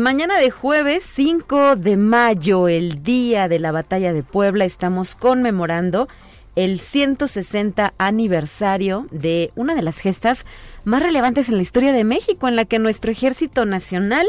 Mañana 0.00 0.38
de 0.38 0.50
jueves 0.50 1.04
5 1.14 1.76
de 1.76 1.96
mayo, 1.96 2.68
el 2.68 3.02
día 3.02 3.48
de 3.48 3.58
la 3.58 3.70
batalla 3.70 4.14
de 4.14 4.22
Puebla. 4.22 4.64
Estamos 4.64 5.14
conmemorando 5.14 6.08
el 6.56 6.80
160 6.80 7.92
aniversario 7.98 9.06
de 9.10 9.52
una 9.56 9.74
de 9.74 9.82
las 9.82 9.98
gestas 9.98 10.46
más 10.84 11.02
relevantes 11.02 11.50
en 11.50 11.56
la 11.56 11.62
historia 11.62 11.92
de 11.92 12.04
México, 12.04 12.48
en 12.48 12.56
la 12.56 12.64
que 12.64 12.78
nuestro 12.78 13.12
ejército 13.12 13.66
nacional 13.66 14.26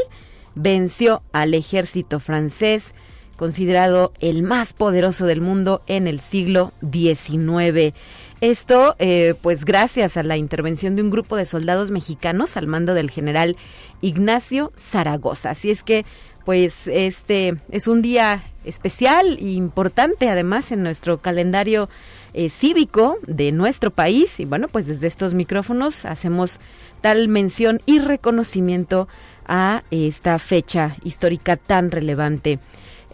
venció 0.54 1.22
al 1.32 1.54
ejército 1.54 2.20
francés, 2.20 2.92
considerado 3.36 4.12
el 4.20 4.42
más 4.42 4.74
poderoso 4.74 5.24
del 5.24 5.40
mundo 5.40 5.82
en 5.86 6.06
el 6.06 6.20
siglo 6.20 6.72
XIX. 6.92 7.94
Esto, 8.42 8.96
eh, 8.98 9.34
pues 9.40 9.64
gracias 9.64 10.16
a 10.16 10.24
la 10.24 10.36
intervención 10.36 10.96
de 10.96 11.02
un 11.02 11.10
grupo 11.10 11.36
de 11.36 11.44
soldados 11.44 11.92
mexicanos 11.92 12.56
al 12.56 12.66
mando 12.66 12.92
del 12.92 13.08
general 13.08 13.56
Ignacio 14.00 14.72
Zaragoza. 14.76 15.50
Así 15.50 15.70
es 15.70 15.84
que, 15.84 16.04
pues 16.44 16.88
este 16.88 17.54
es 17.70 17.86
un 17.86 18.02
día 18.02 18.42
especial 18.64 19.38
e 19.40 19.50
importante 19.52 20.28
además 20.28 20.72
en 20.72 20.82
nuestro 20.82 21.18
calendario 21.18 21.88
eh, 22.34 22.48
cívico 22.48 23.18
de 23.28 23.52
nuestro 23.52 23.92
país 23.92 24.40
y 24.40 24.44
bueno, 24.44 24.66
pues 24.66 24.88
desde 24.88 25.06
estos 25.06 25.34
micrófonos 25.34 26.04
hacemos 26.04 26.58
tal 27.00 27.28
mención 27.28 27.80
y 27.86 28.00
reconocimiento 28.00 29.06
a 29.46 29.84
esta 29.92 30.40
fecha 30.40 30.96
histórica 31.04 31.56
tan 31.56 31.92
relevante. 31.92 32.58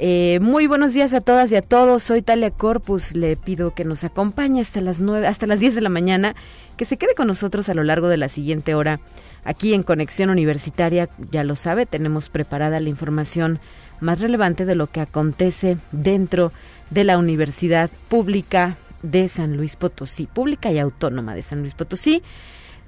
Eh, 0.00 0.38
muy 0.40 0.68
buenos 0.68 0.92
días 0.92 1.12
a 1.12 1.20
todas 1.20 1.50
y 1.50 1.56
a 1.56 1.62
todos. 1.62 2.04
Soy 2.04 2.22
Talia 2.22 2.52
Corpus. 2.52 3.16
Le 3.16 3.36
pido 3.36 3.74
que 3.74 3.84
nos 3.84 4.04
acompañe 4.04 4.60
hasta 4.60 4.80
las 4.80 5.00
nueve, 5.00 5.26
hasta 5.26 5.48
las 5.48 5.58
10 5.58 5.74
de 5.74 5.80
la 5.80 5.88
mañana, 5.88 6.36
que 6.76 6.84
se 6.84 6.96
quede 6.96 7.14
con 7.16 7.26
nosotros 7.26 7.68
a 7.68 7.74
lo 7.74 7.82
largo 7.82 8.06
de 8.06 8.16
la 8.16 8.28
siguiente 8.28 8.76
hora. 8.76 9.00
Aquí 9.42 9.74
en 9.74 9.82
Conexión 9.82 10.30
Universitaria, 10.30 11.08
ya 11.32 11.42
lo 11.42 11.56
sabe, 11.56 11.84
tenemos 11.84 12.28
preparada 12.28 12.78
la 12.78 12.88
información 12.88 13.58
más 14.00 14.20
relevante 14.20 14.64
de 14.66 14.76
lo 14.76 14.86
que 14.86 15.00
acontece 15.00 15.78
dentro 15.90 16.52
de 16.90 17.02
la 17.02 17.18
Universidad 17.18 17.90
Pública 18.08 18.76
de 19.02 19.28
San 19.28 19.56
Luis 19.56 19.74
Potosí, 19.74 20.26
pública 20.26 20.70
y 20.70 20.78
autónoma 20.78 21.34
de 21.34 21.42
San 21.42 21.60
Luis 21.60 21.74
Potosí. 21.74 22.22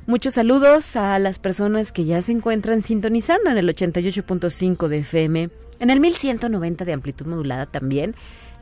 Muchos 0.07 0.35
saludos 0.35 0.95
a 0.95 1.19
las 1.19 1.41
personas 1.41 1.91
que 1.91 2.05
ya 2.05 2.23
se 2.23 2.33
encuentran 2.33 2.83
sintonizando 2.83 3.51
en 3.51 3.59
el 3.59 3.69
88.5 3.69 4.87
de 4.87 4.99
FM 4.99 5.51
en 5.81 5.91
el 5.91 5.99
1190 5.99 6.85
de 6.85 6.93
amplitud 6.93 7.27
modulada 7.27 7.67
también 7.67 8.15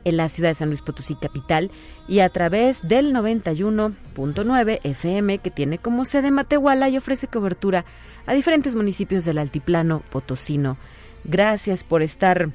en 0.05 0.17
la 0.17 0.29
ciudad 0.29 0.49
de 0.49 0.55
San 0.55 0.69
Luis 0.69 0.81
Potosí 0.81 1.15
capital 1.15 1.71
y 2.07 2.19
a 2.19 2.29
través 2.29 2.87
del 2.87 3.13
91.9 3.13 4.79
FM 4.83 5.37
que 5.39 5.51
tiene 5.51 5.77
como 5.77 6.05
sede 6.05 6.31
Matehuala 6.31 6.89
y 6.89 6.97
ofrece 6.97 7.27
cobertura 7.27 7.85
a 8.25 8.33
diferentes 8.33 8.75
municipios 8.75 9.25
del 9.25 9.37
altiplano 9.37 10.01
potosino. 10.09 10.77
Gracias 11.23 11.83
por 11.83 12.01
estar 12.01 12.49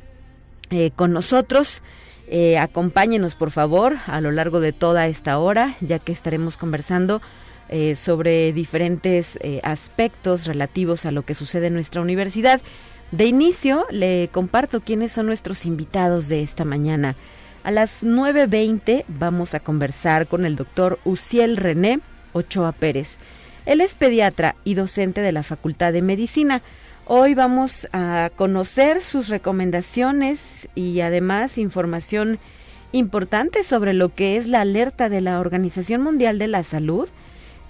eh, 0.71 0.91
con 0.97 1.13
nosotros. 1.13 1.83
Eh, 2.27 2.57
acompáñenos 2.59 3.35
por 3.35 3.51
favor 3.51 3.97
a 4.07 4.21
lo 4.21 4.31
largo 4.31 4.61
de 4.61 4.73
toda 4.73 5.07
esta 5.07 5.39
hora, 5.39 5.77
ya 5.81 5.99
que 5.99 6.13
estaremos 6.13 6.57
conversando 6.57 7.21
eh, 7.69 7.95
sobre 7.95 8.53
diferentes 8.53 9.39
aspectos 9.63 10.47
relativos 10.47 11.07
a 11.07 11.11
lo 11.11 11.23
que 11.23 11.35
sucede 11.35 11.67
en 11.67 11.75
nuestra 11.75 12.01
universidad. 12.01 12.61
De 13.17 13.27
inicio, 13.27 13.87
le 13.93 14.29
comparto 14.33 14.81
quiénes 14.81 15.13
son 15.13 15.27
nuestros 15.27 15.67
invitados 15.67 16.27
de 16.27 16.43
esta 16.43 16.65
mañana. 16.65 17.15
A 17.63 17.71
las 17.71 18.03
9.20 18.03 19.05
vamos 19.07 19.55
a 19.55 19.61
conversar 19.61 20.27
con 20.27 20.45
el 20.45 20.57
doctor 20.57 20.99
Uciel 21.05 21.57
René 21.57 22.01
Ochoa 22.33 22.73
Pérez. 22.73 23.19
Él 23.67 23.81
es 23.81 23.95
pediatra 23.95 24.57
y 24.65 24.75
docente 24.75 25.21
de 25.21 25.31
la 25.31 25.45
Facultad 25.45 25.93
de 25.93 26.03
Medicina. 26.03 26.61
Hoy 27.07 27.35
vamos 27.35 27.87
a 27.93 28.33
conocer 28.35 29.01
sus 29.01 29.29
recomendaciones 29.29 30.69
y 30.75 30.99
además 30.99 31.57
información 31.57 32.41
importante 32.91 33.63
sobre 33.63 33.95
lo 33.95 34.13
que 34.13 34.39
es 34.39 34.49
la 34.49 34.63
alerta 34.63 35.09
de 35.09 35.21
la 35.21 35.39
Organización 35.39 36.03
Mundial 36.03 36.41
de 36.41 36.49
la 36.49 36.65
Salud 36.65 37.09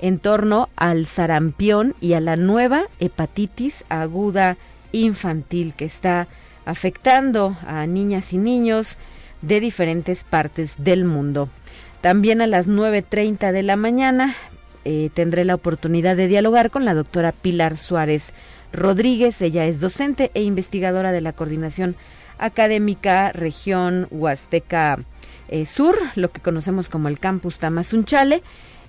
en 0.00 0.20
torno 0.20 0.70
al 0.74 1.04
sarampión 1.04 1.94
y 2.00 2.14
a 2.14 2.20
la 2.20 2.36
nueva 2.36 2.84
hepatitis 2.98 3.84
aguda 3.90 4.56
infantil 4.94 5.74
que 5.74 5.84
está 5.84 6.28
afectando 6.64 7.56
a 7.66 7.86
niñas 7.86 8.32
y 8.32 8.38
niños 8.38 8.96
de 9.42 9.60
diferentes 9.60 10.24
partes 10.24 10.74
del 10.78 11.04
mundo. 11.04 11.48
También 12.00 12.40
a 12.40 12.46
las 12.46 12.68
9.30 12.68 13.52
de 13.52 13.62
la 13.62 13.76
mañana 13.76 14.36
eh, 14.84 15.10
tendré 15.14 15.44
la 15.44 15.54
oportunidad 15.54 16.16
de 16.16 16.28
dialogar 16.28 16.70
con 16.70 16.84
la 16.84 16.94
doctora 16.94 17.32
Pilar 17.32 17.78
Suárez 17.78 18.32
Rodríguez. 18.72 19.40
Ella 19.40 19.66
es 19.66 19.80
docente 19.80 20.30
e 20.34 20.42
investigadora 20.42 21.12
de 21.12 21.20
la 21.20 21.32
Coordinación 21.32 21.96
Académica 22.38 23.32
Región 23.32 24.06
Huasteca 24.10 24.98
eh, 25.48 25.66
Sur, 25.66 25.96
lo 26.14 26.30
que 26.30 26.40
conocemos 26.40 26.88
como 26.88 27.08
el 27.08 27.18
Campus 27.18 27.58
Tamazunchale. 27.58 28.42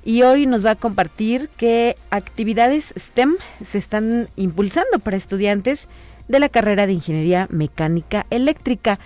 Y 0.05 0.21
hoy 0.21 0.45
nos 0.45 0.63
va 0.63 0.71
a 0.71 0.75
compartir 0.75 1.49
qué 1.57 1.97
actividades 2.11 2.93
STEM 2.95 3.37
se 3.65 3.79
están 3.79 4.29
impulsando 4.35 4.99
para 4.99 5.17
estudiantes 5.17 5.87
de 6.27 6.39
la 6.39 6.47
carrera 6.47 6.85
de 6.85 6.93
Ingeniería 6.93 7.47
Mecánica 7.49 8.27
Eléctrica. 8.29 8.99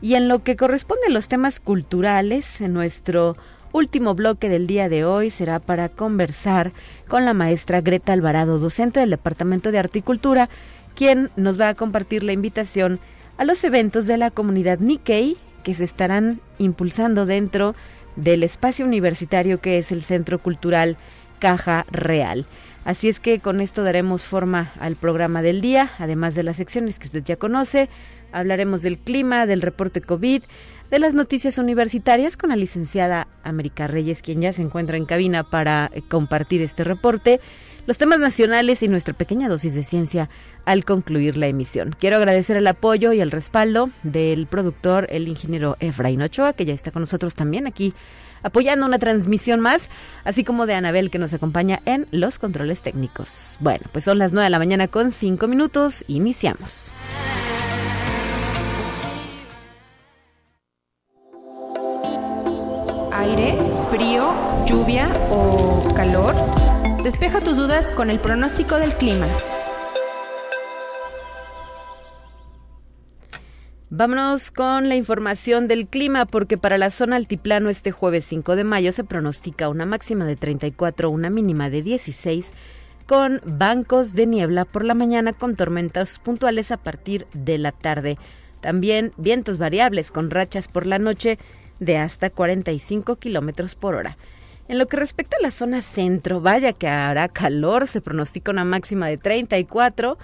Y 0.00 0.14
en 0.14 0.26
lo 0.26 0.42
que 0.42 0.56
corresponde 0.56 1.08
a 1.08 1.12
los 1.12 1.28
temas 1.28 1.60
culturales, 1.60 2.62
en 2.62 2.72
nuestro 2.72 3.36
último 3.72 4.14
bloque 4.14 4.48
del 4.48 4.66
día 4.66 4.88
de 4.88 5.04
hoy 5.04 5.28
será 5.28 5.58
para 5.58 5.90
conversar 5.90 6.72
con 7.08 7.26
la 7.26 7.34
maestra 7.34 7.82
Greta 7.82 8.14
Alvarado, 8.14 8.58
docente 8.58 9.00
del 9.00 9.10
Departamento 9.10 9.70
de 9.70 9.80
Articultura, 9.80 10.48
quien 10.94 11.28
nos 11.36 11.60
va 11.60 11.68
a 11.68 11.74
compartir 11.74 12.22
la 12.22 12.32
invitación 12.32 13.00
a 13.36 13.44
los 13.44 13.62
eventos 13.64 14.06
de 14.06 14.16
la 14.16 14.30
comunidad 14.30 14.78
Nikkei 14.78 15.36
que 15.62 15.74
se 15.74 15.84
estarán 15.84 16.40
impulsando 16.58 17.26
dentro 17.26 17.74
del 18.18 18.42
espacio 18.42 18.84
universitario 18.84 19.60
que 19.60 19.78
es 19.78 19.92
el 19.92 20.02
Centro 20.02 20.38
Cultural 20.38 20.96
Caja 21.38 21.84
Real. 21.90 22.46
Así 22.84 23.08
es 23.08 23.20
que 23.20 23.38
con 23.38 23.60
esto 23.60 23.82
daremos 23.82 24.24
forma 24.24 24.72
al 24.80 24.96
programa 24.96 25.42
del 25.42 25.60
día, 25.60 25.90
además 25.98 26.34
de 26.34 26.42
las 26.42 26.56
secciones 26.56 26.98
que 26.98 27.06
usted 27.06 27.22
ya 27.22 27.36
conoce. 27.36 27.88
Hablaremos 28.32 28.82
del 28.82 28.98
clima, 28.98 29.46
del 29.46 29.62
reporte 29.62 30.00
COVID, 30.00 30.42
de 30.90 30.98
las 30.98 31.14
noticias 31.14 31.58
universitarias 31.58 32.36
con 32.36 32.50
la 32.50 32.56
licenciada 32.56 33.28
América 33.42 33.86
Reyes, 33.86 34.22
quien 34.22 34.40
ya 34.40 34.52
se 34.52 34.62
encuentra 34.62 34.96
en 34.96 35.04
cabina 35.04 35.44
para 35.44 35.90
eh, 35.92 36.02
compartir 36.08 36.62
este 36.62 36.82
reporte, 36.82 37.40
los 37.86 37.98
temas 37.98 38.18
nacionales 38.18 38.82
y 38.82 38.88
nuestra 38.88 39.14
pequeña 39.14 39.48
dosis 39.48 39.74
de 39.74 39.82
ciencia 39.82 40.28
al 40.68 40.84
concluir 40.84 41.38
la 41.38 41.46
emisión. 41.46 41.96
Quiero 41.98 42.18
agradecer 42.18 42.58
el 42.58 42.66
apoyo 42.66 43.14
y 43.14 43.22
el 43.22 43.30
respaldo 43.30 43.88
del 44.02 44.46
productor, 44.46 45.06
el 45.08 45.26
ingeniero 45.26 45.78
Efraín 45.80 46.20
Ochoa, 46.20 46.52
que 46.52 46.66
ya 46.66 46.74
está 46.74 46.90
con 46.90 47.00
nosotros 47.00 47.34
también 47.34 47.66
aquí 47.66 47.94
apoyando 48.42 48.84
una 48.84 48.98
transmisión 48.98 49.60
más, 49.60 49.88
así 50.24 50.44
como 50.44 50.66
de 50.66 50.74
Anabel 50.74 51.10
que 51.10 51.18
nos 51.18 51.32
acompaña 51.32 51.80
en 51.86 52.06
los 52.10 52.38
controles 52.38 52.82
técnicos. 52.82 53.56
Bueno, 53.60 53.86
pues 53.92 54.04
son 54.04 54.18
las 54.18 54.34
9 54.34 54.44
de 54.44 54.50
la 54.50 54.58
mañana 54.58 54.88
con 54.88 55.10
5 55.10 55.48
minutos, 55.48 56.04
iniciamos. 56.06 56.92
Aire, 63.10 63.58
frío, 63.90 64.34
lluvia 64.66 65.08
o 65.30 65.82
calor. 65.96 66.34
Despeja 67.02 67.40
tus 67.40 67.56
dudas 67.56 67.90
con 67.92 68.10
el 68.10 68.20
pronóstico 68.20 68.76
del 68.76 68.92
clima. 68.94 69.26
Vámonos 73.90 74.50
con 74.50 74.90
la 74.90 74.96
información 74.96 75.66
del 75.66 75.86
clima 75.86 76.26
porque 76.26 76.58
para 76.58 76.76
la 76.76 76.90
zona 76.90 77.16
altiplano 77.16 77.70
este 77.70 77.90
jueves 77.90 78.26
5 78.26 78.54
de 78.54 78.62
mayo 78.62 78.92
se 78.92 79.02
pronostica 79.02 79.70
una 79.70 79.86
máxima 79.86 80.26
de 80.26 80.36
34, 80.36 81.08
una 81.08 81.30
mínima 81.30 81.70
de 81.70 81.80
16 81.80 82.52
con 83.06 83.40
bancos 83.46 84.12
de 84.12 84.26
niebla 84.26 84.66
por 84.66 84.84
la 84.84 84.92
mañana 84.92 85.32
con 85.32 85.56
tormentas 85.56 86.18
puntuales 86.18 86.70
a 86.70 86.76
partir 86.76 87.26
de 87.32 87.56
la 87.56 87.72
tarde. 87.72 88.18
También 88.60 89.12
vientos 89.16 89.56
variables 89.56 90.10
con 90.10 90.28
rachas 90.28 90.68
por 90.68 90.86
la 90.86 90.98
noche 90.98 91.38
de 91.80 91.96
hasta 91.96 92.28
45 92.28 93.16
kilómetros 93.16 93.74
por 93.74 93.94
hora. 93.94 94.18
En 94.68 94.76
lo 94.76 94.86
que 94.86 94.98
respecta 94.98 95.38
a 95.38 95.42
la 95.42 95.50
zona 95.50 95.80
centro, 95.80 96.42
vaya 96.42 96.74
que 96.74 96.88
hará 96.88 97.28
calor, 97.28 97.88
se 97.88 98.02
pronostica 98.02 98.50
una 98.50 98.66
máxima 98.66 99.06
de 99.06 99.16
34 99.16 100.18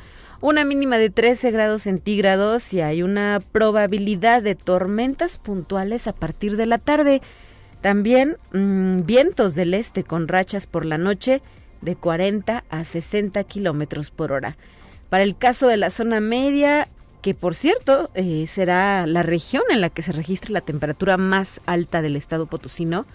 una 0.45 0.67
mínima 0.67 0.99
de 0.99 1.09
13 1.09 1.53
grados 1.53 1.85
centígrados 1.85 2.75
y 2.75 2.83
hay 2.83 3.03
una 3.03 3.41
probabilidad 3.53 4.43
de 4.43 4.55
tormentas 4.55 5.39
puntuales 5.39 6.07
a 6.07 6.13
partir 6.13 6.59
de 6.59 6.67
la 6.67 6.77
tarde. 6.77 7.23
También 7.81 8.37
mm, 8.53 9.07
vientos 9.07 9.55
del 9.55 9.73
este 9.73 10.05
con 10.05 10.29
rachas 10.29 10.67
por 10.67 10.85
la 10.85 10.99
noche 10.99 11.41
de 11.81 11.97
40 11.97 12.63
a 12.69 12.85
60 12.85 13.43
kilómetros 13.45 14.11
por 14.11 14.33
hora. 14.33 14.59
Para 15.09 15.25
el 15.25 15.35
caso 15.35 15.67
de 15.67 15.79
la 15.79 15.91
zona 15.91 16.21
media, 16.21 16.89
que 17.23 17.33
por 17.33 17.55
cierto 17.55 18.11
eh, 18.13 18.47
será 18.47 19.07
la 19.07 19.23
región 19.23 19.63
en 19.71 19.81
la 19.81 19.89
que 19.89 20.03
se 20.03 20.13
registra 20.13 20.53
la 20.53 20.61
temperatura 20.61 21.17
más 21.17 21.63
alta 21.65 22.03
del 22.03 22.17
estado 22.17 22.45
potosino, 22.45 23.07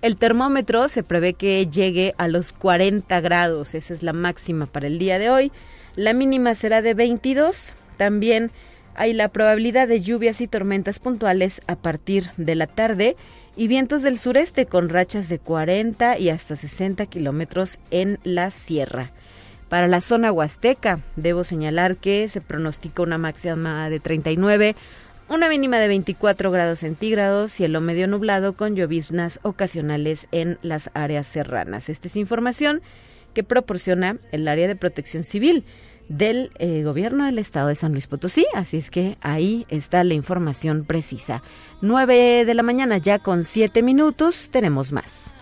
el 0.00 0.16
termómetro 0.16 0.88
se 0.88 1.02
prevé 1.02 1.34
que 1.34 1.66
llegue 1.66 2.14
a 2.16 2.28
los 2.28 2.54
40 2.54 3.20
grados, 3.20 3.74
esa 3.74 3.92
es 3.92 4.02
la 4.02 4.14
máxima 4.14 4.64
para 4.64 4.86
el 4.86 4.98
día 4.98 5.18
de 5.18 5.28
hoy. 5.28 5.52
La 5.96 6.14
mínima 6.14 6.54
será 6.54 6.80
de 6.80 6.94
22. 6.94 7.74
También 7.96 8.50
hay 8.94 9.12
la 9.12 9.28
probabilidad 9.28 9.88
de 9.88 10.00
lluvias 10.00 10.40
y 10.40 10.46
tormentas 10.48 10.98
puntuales 10.98 11.60
a 11.66 11.76
partir 11.76 12.30
de 12.36 12.54
la 12.54 12.66
tarde 12.66 13.16
y 13.56 13.68
vientos 13.68 14.02
del 14.02 14.18
sureste 14.18 14.66
con 14.66 14.88
rachas 14.88 15.28
de 15.28 15.38
40 15.38 16.18
y 16.18 16.30
hasta 16.30 16.56
60 16.56 17.06
kilómetros 17.06 17.78
en 17.90 18.18
la 18.24 18.50
sierra. 18.50 19.10
Para 19.68 19.88
la 19.88 20.00
zona 20.00 20.32
huasteca, 20.32 21.00
debo 21.16 21.44
señalar 21.44 21.96
que 21.96 22.28
se 22.28 22.40
pronostica 22.40 23.02
una 23.02 23.18
máxima 23.18 23.88
de 23.88 24.00
39, 24.00 24.76
una 25.28 25.48
mínima 25.48 25.78
de 25.78 25.88
24 25.88 26.50
grados 26.50 26.80
centígrados, 26.80 27.52
cielo 27.52 27.80
medio 27.80 28.06
nublado 28.06 28.54
con 28.54 28.76
lloviznas 28.76 29.40
ocasionales 29.42 30.26
en 30.30 30.58
las 30.62 30.90
áreas 30.92 31.26
serranas. 31.26 31.88
Esta 31.88 32.08
es 32.08 32.16
información 32.16 32.82
que 33.32 33.44
proporciona 33.44 34.18
el 34.30 34.48
área 34.48 34.68
de 34.68 34.76
protección 34.76 35.22
civil 35.22 35.64
del 36.08 36.50
eh, 36.58 36.82
gobierno 36.82 37.24
del 37.24 37.38
estado 37.38 37.68
de 37.68 37.74
San 37.74 37.92
Luis 37.92 38.06
Potosí, 38.06 38.46
así 38.54 38.76
es 38.76 38.90
que 38.90 39.16
ahí 39.22 39.66
está 39.68 40.04
la 40.04 40.14
información 40.14 40.84
precisa. 40.84 41.42
9 41.80 42.44
de 42.44 42.54
la 42.54 42.62
mañana 42.62 42.98
ya 42.98 43.18
con 43.18 43.44
7 43.44 43.82
minutos, 43.82 44.50
tenemos 44.50 44.92
más. 44.92 45.34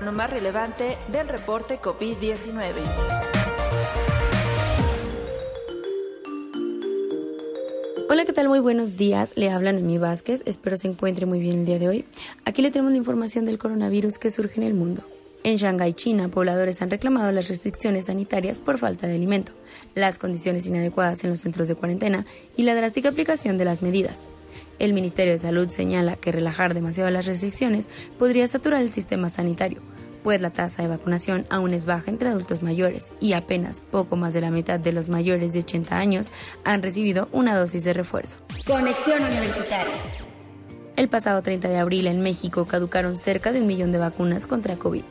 Lo 0.00 0.12
más 0.12 0.30
relevante 0.30 0.96
del 1.10 1.28
reporte 1.28 1.80
COVID-19. 1.80 3.35
Hola, 8.08 8.24
¿qué 8.24 8.32
tal? 8.32 8.48
Muy 8.48 8.60
buenos 8.60 8.96
días. 8.96 9.32
Le 9.34 9.50
hablan 9.50 9.84
mi 9.84 9.98
Vázquez. 9.98 10.44
Espero 10.46 10.76
se 10.76 10.86
encuentre 10.86 11.26
muy 11.26 11.40
bien 11.40 11.58
el 11.58 11.66
día 11.66 11.80
de 11.80 11.88
hoy. 11.88 12.04
Aquí 12.44 12.62
le 12.62 12.70
tenemos 12.70 12.92
la 12.92 12.98
información 12.98 13.46
del 13.46 13.58
coronavirus 13.58 14.18
que 14.18 14.30
surge 14.30 14.60
en 14.60 14.62
el 14.62 14.74
mundo. 14.74 15.02
En 15.42 15.56
Shanghái, 15.56 15.92
China, 15.92 16.28
pobladores 16.28 16.80
han 16.82 16.90
reclamado 16.90 17.32
las 17.32 17.48
restricciones 17.48 18.06
sanitarias 18.06 18.60
por 18.60 18.78
falta 18.78 19.08
de 19.08 19.16
alimento, 19.16 19.50
las 19.96 20.18
condiciones 20.18 20.68
inadecuadas 20.68 21.24
en 21.24 21.30
los 21.30 21.40
centros 21.40 21.66
de 21.66 21.74
cuarentena 21.74 22.26
y 22.56 22.62
la 22.62 22.76
drástica 22.76 23.08
aplicación 23.08 23.58
de 23.58 23.64
las 23.64 23.82
medidas. 23.82 24.28
El 24.78 24.92
Ministerio 24.92 25.32
de 25.32 25.40
Salud 25.40 25.68
señala 25.68 26.14
que 26.14 26.30
relajar 26.30 26.74
demasiado 26.74 27.10
las 27.10 27.26
restricciones 27.26 27.88
podría 28.20 28.46
saturar 28.46 28.82
el 28.82 28.90
sistema 28.90 29.30
sanitario, 29.30 29.80
pues 30.26 30.40
la 30.40 30.50
tasa 30.50 30.82
de 30.82 30.88
vacunación 30.88 31.46
aún 31.50 31.72
es 31.72 31.86
baja 31.86 32.10
entre 32.10 32.30
adultos 32.30 32.60
mayores 32.60 33.12
y 33.20 33.34
apenas 33.34 33.80
poco 33.80 34.16
más 34.16 34.34
de 34.34 34.40
la 34.40 34.50
mitad 34.50 34.80
de 34.80 34.90
los 34.90 35.08
mayores 35.08 35.52
de 35.52 35.60
80 35.60 35.96
años 35.96 36.32
han 36.64 36.82
recibido 36.82 37.28
una 37.30 37.56
dosis 37.56 37.84
de 37.84 37.92
refuerzo. 37.92 38.34
Conexión 38.66 39.22
Universitaria. 39.22 39.94
El 40.96 41.08
pasado 41.08 41.42
30 41.42 41.68
de 41.68 41.78
abril 41.78 42.08
en 42.08 42.22
México 42.22 42.66
caducaron 42.66 43.14
cerca 43.14 43.52
de 43.52 43.60
un 43.60 43.68
millón 43.68 43.92
de 43.92 43.98
vacunas 43.98 44.46
contra 44.46 44.74
COVID. 44.74 45.04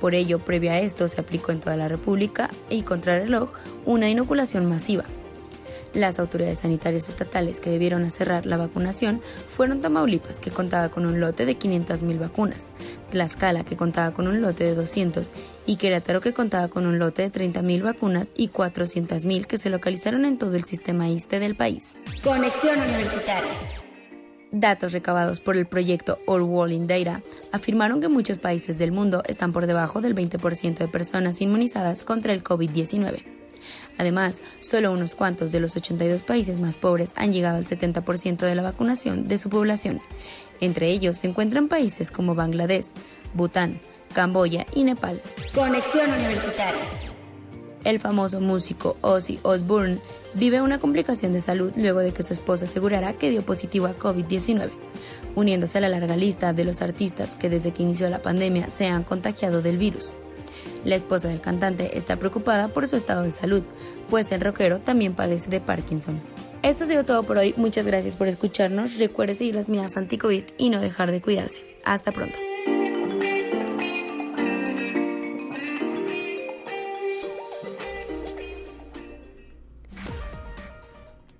Por 0.00 0.16
ello, 0.16 0.40
previo 0.40 0.72
a 0.72 0.80
esto, 0.80 1.06
se 1.06 1.20
aplicó 1.20 1.52
en 1.52 1.60
toda 1.60 1.76
la 1.76 1.86
República 1.86 2.50
y 2.68 2.82
contrarreloj 2.82 3.50
una 3.84 4.10
inoculación 4.10 4.66
masiva, 4.66 5.04
las 5.96 6.18
autoridades 6.18 6.60
sanitarias 6.60 7.08
estatales 7.08 7.60
que 7.60 7.70
debieron 7.70 8.08
cerrar 8.10 8.46
la 8.46 8.58
vacunación 8.58 9.22
fueron 9.50 9.80
Tamaulipas, 9.80 10.38
que 10.38 10.50
contaba 10.50 10.90
con 10.90 11.06
un 11.06 11.20
lote 11.20 11.46
de 11.46 11.58
500.000 11.58 12.18
vacunas, 12.20 12.66
Tlaxcala, 13.10 13.64
que 13.64 13.76
contaba 13.76 14.12
con 14.12 14.28
un 14.28 14.42
lote 14.42 14.64
de 14.64 14.74
200, 14.74 15.32
y 15.64 15.76
Querétaro, 15.76 16.20
que 16.20 16.34
contaba 16.34 16.68
con 16.68 16.86
un 16.86 16.98
lote 16.98 17.22
de 17.22 17.32
30.000 17.32 17.82
vacunas 17.82 18.28
y 18.36 18.50
400.000 18.50 19.46
que 19.46 19.58
se 19.58 19.70
localizaron 19.70 20.24
en 20.26 20.38
todo 20.38 20.54
el 20.54 20.64
sistema 20.64 21.08
ISTE 21.08 21.40
del 21.40 21.56
país. 21.56 21.96
Conexión 22.22 22.78
Universitaria. 22.78 23.52
Datos 24.52 24.92
recabados 24.92 25.40
por 25.40 25.56
el 25.56 25.66
proyecto 25.66 26.18
All 26.26 26.42
World 26.42 26.72
in 26.72 26.86
Data 26.86 27.22
afirmaron 27.52 28.00
que 28.00 28.08
muchos 28.08 28.38
países 28.38 28.78
del 28.78 28.92
mundo 28.92 29.22
están 29.26 29.52
por 29.52 29.66
debajo 29.66 30.00
del 30.00 30.14
20% 30.14 30.78
de 30.78 30.88
personas 30.88 31.40
inmunizadas 31.40 32.04
contra 32.04 32.32
el 32.32 32.44
COVID-19. 32.44 33.35
Además, 33.98 34.42
solo 34.58 34.92
unos 34.92 35.14
cuantos 35.14 35.52
de 35.52 35.60
los 35.60 35.76
82 35.76 36.22
países 36.22 36.58
más 36.58 36.76
pobres 36.76 37.12
han 37.16 37.32
llegado 37.32 37.56
al 37.56 37.64
70% 37.64 38.38
de 38.38 38.54
la 38.54 38.62
vacunación 38.62 39.26
de 39.26 39.38
su 39.38 39.48
población. 39.48 40.00
Entre 40.60 40.90
ellos 40.90 41.16
se 41.18 41.28
encuentran 41.28 41.68
países 41.68 42.10
como 42.10 42.34
Bangladesh, 42.34 42.86
Bután, 43.34 43.80
Camboya 44.14 44.66
y 44.74 44.84
Nepal. 44.84 45.20
Conexión 45.54 46.10
Universitaria. 46.10 46.82
El 47.84 48.00
famoso 48.00 48.40
músico 48.40 48.96
Ozzy 49.00 49.38
Osbourne 49.42 50.00
vive 50.34 50.60
una 50.60 50.80
complicación 50.80 51.32
de 51.32 51.40
salud 51.40 51.72
luego 51.76 52.00
de 52.00 52.12
que 52.12 52.22
su 52.22 52.32
esposa 52.32 52.64
asegurara 52.64 53.12
que 53.12 53.30
dio 53.30 53.42
positivo 53.42 53.86
a 53.86 53.96
COVID-19, 53.96 54.70
uniéndose 55.36 55.78
a 55.78 55.82
la 55.82 55.88
larga 55.88 56.16
lista 56.16 56.52
de 56.52 56.64
los 56.64 56.82
artistas 56.82 57.36
que 57.36 57.48
desde 57.48 57.72
que 57.72 57.84
inició 57.84 58.10
la 58.10 58.22
pandemia 58.22 58.68
se 58.68 58.86
han 58.86 59.04
contagiado 59.04 59.62
del 59.62 59.78
virus. 59.78 60.10
La 60.84 60.94
esposa 60.94 61.28
del 61.28 61.40
cantante 61.40 61.98
está 61.98 62.16
preocupada 62.16 62.68
por 62.68 62.86
su 62.86 62.96
estado 62.96 63.22
de 63.22 63.30
salud, 63.30 63.62
pues 64.08 64.30
el 64.32 64.40
rockero 64.40 64.78
también 64.78 65.14
padece 65.14 65.50
de 65.50 65.60
Parkinson. 65.60 66.20
Esto 66.62 66.84
ha 66.84 66.86
sido 66.86 67.04
todo 67.04 67.22
por 67.24 67.38
hoy. 67.38 67.54
Muchas 67.56 67.86
gracias 67.86 68.16
por 68.16 68.28
escucharnos. 68.28 68.98
Recuerde 68.98 69.34
seguir 69.34 69.54
las 69.54 69.68
medidas 69.68 69.96
anti-COVID 69.96 70.44
y 70.58 70.70
no 70.70 70.80
dejar 70.80 71.10
de 71.12 71.20
cuidarse. 71.20 71.60
Hasta 71.84 72.12
pronto. 72.12 72.38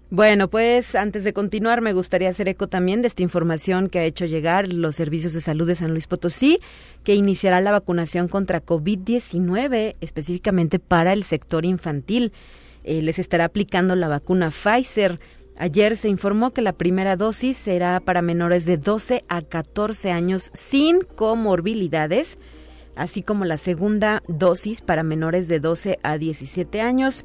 Bueno, 0.08 0.46
pues 0.46 0.94
antes 0.94 1.24
de 1.24 1.32
continuar 1.32 1.80
me 1.80 1.92
gustaría 1.92 2.28
hacer 2.28 2.46
eco 2.46 2.68
también 2.68 3.02
de 3.02 3.08
esta 3.08 3.24
información 3.24 3.88
que 3.88 3.98
ha 3.98 4.04
hecho 4.04 4.24
llegar 4.24 4.68
los 4.68 4.94
servicios 4.94 5.32
de 5.32 5.40
salud 5.40 5.66
de 5.66 5.74
San 5.74 5.90
Luis 5.90 6.06
Potosí, 6.06 6.60
que 7.02 7.16
iniciará 7.16 7.60
la 7.60 7.72
vacunación 7.72 8.28
contra 8.28 8.64
COVID-19 8.64 9.96
específicamente 10.00 10.78
para 10.78 11.12
el 11.12 11.24
sector 11.24 11.64
infantil. 11.64 12.32
Eh, 12.84 13.02
les 13.02 13.18
estará 13.18 13.46
aplicando 13.46 13.96
la 13.96 14.06
vacuna 14.06 14.52
Pfizer. 14.52 15.18
Ayer 15.58 15.96
se 15.96 16.08
informó 16.08 16.52
que 16.52 16.62
la 16.62 16.72
primera 16.72 17.16
dosis 17.16 17.56
será 17.56 17.98
para 17.98 18.22
menores 18.22 18.64
de 18.64 18.76
12 18.76 19.24
a 19.26 19.42
14 19.42 20.12
años 20.12 20.52
sin 20.54 21.00
comorbilidades, 21.00 22.38
así 22.94 23.24
como 23.24 23.44
la 23.44 23.56
segunda 23.56 24.22
dosis 24.28 24.82
para 24.82 25.02
menores 25.02 25.48
de 25.48 25.58
12 25.58 25.98
a 26.04 26.16
17 26.16 26.80
años. 26.80 27.24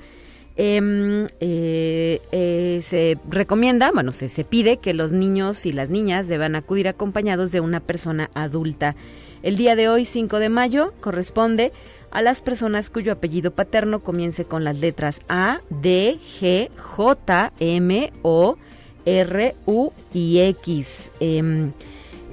Em, 0.58 1.27
eh, 1.39 2.22
eh, 2.31 2.81
se 2.84 3.17
recomienda, 3.29 3.91
bueno, 3.91 4.12
se, 4.12 4.27
se 4.27 4.43
pide 4.43 4.77
que 4.77 4.93
los 4.93 5.13
niños 5.13 5.65
y 5.65 5.72
las 5.72 5.89
niñas 5.89 6.27
deban 6.27 6.55
acudir 6.55 6.88
acompañados 6.88 7.51
de 7.51 7.62
una 7.62 7.79
persona 7.79 8.29
adulta. 8.34 8.96
El 9.43 9.55
día 9.55 9.75
de 9.75 9.89
hoy, 9.89 10.05
5 10.05 10.39
de 10.39 10.50
mayo, 10.50 10.93
corresponde 11.00 11.72
a 12.12 12.22
las 12.22 12.41
personas 12.41 12.89
cuyo 12.89 13.13
apellido 13.13 13.51
paterno 13.51 14.01
comience 14.01 14.46
con 14.46 14.63
las 14.63 14.77
letras 14.77 15.22
A, 15.29 15.62
D, 15.70 16.20
G, 16.39 16.70
J, 16.77 17.53
M, 17.60 18.12
O, 18.22 18.58
R, 19.05 19.55
U 19.65 19.91
y 20.13 20.39
X. 20.39 21.12
Em, 21.20 21.72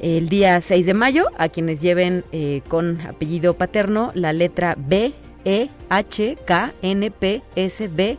el 0.03 0.29
día 0.29 0.61
6 0.61 0.87
de 0.87 0.95
mayo, 0.95 1.27
a 1.39 1.49
quienes 1.49 1.81
lleven 1.81 2.25
eh, 2.33 2.63
con 2.69 3.01
apellido 3.01 3.55
paterno 3.55 4.11
la 4.15 4.33
letra 4.33 4.77
B, 4.77 5.13
e, 5.45 5.69
H, 5.89 6.37
K, 6.45 6.73
N, 6.83 7.11
P, 7.11 7.43
S, 7.57 7.89
B, 7.89 8.19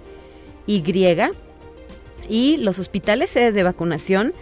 Y. 0.68 0.84
Y 2.28 2.58
los 2.58 2.78
hospitales 2.80 3.34
de 3.34 3.64
vacunación 3.64 4.34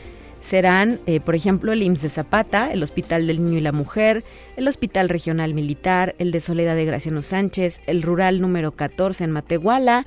serán, 0.47 0.99
eh, 1.07 1.19
por 1.19 1.35
ejemplo, 1.35 1.73
el 1.73 1.83
IMSS 1.83 2.03
de 2.03 2.09
Zapata, 2.09 2.71
el 2.71 2.81
Hospital 2.81 3.27
del 3.27 3.43
Niño 3.43 3.57
y 3.57 3.61
la 3.61 3.73
Mujer, 3.73 4.23
el 4.55 4.69
Hospital 4.69 5.09
Regional 5.09 5.53
Militar, 5.53 6.15
el 6.19 6.31
de 6.31 6.39
Soledad 6.39 6.77
de 6.77 6.85
Graciano 6.85 7.21
Sánchez, 7.21 7.81
el 7.85 8.01
Rural 8.01 8.39
número 8.39 8.71
14 8.71 9.25
en 9.25 9.31
Matehuala, 9.31 10.05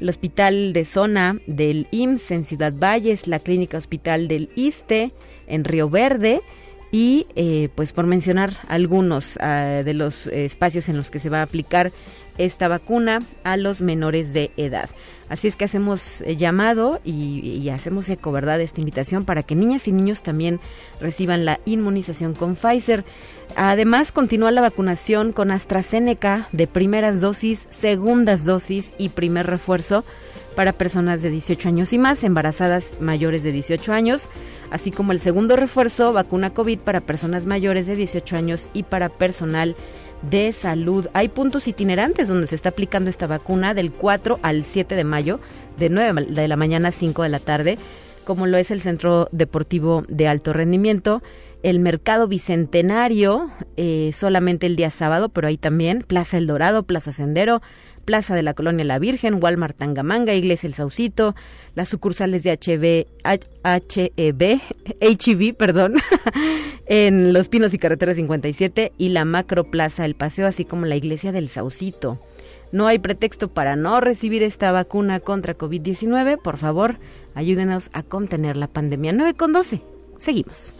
el 0.00 0.08
Hospital 0.08 0.72
de 0.72 0.86
Zona 0.86 1.38
del 1.46 1.88
IMSS 1.90 2.30
en 2.30 2.42
Ciudad 2.42 2.72
Valles, 2.72 3.26
la 3.26 3.38
Clínica 3.38 3.76
Hospital 3.76 4.28
del 4.28 4.48
ISTE 4.56 5.12
en 5.46 5.64
Río 5.64 5.90
Verde, 5.90 6.40
y 6.92 7.26
eh, 7.34 7.70
pues 7.74 7.92
por 7.92 8.06
mencionar 8.06 8.58
algunos 8.68 9.36
ah, 9.40 9.82
de 9.84 9.94
los 9.94 10.28
espacios 10.28 10.88
en 10.88 10.96
los 10.96 11.10
que 11.10 11.18
se 11.18 11.30
va 11.30 11.40
a 11.40 11.42
aplicar 11.42 11.90
esta 12.38 12.68
vacuna 12.68 13.20
a 13.44 13.56
los 13.56 13.80
menores 13.80 14.32
de 14.32 14.52
edad. 14.56 14.88
Así 15.28 15.48
es 15.48 15.56
que 15.56 15.64
hacemos 15.64 16.20
eh, 16.22 16.36
llamado 16.36 17.00
y, 17.04 17.68
hacemos 17.70 18.08
eco, 18.10 18.32
¿verdad?, 18.32 18.58
de 18.58 18.64
esta 18.64 18.80
invitación 18.80 19.24
para 19.24 19.42
que 19.42 19.54
niñas 19.54 19.88
y 19.88 19.92
niños 19.92 20.22
también 20.22 20.60
reciban 21.00 21.46
la 21.46 21.58
inmunización 21.64 22.34
con 22.34 22.54
Pfizer. 22.54 23.04
Además, 23.56 24.12
continúa 24.12 24.50
la 24.50 24.60
vacunación 24.60 25.32
con 25.32 25.50
AstraZeneca 25.50 26.48
de 26.52 26.66
primeras 26.66 27.22
dosis, 27.22 27.66
segundas 27.70 28.44
dosis 28.44 28.92
y 28.98 29.08
primer 29.08 29.46
refuerzo 29.46 30.04
para 30.54 30.72
personas 30.72 31.22
de 31.22 31.30
18 31.30 31.68
años 31.68 31.92
y 31.92 31.98
más, 31.98 32.24
embarazadas 32.24 33.00
mayores 33.00 33.42
de 33.42 33.52
18 33.52 33.92
años, 33.92 34.28
así 34.70 34.90
como 34.90 35.12
el 35.12 35.20
segundo 35.20 35.56
refuerzo, 35.56 36.12
vacuna 36.12 36.50
COVID 36.50 36.78
para 36.78 37.00
personas 37.00 37.46
mayores 37.46 37.86
de 37.86 37.96
18 37.96 38.36
años 38.36 38.68
y 38.72 38.82
para 38.82 39.08
personal 39.08 39.76
de 40.22 40.52
salud. 40.52 41.08
Hay 41.14 41.28
puntos 41.28 41.68
itinerantes 41.68 42.28
donde 42.28 42.46
se 42.46 42.54
está 42.54 42.70
aplicando 42.70 43.10
esta 43.10 43.26
vacuna 43.26 43.74
del 43.74 43.92
4 43.92 44.38
al 44.42 44.64
7 44.64 44.94
de 44.94 45.04
mayo, 45.04 45.40
de 45.78 45.90
9 45.90 46.26
de 46.28 46.48
la 46.48 46.56
mañana 46.56 46.88
a 46.88 46.92
5 46.92 47.22
de 47.22 47.28
la 47.28 47.40
tarde, 47.40 47.78
como 48.24 48.46
lo 48.46 48.56
es 48.56 48.70
el 48.70 48.80
Centro 48.80 49.28
Deportivo 49.32 50.04
de 50.08 50.28
Alto 50.28 50.52
Rendimiento, 50.52 51.22
el 51.62 51.78
Mercado 51.78 52.28
Bicentenario, 52.28 53.50
eh, 53.76 54.10
solamente 54.12 54.66
el 54.66 54.76
día 54.76 54.90
sábado, 54.90 55.28
pero 55.28 55.48
ahí 55.48 55.56
también, 55.56 56.04
Plaza 56.06 56.36
El 56.38 56.46
Dorado, 56.46 56.82
Plaza 56.84 57.12
Sendero, 57.12 57.62
Plaza 58.04 58.34
de 58.34 58.42
la 58.42 58.54
Colonia 58.54 58.84
La 58.84 58.98
Virgen, 58.98 59.42
Walmart 59.42 59.76
Tangamanga, 59.76 60.34
Iglesia 60.34 60.66
El 60.66 60.74
Saucito, 60.74 61.34
las 61.74 61.88
sucursales 61.88 62.42
de 62.42 62.52
HB, 62.52 63.06
HEB, 63.64 64.60
HEB, 65.00 65.54
perdón, 65.58 65.94
en 66.86 67.32
Los 67.32 67.48
Pinos 67.48 67.74
y 67.74 67.78
Carretera 67.78 68.14
57 68.14 68.92
y 68.98 69.08
la 69.10 69.24
Macro 69.24 69.64
Plaza 69.64 70.04
El 70.04 70.14
Paseo, 70.14 70.46
así 70.46 70.64
como 70.64 70.86
la 70.86 70.96
Iglesia 70.96 71.32
del 71.32 71.48
Saucito. 71.48 72.18
No 72.72 72.86
hay 72.86 72.98
pretexto 72.98 73.48
para 73.48 73.76
no 73.76 74.00
recibir 74.00 74.42
esta 74.42 74.72
vacuna 74.72 75.20
contra 75.20 75.56
COVID-19. 75.56 76.40
Por 76.40 76.56
favor, 76.56 76.96
ayúdenos 77.34 77.90
a 77.92 78.02
contener 78.02 78.56
la 78.56 78.66
pandemia. 78.66 79.12
9 79.12 79.34
con 79.34 79.52
12. 79.52 79.82
Seguimos. 80.16 80.72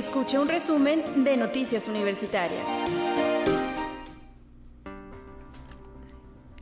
Escuche 0.00 0.38
un 0.38 0.48
resumen 0.48 1.02
de 1.24 1.36
Noticias 1.36 1.86
Universitarias. 1.86 2.64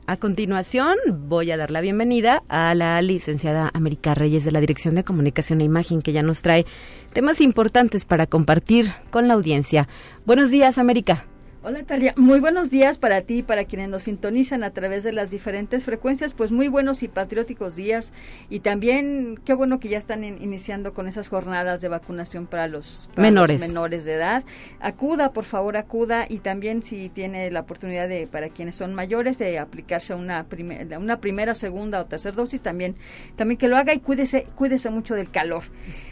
A 0.07 0.17
continuación, 0.17 0.97
voy 1.09 1.53
a 1.53 1.57
dar 1.57 1.71
la 1.71 1.81
bienvenida 1.81 2.43
a 2.49 2.75
la 2.75 3.01
licenciada 3.01 3.71
América 3.73 4.15
Reyes 4.15 4.45
de 4.45 4.51
la 4.51 4.59
Dirección 4.59 4.97
de 4.97 5.05
Comunicación 5.05 5.61
e 5.61 5.65
Imagen, 5.65 6.03
que 6.03 6.11
ya 6.11 6.25
nos 6.25 6.43
trae 6.43 6.67
temas 7.13 7.41
importantes 7.41 8.05
para 8.05 8.27
compartir 8.27 8.93
con 9.13 9.29
la 9.29 9.35
audiencia. 9.35 9.87
Buenos 10.27 10.51
días, 10.51 10.77
América. 10.77 11.25
Hola 11.61 11.83
Talia, 11.83 12.13
muy 12.17 12.39
buenos 12.39 12.71
días 12.71 12.99
para 12.99 13.23
ti 13.23 13.39
y 13.39 13.43
para 13.43 13.65
quienes 13.65 13.89
nos 13.89 14.05
sintonizan 14.05 14.63
a 14.63 14.71
través 14.71 15.03
de 15.03 15.13
las 15.13 15.29
diferentes 15.29 15.85
frecuencias, 15.85 16.33
pues 16.33 16.53
muy 16.53 16.69
buenos 16.69 17.03
y 17.03 17.09
patrióticos 17.09 17.75
días 17.75 18.13
y 18.49 18.61
también 18.61 19.41
qué 19.45 19.55
bueno 19.55 19.81
que 19.81 19.89
ya 19.89 19.99
están 19.99 20.23
iniciando 20.23 20.95
con 20.95 21.09
esas 21.09 21.29
jornadas 21.29 21.81
de 21.81 21.89
vacunación 21.89 22.47
para 22.47 22.69
los, 22.69 23.09
menores. 23.17 23.61
menores 23.61 24.05
de 24.05 24.15
edad. 24.15 24.45
Acuda, 24.79 25.33
por 25.33 25.43
favor, 25.43 25.77
acuda 25.77 26.27
y 26.29 26.39
también 26.39 26.81
si 26.81 27.09
tiene 27.09 27.51
la 27.51 27.61
oportunidad 27.61 28.09
de 28.09 28.29
para 28.29 28.51
quienes 28.51 28.77
son 28.77 28.95
mayores 28.95 29.37
de 29.39 29.59
aplicarse 29.59 30.15
una 30.15 30.45
primera 30.45 30.97
una 31.01 31.21
primera, 31.21 31.57
segunda 31.57 32.01
o 32.01 32.07
tercera 32.07 32.37
dosis 32.37 32.61
también 32.61 32.95
también 33.35 33.59
que 33.59 33.67
lo 33.67 33.77
haga 33.77 33.93
y 33.95 33.99
cuídese 33.99 34.47
cuídese 34.55 34.91
mucho 34.91 35.17
del 35.17 35.29
calor. 35.29 35.65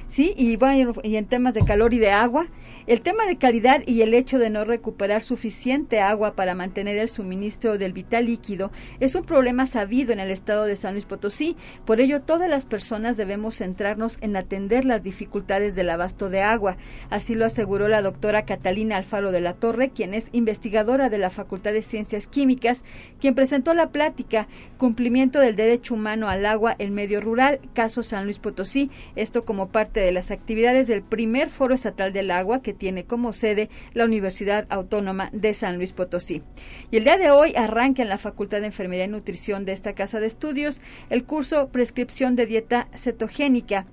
¿Sí? 0.08 0.34
Y, 0.36 0.56
bueno, 0.56 0.92
y 1.02 1.16
en 1.16 1.26
temas 1.26 1.54
de 1.54 1.64
calor 1.64 1.94
y 1.94 1.98
de 1.98 2.10
agua, 2.10 2.46
el 2.86 3.00
tema 3.00 3.26
de 3.26 3.38
calidad 3.38 3.82
y 3.86 4.02
el 4.02 4.14
hecho 4.14 4.38
de 4.38 4.50
no 4.50 4.64
recuperar 4.64 5.22
suficiente 5.22 6.00
agua 6.00 6.34
para 6.34 6.54
mantener 6.54 6.96
el 6.98 7.08
suministro 7.08 7.78
del 7.78 7.92
vital 7.92 8.26
líquido 8.26 8.70
es 9.00 9.14
un 9.14 9.24
problema 9.24 9.66
sabido 9.66 10.12
en 10.12 10.20
el 10.20 10.30
estado 10.30 10.64
de 10.64 10.76
San 10.76 10.92
Luis 10.92 11.04
Potosí. 11.04 11.56
Por 11.84 12.00
ello, 12.00 12.22
todas 12.22 12.48
las 12.48 12.64
personas 12.64 13.16
debemos 13.16 13.56
centrarnos 13.56 14.18
en 14.20 14.36
atender 14.36 14.84
las 14.84 15.02
dificultades 15.02 15.74
del 15.74 15.90
abasto 15.90 16.30
de 16.30 16.42
agua. 16.42 16.76
Así 17.10 17.34
lo 17.34 17.44
aseguró 17.44 17.88
la 17.88 18.02
doctora 18.02 18.44
Catalina 18.44 18.96
Alfaro 18.96 19.32
de 19.32 19.40
la 19.40 19.54
Torre, 19.54 19.90
quien 19.90 20.14
es 20.14 20.28
investigadora 20.32 21.10
de 21.10 21.18
la 21.18 21.30
Facultad 21.30 21.72
de 21.72 21.82
Ciencias 21.82 22.26
Químicas, 22.26 22.84
quien 23.20 23.34
presentó 23.34 23.74
la 23.74 23.90
plática 23.90 24.48
Cumplimiento 24.78 25.40
del 25.40 25.56
Derecho 25.56 25.94
Humano 25.94 26.28
al 26.28 26.46
Agua 26.46 26.76
en 26.78 26.94
Medio 26.94 27.20
Rural, 27.20 27.60
caso 27.74 28.02
San 28.02 28.24
Luis 28.24 28.38
Potosí. 28.38 28.90
Esto 29.16 29.44
como 29.44 29.68
parte 29.68 29.95
de 30.00 30.12
las 30.12 30.30
actividades 30.30 30.86
del 30.86 31.02
primer 31.02 31.48
Foro 31.48 31.74
Estatal 31.74 32.12
del 32.12 32.30
Agua 32.30 32.62
que 32.62 32.72
tiene 32.72 33.04
como 33.04 33.32
sede 33.32 33.68
la 33.92 34.04
Universidad 34.04 34.66
Autónoma 34.68 35.30
de 35.32 35.54
San 35.54 35.76
Luis 35.76 35.92
Potosí. 35.92 36.42
Y 36.90 36.98
el 36.98 37.04
día 37.04 37.16
de 37.16 37.30
hoy 37.30 37.54
arranca 37.56 38.02
en 38.02 38.08
la 38.08 38.18
Facultad 38.18 38.60
de 38.60 38.66
Enfermería 38.66 39.04
y 39.04 39.08
Nutrición 39.08 39.64
de 39.64 39.72
esta 39.72 39.94
casa 39.94 40.20
de 40.20 40.26
estudios 40.26 40.80
el 41.10 41.24
curso 41.24 41.68
Prescripción 41.68 42.36
de 42.36 42.46
Dieta 42.46 42.88
Cetogénica 42.94 43.86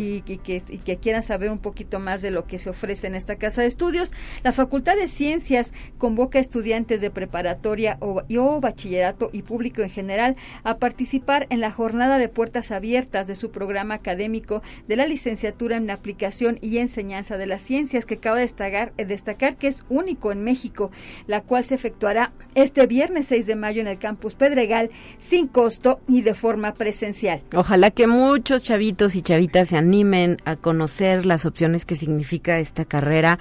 y, 0.00 0.22
que, 0.22 0.38
que, 0.38 0.96
quieran 0.96 1.22
saber 1.22 1.50
un 1.50 1.58
poquito 1.58 2.00
más 2.00 2.22
de 2.22 2.30
lo 2.30 2.46
que 2.46 2.58
se 2.58 2.70
ofrece 2.70 3.06
en 3.06 3.14
esta 3.14 3.36
casa 3.36 3.62
de 3.62 3.68
estudios, 3.68 4.12
la 4.42 4.52
Facultad 4.52 4.96
de 4.96 5.08
Ciencias 5.08 5.72
convoca 5.98 6.38
a 6.38 6.40
estudiantes 6.40 7.00
de 7.00 7.10
preparatoria 7.10 7.96
o, 8.00 8.22
o 8.36 8.60
bachillerato 8.60 9.30
y 9.32 9.42
público 9.42 9.82
en 9.82 9.90
general 9.90 10.36
a 10.64 10.78
participar 10.78 11.46
en 11.50 11.60
la 11.60 11.70
jornada 11.70 12.18
de 12.18 12.28
puertas 12.28 12.70
abiertas 12.70 13.26
de 13.26 13.36
su 13.36 13.50
programa 13.50 13.94
académico 13.94 14.62
de 14.88 14.96
la 14.96 15.06
licenciatura 15.06 15.76
en 15.76 15.90
aplicación 15.90 16.58
y 16.60 16.78
enseñanza 16.78 17.36
de 17.36 17.46
las 17.46 17.62
ciencias 17.62 18.04
que 18.04 18.14
acaba 18.14 18.36
de 18.36 18.42
destacar, 18.42 18.92
destacar 18.96 19.56
que 19.56 19.68
es 19.68 19.84
único 19.88 20.32
en 20.32 20.44
México, 20.44 20.90
la 21.26 21.42
cual 21.42 21.64
se 21.64 21.74
efectuará 21.74 22.32
este 22.54 22.86
viernes 22.86 23.26
6 23.28 23.46
de 23.46 23.56
mayo 23.56 23.80
en 23.80 23.88
el 23.88 23.98
campus 23.98 24.34
Pedregal 24.34 24.85
sin 25.18 25.48
costo 25.48 26.00
y 26.08 26.22
de 26.22 26.34
forma 26.34 26.74
presencial. 26.74 27.42
Ojalá 27.54 27.90
que 27.90 28.06
muchos 28.06 28.62
chavitos 28.62 29.14
y 29.14 29.22
chavitas 29.22 29.68
se 29.68 29.76
animen 29.76 30.36
a 30.44 30.56
conocer 30.56 31.26
las 31.26 31.46
opciones 31.46 31.84
que 31.84 31.96
significa 31.96 32.58
esta 32.58 32.84
carrera 32.84 33.38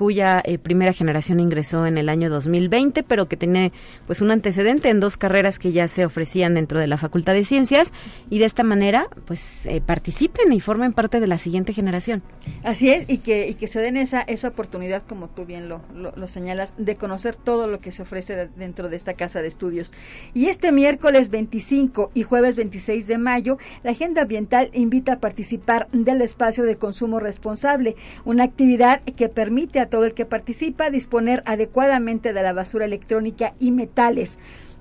cuya 0.00 0.40
eh, 0.46 0.56
primera 0.56 0.94
generación 0.94 1.40
ingresó 1.40 1.84
en 1.84 1.98
el 1.98 2.08
año 2.08 2.30
2020, 2.30 3.02
pero 3.02 3.28
que 3.28 3.36
tiene 3.36 3.70
pues 4.06 4.22
un 4.22 4.30
antecedente 4.30 4.88
en 4.88 4.98
dos 4.98 5.18
carreras 5.18 5.58
que 5.58 5.72
ya 5.72 5.88
se 5.88 6.06
ofrecían 6.06 6.54
dentro 6.54 6.80
de 6.80 6.86
la 6.86 6.96
Facultad 6.96 7.34
de 7.34 7.44
Ciencias 7.44 7.92
y 8.30 8.38
de 8.38 8.46
esta 8.46 8.62
manera 8.62 9.08
pues 9.26 9.66
eh, 9.66 9.82
participen 9.84 10.54
y 10.54 10.60
formen 10.60 10.94
parte 10.94 11.20
de 11.20 11.26
la 11.26 11.36
siguiente 11.36 11.74
generación. 11.74 12.22
Así 12.64 12.88
es, 12.88 13.10
y 13.10 13.18
que, 13.18 13.54
que 13.60 13.66
se 13.66 13.78
den 13.80 13.98
esa, 13.98 14.22
esa 14.22 14.48
oportunidad, 14.48 15.02
como 15.06 15.28
tú 15.28 15.44
bien 15.44 15.68
lo, 15.68 15.82
lo, 15.94 16.26
señalas, 16.26 16.72
de 16.78 16.96
conocer 16.96 17.36
todo 17.36 17.66
lo 17.66 17.80
que 17.80 17.92
se 17.92 18.00
ofrece 18.00 18.48
dentro 18.56 18.88
de 18.88 18.96
esta 18.96 19.12
casa 19.12 19.42
de 19.42 19.48
estudios. 19.48 19.92
Y 20.32 20.46
este 20.46 20.72
miércoles 20.72 21.28
25 21.28 22.10
y 22.14 22.22
jueves 22.22 22.56
26 22.56 23.06
de 23.06 23.18
mayo, 23.18 23.58
la 23.82 23.90
Agenda 23.90 24.22
Ambiental 24.22 24.70
invita 24.72 25.12
a 25.12 25.20
participar 25.20 25.88
del 25.92 26.22
espacio 26.22 26.64
de 26.64 26.76
consumo 26.76 27.20
responsable, 27.20 27.96
una 28.24 28.44
actividad 28.44 29.02
que 29.02 29.28
permite 29.28 29.78
a 29.78 29.89
todo 29.90 30.04
el 30.04 30.14
que 30.14 30.24
participa 30.24 30.88
disponer 30.88 31.42
adecuadamente 31.44 32.32
de 32.32 32.42
la 32.42 32.52
basura 32.52 32.86
electrónica 32.86 33.52
y 33.58 33.72
metales. 33.72 34.38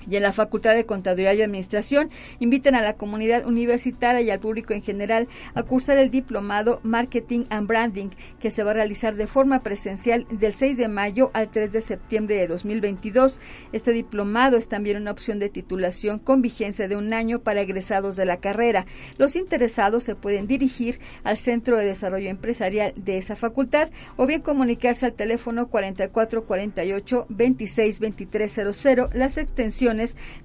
y 0.09 0.17
en 0.17 0.23
la 0.23 0.33
Facultad 0.33 0.75
de 0.75 0.87
Contaduría 0.87 1.35
y 1.35 1.43
Administración 1.43 2.11
invitan 2.39 2.75
a 2.75 2.83
la 2.83 2.95
comunidad 2.95 3.47
universitaria 3.47 4.21
y 4.21 4.31
al 4.31 4.41
público 4.41 4.73
en 4.73 4.83
general 4.83 5.29
a 5.55 5.63
cursar 5.63 5.99
el 5.99 6.11
diplomado 6.11 6.81
Marketing 6.83 7.45
and 7.51 7.67
Branding 7.67 8.09
que 8.39 8.51
se 8.51 8.63
va 8.63 8.71
a 8.71 8.75
realizar 8.75 9.17
de 9.17 9.27
forma 9.27 9.63
presencial 9.63 10.27
del 10.31 10.55
6 10.55 10.77
de 10.77 10.89
mayo 10.89 11.31
al 11.35 11.51
3 11.51 11.73
de 11.73 11.81
septiembre 11.81 12.37
de 12.37 12.47
2022. 12.47 13.41
Este 13.73 13.93
diplomado 13.93 14.57
es 14.57 14.69
también 14.69 14.97
una 14.97 15.11
opción 15.11 15.39
de 15.39 15.49
titulación 15.49 16.19
con 16.19 16.43
vigencia 16.43 16.89
de 16.89 16.97
un 16.97 17.13
año 17.13 17.41
para 17.41 17.61
egresados 17.61 18.17
de 18.17 18.27
la 18.27 18.39
carrera. 18.39 18.87
Los 19.19 19.37
interesados 19.37 20.05
se 20.05 20.15
pueden 20.15 20.47
dirigir 20.47 21.01
al 21.25 21.37
Centro 21.37 21.77
de 21.77 21.85
Desarrollo 21.85 22.31
Empresarial 22.31 22.93
de 22.97 23.19
esa 23.19 23.37
facultad 23.37 23.91
o 24.17 24.27
bien 24.27 24.41
comunicarse 24.41 25.07
al 25.07 25.13
teléfono 25.15 25.69
4448 25.69 27.27
262300 27.29 29.15
las 29.15 29.39
extensiones 29.39 29.90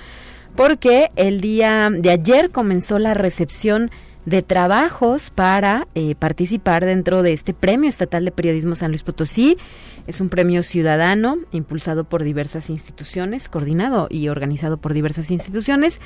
porque 0.55 1.11
el 1.17 1.41
día 1.41 1.91
de 1.91 2.11
ayer 2.11 2.51
comenzó 2.51 3.01
la 3.01 3.15
recepción 3.15 3.91
de 4.27 4.43
trabajos 4.43 5.31
para 5.31 5.87
eh, 5.95 6.15
participar 6.15 6.85
dentro 6.85 7.23
de 7.23 7.33
este 7.33 7.53
Premio 7.53 7.89
Estatal 7.89 8.25
de 8.25 8.31
Periodismo 8.31 8.75
San 8.75 8.91
Luis 8.91 9.03
Potosí. 9.03 9.59
Es 10.07 10.21
un 10.21 10.29
premio 10.29 10.63
ciudadano 10.63 11.39
impulsado 11.53 12.05
por 12.05 12.23
diversas 12.23 12.71
instituciones, 12.71 13.49
coordinado 13.49 14.07
y 14.11 14.29
organizado 14.29 14.77
por 14.79 14.95
diversas 14.95 15.31
instituciones. 15.31 16.01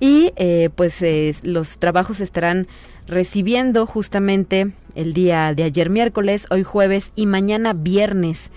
Y 0.00 0.32
eh, 0.36 0.70
pues 0.74 1.02
los 1.42 1.78
trabajos 1.78 2.20
estarán 2.20 2.66
recibiendo 3.06 3.86
justamente 3.86 4.72
el 4.94 5.12
día 5.12 5.54
de 5.54 5.64
ayer 5.64 5.90
miércoles, 5.90 6.46
hoy 6.50 6.62
jueves 6.62 7.12
y 7.14 7.26
mañana 7.26 7.72
viernes. 7.72 8.50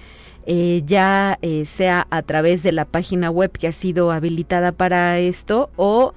Eh, 0.46 0.84
ya 0.86 1.40
sea 1.66 2.06
a 2.10 2.22
través 2.22 2.64
de 2.64 2.74
la 2.74 2.84
página 2.84 3.32
web 3.32 3.52
que 3.52 3.68
ha 3.68 3.72
sido 3.72 4.12
habilitada 4.12 4.74
para 4.74 5.18
esto 5.20 5.70
o 5.78 6.14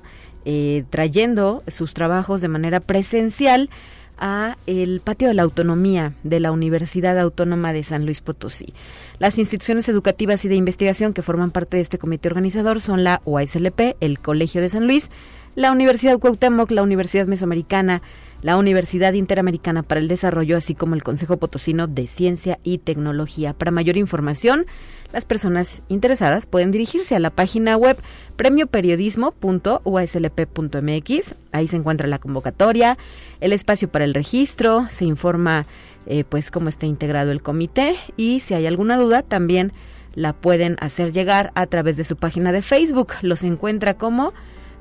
eh, 0.49 0.85
trayendo 0.91 1.65
sus 1.67 1.93
trabajos 1.93 2.41
de 2.41 2.47
manera 2.47 2.79
presencial 2.79 3.69
a 4.17 4.57
el 4.69 5.01
patio 5.01 5.27
de 5.27 5.35
la 5.35 5.43
autonomía 5.43 6.15
de 6.23 6.39
la 6.39 6.53
Universidad 6.53 7.19
Autónoma 7.19 7.73
de 7.73 7.83
San 7.83 8.05
Luis 8.05 8.21
Potosí. 8.21 8.73
Las 9.19 9.39
instituciones 9.39 9.89
educativas 9.89 10.45
y 10.45 10.49
de 10.49 10.55
investigación 10.55 11.15
que 11.15 11.23
forman 11.23 11.51
parte 11.51 11.79
de 11.79 11.83
este 11.83 11.99
comité 11.99 12.29
organizador 12.29 12.81
son 12.81 13.03
la 13.03 13.21
UASLP, 13.25 13.97
el 14.01 14.21
Colegio 14.21 14.61
de 14.61 14.69
San 14.69 14.87
Luis, 14.87 15.11
la 15.57 15.73
Universidad 15.73 16.19
Cuauhtémoc, 16.19 16.71
la 16.71 16.85
Universidad 16.85 17.27
Mesoamericana, 17.27 18.01
la 18.43 18.57
Universidad 18.57 19.15
Interamericana 19.15 19.83
para 19.83 20.01
el 20.01 20.09
Desarrollo, 20.09 20.57
así 20.57 20.75
como 20.75 20.95
el 20.95 21.03
Consejo 21.03 21.37
Potosino 21.37 21.87
de 21.87 22.07
Ciencia 22.07 22.59
y 22.63 22.79
Tecnología. 22.79 23.55
Para 23.55 23.71
mayor 23.71 23.97
información, 23.97 24.67
las 25.13 25.25
personas 25.25 25.83
interesadas 25.89 26.47
pueden 26.47 26.71
dirigirse 26.71 27.17
a 27.17 27.19
la 27.19 27.31
página 27.31 27.77
web 27.77 27.97
premioperiodismo.uslp.mx. 28.37 31.35
Ahí 31.53 31.69
se 31.69 31.77
encuentra 31.77 32.07
la 32.07 32.19
convocatoria, 32.19 32.99
el 33.41 33.53
espacio 33.53 33.89
para 33.89 34.05
el 34.05 34.15
registro, 34.15 34.87
se 34.91 35.07
informa 35.07 35.67
eh, 36.07 36.25
pues 36.25 36.51
cómo 36.51 36.69
está 36.69 36.87
integrado 36.87 37.33
el 37.33 37.43
comité 37.43 37.97
y 38.17 38.41
si 38.41 38.55
hay 38.55 38.67
alguna 38.67 38.97
duda 38.97 39.23
también 39.23 39.73
la 40.15 40.33
pueden 40.33 40.77
hacer 40.81 41.13
llegar 41.13 41.53
a 41.55 41.67
través 41.67 41.97
de 41.97 42.05
su 42.05 42.17
página 42.17 42.53
de 42.53 42.63
Facebook. 42.63 43.13
Los 43.23 43.45
encuentra 43.45 43.95
como 43.95 44.33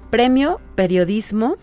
Premio 0.10 0.60
Periodismo, 0.76 1.58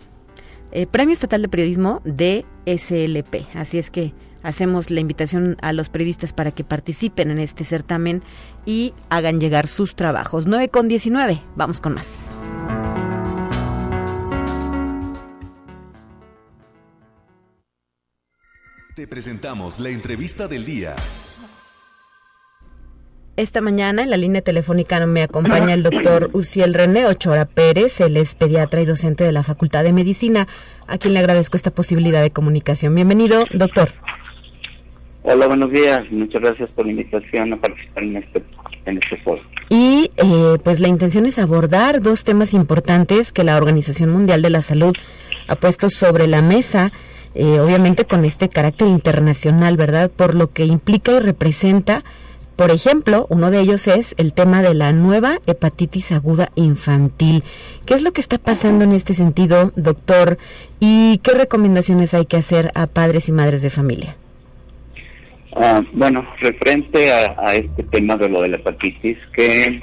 eh, 0.72 0.86
Premio 0.86 1.12
Estatal 1.12 1.42
de 1.42 1.48
Periodismo 1.48 2.00
de 2.04 2.44
SLP. 2.66 3.54
Así 3.54 3.78
es 3.78 3.90
que 3.90 4.14
hacemos 4.42 4.90
la 4.90 5.00
invitación 5.00 5.56
a 5.62 5.72
los 5.72 5.88
periodistas 5.88 6.32
para 6.32 6.50
que 6.50 6.64
participen 6.64 7.30
en 7.30 7.38
este 7.38 7.64
certamen 7.64 8.22
y 8.66 8.94
hagan 9.10 9.40
llegar 9.40 9.68
sus 9.68 9.94
trabajos. 9.94 10.46
9 10.46 10.68
con 10.68 10.88
19, 10.88 11.40
vamos 11.56 11.80
con 11.80 11.94
más. 11.94 12.30
Te 18.94 19.06
presentamos 19.06 19.78
la 19.78 19.88
entrevista 19.88 20.48
del 20.48 20.66
día. 20.66 20.96
Esta 23.34 23.62
mañana 23.62 24.02
en 24.02 24.10
la 24.10 24.18
línea 24.18 24.42
telefónica 24.42 25.04
me 25.06 25.22
acompaña 25.22 25.72
el 25.72 25.82
doctor 25.82 26.28
Uciel 26.34 26.74
René 26.74 27.06
Ochoa 27.06 27.46
Pérez, 27.46 28.02
él 28.02 28.18
es 28.18 28.34
pediatra 28.34 28.82
y 28.82 28.84
docente 28.84 29.24
de 29.24 29.32
la 29.32 29.42
Facultad 29.42 29.84
de 29.84 29.94
Medicina, 29.94 30.46
a 30.86 30.98
quien 30.98 31.14
le 31.14 31.20
agradezco 31.20 31.56
esta 31.56 31.70
posibilidad 31.70 32.20
de 32.20 32.30
comunicación. 32.30 32.94
Bienvenido, 32.94 33.44
doctor. 33.54 33.94
Hola, 35.22 35.46
buenos 35.46 35.70
días. 35.70 36.02
Muchas 36.10 36.42
gracias 36.42 36.68
por 36.72 36.84
la 36.84 36.90
invitación 36.90 37.54
a 37.54 37.56
participar 37.56 38.02
en 38.02 38.16
este, 38.18 38.42
en 38.84 38.98
este 38.98 39.16
foro. 39.22 39.40
Y 39.70 40.10
eh, 40.18 40.58
pues 40.62 40.80
la 40.80 40.88
intención 40.88 41.24
es 41.24 41.38
abordar 41.38 42.02
dos 42.02 42.24
temas 42.24 42.52
importantes 42.52 43.32
que 43.32 43.44
la 43.44 43.56
Organización 43.56 44.10
Mundial 44.10 44.42
de 44.42 44.50
la 44.50 44.60
Salud 44.60 44.94
ha 45.48 45.56
puesto 45.56 45.88
sobre 45.88 46.26
la 46.26 46.42
mesa, 46.42 46.92
eh, 47.34 47.60
obviamente 47.60 48.04
con 48.04 48.26
este 48.26 48.50
carácter 48.50 48.88
internacional, 48.88 49.78
¿verdad? 49.78 50.10
Por 50.10 50.34
lo 50.34 50.50
que 50.50 50.66
implica 50.66 51.12
y 51.12 51.20
representa, 51.20 52.04
por 52.62 52.70
ejemplo, 52.70 53.26
uno 53.28 53.50
de 53.50 53.58
ellos 53.58 53.88
es 53.88 54.14
el 54.18 54.32
tema 54.32 54.62
de 54.62 54.72
la 54.72 54.92
nueva 54.92 55.40
hepatitis 55.48 56.12
aguda 56.12 56.52
infantil. 56.54 57.42
¿Qué 57.84 57.94
es 57.94 58.02
lo 58.02 58.12
que 58.12 58.20
está 58.20 58.38
pasando 58.38 58.84
en 58.84 58.92
este 58.92 59.14
sentido, 59.14 59.72
doctor? 59.74 60.38
¿Y 60.78 61.18
qué 61.24 61.32
recomendaciones 61.32 62.14
hay 62.14 62.24
que 62.24 62.36
hacer 62.36 62.70
a 62.76 62.86
padres 62.86 63.28
y 63.28 63.32
madres 63.32 63.62
de 63.62 63.70
familia? 63.70 64.14
Ah, 65.56 65.82
bueno, 65.92 66.24
referente 66.40 67.12
a, 67.12 67.52
este 67.52 67.82
tema 67.82 68.16
de 68.16 68.28
lo 68.28 68.40
de 68.42 68.50
la 68.50 68.58
hepatitis, 68.58 69.18
que 69.32 69.82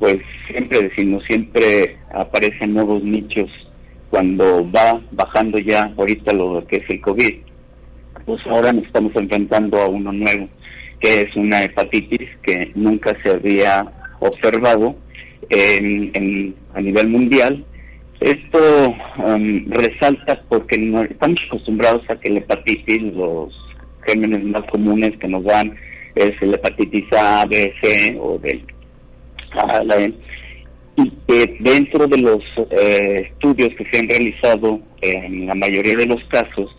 pues 0.00 0.16
siempre 0.48 0.88
decimos, 0.88 1.22
siempre 1.22 1.98
aparecen 2.12 2.74
nuevos 2.74 3.00
nichos 3.00 3.48
cuando 4.10 4.68
va 4.72 5.00
bajando 5.12 5.60
ya 5.60 5.92
ahorita 5.96 6.32
lo 6.32 6.66
que 6.66 6.78
es 6.78 6.84
el 6.88 7.00
COVID. 7.00 7.34
Pues 8.26 8.44
ahora 8.48 8.72
nos 8.72 8.86
estamos 8.86 9.14
enfrentando 9.14 9.80
a 9.80 9.86
uno 9.86 10.10
nuevo, 10.10 10.46
que 11.00 11.22
es 11.22 11.36
una 11.36 11.64
hepatitis 11.64 12.28
que 12.42 12.72
nunca 12.74 13.16
se 13.22 13.30
había 13.30 13.86
observado 14.20 14.96
en, 15.50 16.54
a 16.74 16.80
nivel 16.80 17.08
mundial. 17.08 17.64
Esto 18.20 18.96
um, 19.18 19.70
resalta 19.70 20.42
porque 20.48 20.76
estamos 21.08 21.40
acostumbrados 21.46 22.02
a 22.10 22.16
que 22.16 22.30
la 22.30 22.40
hepatitis, 22.40 23.02
los 23.14 23.54
gérmenes 24.04 24.42
más 24.44 24.64
comunes 24.70 25.16
que 25.18 25.28
nos 25.28 25.44
dan 25.44 25.76
es 26.16 26.32
el 26.40 26.54
hepatitis 26.54 27.04
A, 27.12 27.46
B, 27.46 27.72
C 27.80 28.16
o 28.20 28.38
del 28.38 28.62
A, 29.52 29.84
la 29.84 30.00
E. 30.00 30.12
Y 30.96 31.12
que 31.28 31.56
dentro 31.60 32.08
de 32.08 32.18
los 32.18 32.42
eh, 32.70 33.28
estudios 33.30 33.70
que 33.76 33.86
se 33.88 34.00
han 34.00 34.08
realizado 34.08 34.80
en 35.00 35.46
la 35.46 35.54
mayoría 35.54 35.94
de 35.94 36.06
los 36.06 36.24
casos, 36.24 36.76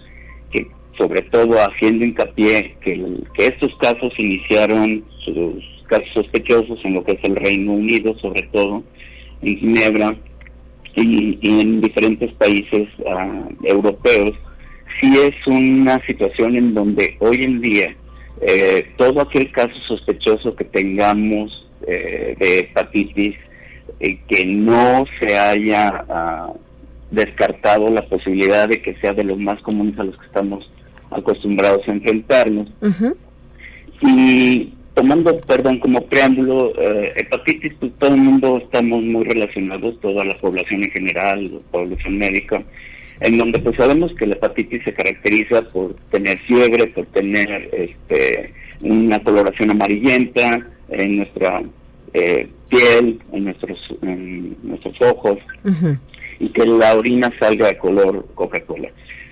sobre 0.99 1.21
todo 1.23 1.55
haciendo 1.55 2.05
hincapié 2.05 2.75
que, 2.81 3.01
que 3.33 3.45
estos 3.45 3.73
casos 3.77 4.13
iniciaron 4.17 5.03
sus 5.23 5.63
casos 5.87 6.09
sospechosos 6.13 6.77
en 6.83 6.95
lo 6.95 7.03
que 7.03 7.13
es 7.13 7.23
el 7.23 7.37
Reino 7.37 7.71
Unido, 7.71 8.13
sobre 8.19 8.43
todo 8.51 8.83
en 9.41 9.57
Ginebra, 9.57 10.15
y, 10.95 11.39
en 11.61 11.81
diferentes 11.81 12.31
países 12.33 12.87
ah, 13.07 13.47
europeos, 13.63 14.33
sí 14.99 15.13
es 15.17 15.47
una 15.47 16.05
situación 16.05 16.55
en 16.57 16.73
donde 16.73 17.15
hoy 17.19 17.43
en 17.43 17.61
día 17.61 17.95
eh, 18.41 18.85
todo 18.97 19.21
aquel 19.21 19.51
caso 19.51 19.75
sospechoso 19.87 20.55
que 20.55 20.65
tengamos 20.65 21.67
eh, 21.87 22.35
de 22.37 22.59
hepatitis 22.59 23.35
eh, 23.99 24.19
que 24.27 24.45
no 24.45 25.05
se 25.19 25.37
haya 25.37 26.05
ah, 26.09 26.53
descartado 27.11 27.89
la 27.89 28.05
posibilidad 28.07 28.67
de 28.67 28.81
que 28.81 28.95
sea 28.95 29.13
de 29.13 29.23
los 29.23 29.37
más 29.37 29.61
comunes 29.61 29.97
a 29.99 30.03
los 30.03 30.17
que 30.17 30.25
estamos 30.25 30.69
acostumbrados 31.11 31.87
a 31.87 31.91
enfrentarnos. 31.91 32.67
Y 34.01 34.73
tomando, 34.93 35.35
perdón, 35.37 35.79
como 35.79 36.05
preámbulo, 36.05 36.73
eh, 36.77 37.13
hepatitis, 37.15 37.73
pues 37.79 37.91
todo 37.99 38.13
el 38.15 38.21
mundo 38.21 38.57
estamos 38.57 39.01
muy 39.01 39.23
relacionados, 39.23 39.99
toda 40.01 40.25
la 40.25 40.35
población 40.35 40.83
en 40.83 40.91
general, 40.91 41.43
la 41.43 41.59
población 41.71 42.17
médica, 42.17 42.61
en 43.21 43.37
donde 43.37 43.59
pues 43.59 43.75
sabemos 43.75 44.13
que 44.13 44.27
la 44.27 44.35
hepatitis 44.35 44.83
se 44.83 44.93
caracteriza 44.93 45.61
por 45.63 45.93
tener 46.11 46.37
fiebre, 46.39 46.87
por 46.87 47.05
tener 47.07 47.69
este, 47.73 48.53
una 48.83 49.19
coloración 49.19 49.71
amarillenta 49.71 50.67
en 50.89 51.17
nuestra 51.17 51.61
eh, 52.13 52.49
piel, 52.69 53.19
en 53.31 53.43
nuestros, 53.45 53.95
en 54.01 54.57
nuestros 54.63 54.95
ojos, 55.01 55.37
y 56.39 56.49
que 56.49 56.65
la 56.65 56.95
orina 56.95 57.31
salga 57.39 57.67
de 57.67 57.77
color 57.77 58.25
Coca-Cola. 58.35 58.89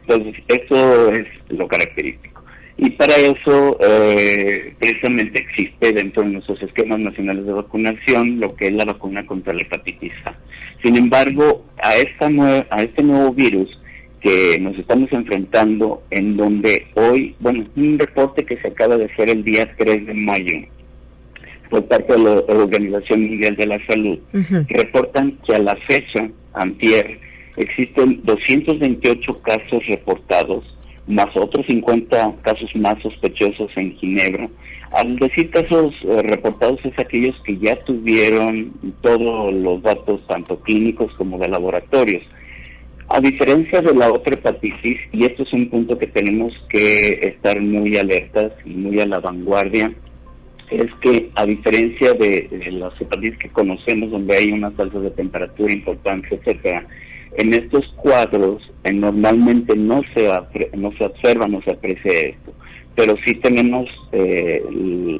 Entonces, 0.08 0.42
eso 0.48 1.12
es 1.12 1.28
lo 1.50 1.68
característico. 1.68 2.44
Y 2.78 2.92
para 2.92 3.16
eso, 3.16 3.78
eh, 3.82 4.74
precisamente 4.80 5.42
existe 5.42 5.92
dentro 5.94 6.22
de 6.24 6.30
nuestros 6.30 6.62
esquemas 6.62 7.00
nacionales 7.00 7.46
de 7.46 7.54
vacunación 7.54 8.40
lo 8.40 8.56
que 8.56 8.68
es 8.68 8.74
la 8.74 8.86
vacuna 8.86 9.26
contra 9.26 9.54
la 9.54 9.62
hepatitis 9.62 10.14
A. 10.26 10.36
Sin 10.84 10.96
embargo, 10.96 11.66
a, 11.82 11.96
esta 11.96 12.30
a 12.70 12.84
este 12.84 13.02
nuevo 13.04 13.34
virus 13.34 13.68
que 14.22 14.60
nos 14.60 14.78
estamos 14.78 15.12
enfrentando, 15.12 16.04
en 16.12 16.38
donde 16.38 16.86
hoy, 16.96 17.36
bueno, 17.40 17.64
un 17.76 17.98
reporte 17.98 18.46
que 18.46 18.58
se 18.58 18.68
acaba 18.68 18.96
de 18.98 19.06
hacer 19.06 19.30
el 19.30 19.44
día 19.44 19.74
3 19.78 20.06
de 20.06 20.14
mayo 20.14 20.58
por 21.70 21.86
parte 21.86 22.14
de 22.14 22.20
la 22.20 22.32
Organización 22.48 23.24
Mundial 23.24 23.56
de 23.56 23.68
la 23.68 23.86
Salud, 23.88 24.20
reportan 24.70 25.38
que 25.46 25.56
a 25.56 25.60
la 25.60 25.76
fecha, 25.88 26.30
antier, 26.54 27.20
existen 27.58 28.22
228 28.24 29.42
casos 29.42 29.86
reportados 29.88 30.78
más 31.08 31.36
otros 31.36 31.66
50 31.68 32.36
casos 32.42 32.70
más 32.76 33.02
sospechosos 33.02 33.72
en 33.76 33.96
Ginebra. 33.98 34.50
Al 34.92 35.18
decir 35.18 35.50
casos 35.50 35.94
eh, 36.04 36.22
reportados 36.24 36.80
es 36.86 36.98
aquellos 36.98 37.36
que 37.44 37.58
ya 37.58 37.76
tuvieron 37.84 38.74
todos 39.02 39.54
los 39.54 39.82
datos, 39.82 40.26
tanto 40.28 40.60
clínicos 40.62 41.12
como 41.14 41.38
de 41.40 41.50
laboratorios. 41.50 42.24
A 43.10 43.22
diferencia 43.22 43.82
de 43.82 43.94
la 43.94 44.12
otra 44.12 44.34
hepatitis, 44.34 45.00
y 45.14 45.26
esto 45.26 45.44
es 45.44 45.54
un 45.54 45.70
punto 45.70 45.98
que 45.98 46.08
tenemos 46.08 46.52
que 46.70 47.20
estar 47.22 47.60
muy 47.62 47.96
alertas 47.98 48.52
y 48.66 48.72
muy 48.72 49.00
a 49.00 49.06
la 49.06 49.20
vanguardia, 49.20 49.94
es 50.70 50.94
que 51.02 51.30
a 51.36 51.46
diferencia 51.46 52.12
de, 52.14 52.50
de 52.50 52.72
las 52.74 53.00
hepatitis 53.00 53.40
que 53.40 53.50
conocemos, 53.50 54.12
donde 54.12 54.36
hay 54.36 54.52
unas 54.52 54.78
alzas 54.78 55.04
de 55.04 55.12
temperatura 55.12 55.72
importantes, 55.72 56.34
etcétera, 56.34 56.86
en 57.38 57.54
estos 57.54 57.88
cuadros 57.98 58.62
eh, 58.84 58.94
normalmente 58.94 59.76
no 59.76 60.02
se, 60.14 60.30
no 60.76 60.92
se 60.98 61.06
observa, 61.06 61.48
no 61.48 61.62
se 61.62 61.72
aprecia 61.72 62.12
esto, 62.12 62.54
pero 62.96 63.16
sí 63.26 63.36
tenemos 63.36 63.88
eh, 64.12 64.64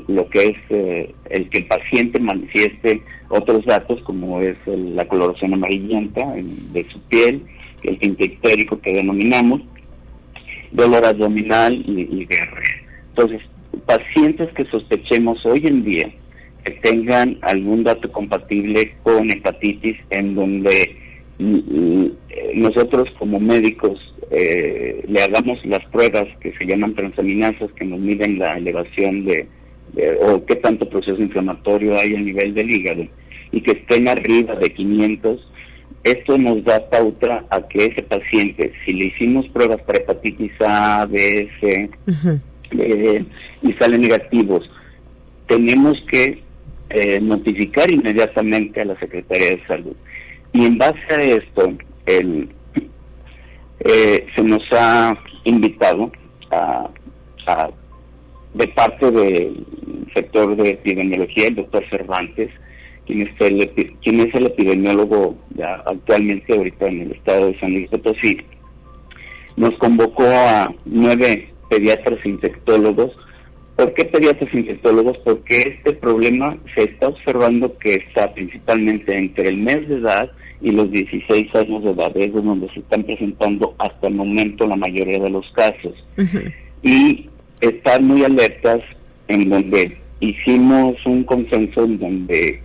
lo 0.08 0.30
que 0.30 0.46
es 0.46 0.58
eh, 0.70 1.14
el 1.30 1.50
que 1.50 1.60
el 1.60 1.68
paciente 1.68 2.20
manifieste 2.20 3.02
otros 3.30 3.66
datos 3.66 4.02
como 4.04 4.42
es 4.42 4.58
la 4.66 5.08
coloración 5.08 5.54
amarillenta 5.54 6.26
de 6.72 6.84
su 6.86 7.00
piel, 7.02 7.44
el 7.84 8.00
tinte 8.00 8.26
histérico 8.26 8.80
que 8.80 8.94
denominamos, 8.94 9.62
dolor 10.72 11.06
abdominal 11.06 11.74
y, 11.74 12.02
y. 12.02 12.28
Entonces, 13.10 13.42
pacientes 13.86 14.50
que 14.54 14.66
sospechemos 14.66 15.46
hoy 15.46 15.66
en 15.66 15.84
día 15.84 16.10
que 16.64 16.72
tengan 16.72 17.38
algún 17.42 17.84
dato 17.84 18.12
compatible 18.12 18.94
con 19.04 19.30
hepatitis 19.30 19.98
en 20.10 20.36
donde 20.36 21.07
nosotros 21.40 23.10
como 23.20 23.40
médicos 23.40 24.00
eh, 24.32 25.04
le 25.08 25.22
hagamos 25.22 25.64
las 25.66 25.86
pruebas 25.86 26.26
que 26.42 26.52
se 26.58 26.66
llaman 26.66 26.96
transaminasas 26.96 27.72
que 27.74 27.86
nos 27.86 28.00
miden 28.00 28.40
la 28.40 28.58
elevación 28.58 29.24
de, 29.26 29.48
o 30.22 30.44
qué 30.46 30.56
tanto 30.56 30.90
proceso 30.90 31.22
inflamatorio 31.22 31.98
hay 31.98 32.16
a 32.16 32.20
nivel 32.20 32.54
del 32.54 32.74
hígado 32.74 33.06
y 33.52 33.62
que 33.62 33.72
estén 33.72 34.08
arriba 34.08 34.56
de 34.56 34.70
500 34.74 35.52
esto 36.04 36.38
nos 36.38 36.64
da 36.64 36.90
pauta 36.90 37.46
a 37.50 37.62
que 37.68 37.86
ese 37.86 38.04
paciente 38.04 38.74
si 38.86 38.94
le 38.94 39.06
hicimos 39.06 39.48
pruebas 39.50 39.82
para 39.84 40.00
hepatitis 40.00 40.52
A, 40.60 41.06
B, 41.06 41.50
C 41.62 41.90
eh, 42.72 43.24
y 43.62 43.74
salen 43.74 44.02
negativos 44.02 44.70
tenemos 45.48 46.02
que 46.12 46.42
eh, 46.90 47.20
notificar 47.22 47.90
inmediatamente 47.92 48.82
a 48.82 48.86
la 48.86 49.00
Secretaría 49.00 49.52
de 49.52 49.68
Salud 49.68 49.96
y 50.54 50.66
en 50.66 50.78
base 50.78 51.00
a 51.10 51.22
esto, 51.22 51.74
el, 52.06 52.50
eh, 53.80 54.26
se 54.36 54.44
nos 54.44 54.64
ha 54.72 55.18
invitado 55.44 56.12
a, 56.52 56.90
de 58.54 58.68
parte 58.70 59.12
del 59.12 59.66
sector 60.14 60.56
de 60.56 60.72
epidemiología, 60.72 61.48
el 61.48 61.56
doctor 61.56 61.84
Cervantes, 61.90 62.50
quien 63.06 63.22
es 63.22 63.30
el, 63.40 63.72
quien 64.02 64.20
es 64.20 64.34
el 64.36 64.48
epidemiólogo 64.48 65.38
actualmente 65.86 66.56
ahorita 66.56 66.88
en 66.88 67.02
el 67.02 67.12
estado 67.14 67.48
de 67.48 67.60
San 67.60 67.74
Luis 67.74 67.90
Potosí, 67.90 68.38
nos 69.56 69.78
convocó 69.78 70.24
a 70.24 70.74
nueve 70.86 71.54
pediatras 71.70 72.26
infectólogos. 72.26 73.12
¿Por 73.78 73.94
qué 73.94 74.06
pediatras 74.06 74.52
infectólogos? 74.54 75.20
Porque 75.20 75.76
este 75.78 75.94
problema 75.94 76.58
se 76.76 76.86
está 76.86 77.10
observando 77.10 77.78
que 77.78 77.94
está 77.94 78.34
principalmente 78.34 79.16
entre 79.16 79.50
el 79.50 79.58
mes 79.58 79.88
de 79.88 79.98
edad 79.98 80.32
y 80.62 80.72
los 80.72 80.90
16 80.90 81.54
años 81.54 81.84
de 81.84 81.92
edad, 81.92 82.12
es 82.18 82.34
donde 82.34 82.68
se 82.74 82.80
están 82.80 83.04
presentando 83.04 83.76
hasta 83.78 84.08
el 84.08 84.16
momento 84.16 84.66
la 84.66 84.76
mayoría 84.76 85.20
de 85.20 85.30
los 85.30 85.46
casos. 85.52 85.94
Y 86.82 87.30
estar 87.62 88.02
muy 88.02 88.24
alertas 88.24 88.80
en 89.28 89.48
donde 89.48 89.96
hicimos 90.22 90.96
un 91.06 91.24
consenso 91.24 91.84
en 91.84 92.00
donde 92.00 92.60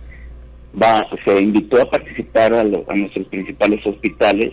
va, 0.81 1.05
se 1.25 1.39
invitó 1.39 1.79
a 1.79 1.91
participar 1.91 2.53
a, 2.53 2.63
nuestros 2.63 3.27
principales 3.27 3.85
hospitales, 3.85 4.51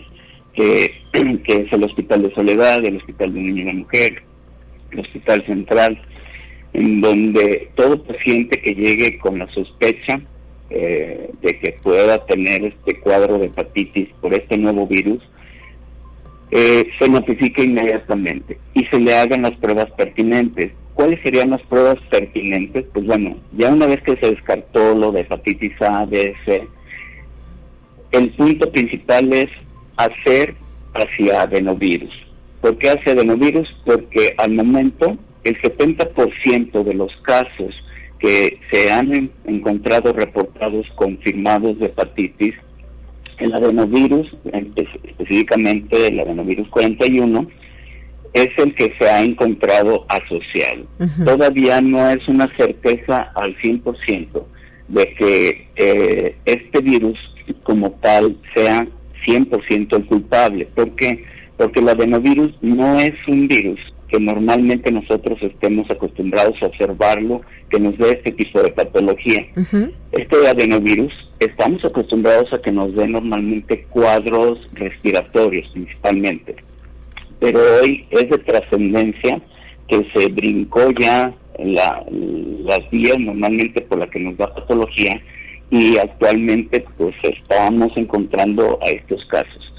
que, 0.53 0.91
que 1.43 1.53
es 1.53 1.73
el 1.73 1.83
Hospital 1.85 2.21
de 2.21 2.35
Soledad, 2.35 2.85
el 2.85 2.97
Hospital 2.97 3.33
de 3.33 3.39
Niño 3.39 3.63
y 3.63 3.65
la 3.65 3.73
Mujer, 3.73 4.21
el 4.91 4.99
Hospital 4.99 5.43
Central, 5.47 5.99
en 6.73 7.01
donde 7.01 7.69
todo 7.75 8.03
paciente 8.03 8.61
que 8.61 8.73
llegue 8.73 9.17
con 9.19 9.39
la 9.39 9.51
sospecha 9.51 10.21
eh, 10.69 11.29
de 11.41 11.59
que 11.59 11.75
pueda 11.83 12.25
tener 12.25 12.63
este 12.63 12.99
cuadro 12.99 13.37
de 13.37 13.47
hepatitis 13.47 14.09
por 14.21 14.33
este 14.33 14.57
nuevo 14.57 14.87
virus, 14.87 15.21
eh, 16.51 16.85
se 16.99 17.09
notifique 17.09 17.63
inmediatamente 17.63 18.57
y 18.73 18.85
se 18.85 18.99
le 18.99 19.15
hagan 19.15 19.41
las 19.41 19.53
pruebas 19.53 19.89
pertinentes. 19.91 20.71
¿Cuáles 20.93 21.21
serían 21.23 21.49
las 21.49 21.61
pruebas 21.63 21.97
pertinentes? 22.09 22.85
Pues 22.93 23.05
bueno, 23.05 23.37
ya 23.57 23.69
una 23.73 23.85
vez 23.85 24.01
que 24.03 24.17
se 24.17 24.31
descartó 24.31 24.95
lo 24.95 25.11
de 25.11 25.21
hepatitis 25.21 25.81
A, 25.81 26.05
B, 26.05 26.33
C, 26.45 26.67
el 28.11 28.29
punto 28.31 28.71
principal 28.71 29.31
es 29.33 29.49
hacer 29.95 30.55
hacia 30.93 31.41
adenovirus. 31.43 32.13
¿Por 32.59 32.77
qué 32.77 32.89
hacia 32.89 33.13
adenovirus? 33.13 33.67
Porque 33.85 34.33
al 34.37 34.51
momento 34.51 35.17
el 35.43 35.61
70% 35.61 36.83
de 36.83 36.93
los 36.93 37.11
casos 37.23 37.75
que 38.19 38.59
se 38.71 38.91
han 38.91 39.31
encontrado 39.45 40.13
reportados 40.13 40.85
confirmados 40.95 41.79
de 41.79 41.87
hepatitis, 41.87 42.53
el 43.39 43.53
adenovirus, 43.53 44.27
específicamente 45.03 46.07
el 46.07 46.19
adenovirus 46.19 46.67
41, 46.69 47.47
es 48.33 48.49
el 48.57 48.75
que 48.75 48.93
se 48.99 49.09
ha 49.09 49.23
encontrado 49.23 50.05
asociado. 50.07 50.85
Todavía 51.25 51.81
no 51.81 52.07
es 52.09 52.25
una 52.27 52.47
certeza 52.55 53.31
al 53.35 53.57
100% 53.57 54.43
de 54.87 55.13
que 55.15 55.67
eh, 55.75 56.35
este 56.45 56.81
virus 56.81 57.17
como 57.63 57.91
tal 57.93 58.37
sea 58.55 58.87
100% 59.25 59.95
el 59.97 60.05
culpable. 60.05 60.67
¿Por 60.75 60.95
qué? 60.95 61.23
Porque 61.57 61.79
el 61.79 61.89
adenovirus 61.89 62.53
no 62.61 62.99
es 62.99 63.13
un 63.27 63.47
virus 63.47 63.79
que 64.11 64.19
normalmente 64.19 64.91
nosotros 64.91 65.41
estemos 65.41 65.89
acostumbrados 65.89 66.61
a 66.61 66.65
observarlo, 66.65 67.41
que 67.69 67.79
nos 67.79 67.97
dé 67.97 68.11
este 68.11 68.33
tipo 68.33 68.61
de 68.61 68.71
patología. 68.71 69.47
Este 70.11 70.47
adenovirus, 70.47 71.13
estamos 71.39 71.83
acostumbrados 71.85 72.51
a 72.51 72.61
que 72.61 72.73
nos 72.73 72.93
dé 72.93 73.07
normalmente 73.07 73.85
cuadros 73.89 74.59
respiratorios 74.73 75.69
principalmente, 75.71 76.57
pero 77.39 77.59
hoy 77.81 78.05
es 78.11 78.29
de 78.29 78.37
trascendencia 78.39 79.41
que 79.87 80.05
se 80.13 80.27
brincó 80.27 80.91
ya 80.99 81.33
la, 81.57 82.03
las 82.65 82.89
vías 82.91 83.17
normalmente 83.17 83.81
por 83.81 83.99
la 83.99 84.09
que 84.09 84.19
nos 84.19 84.35
da 84.35 84.53
patología 84.53 85.21
y 85.69 85.97
actualmente 85.97 86.83
pues 86.97 87.15
estamos 87.23 87.95
encontrando 87.95 88.77
a 88.81 88.89
estos 88.89 89.23
casos. 89.27 89.70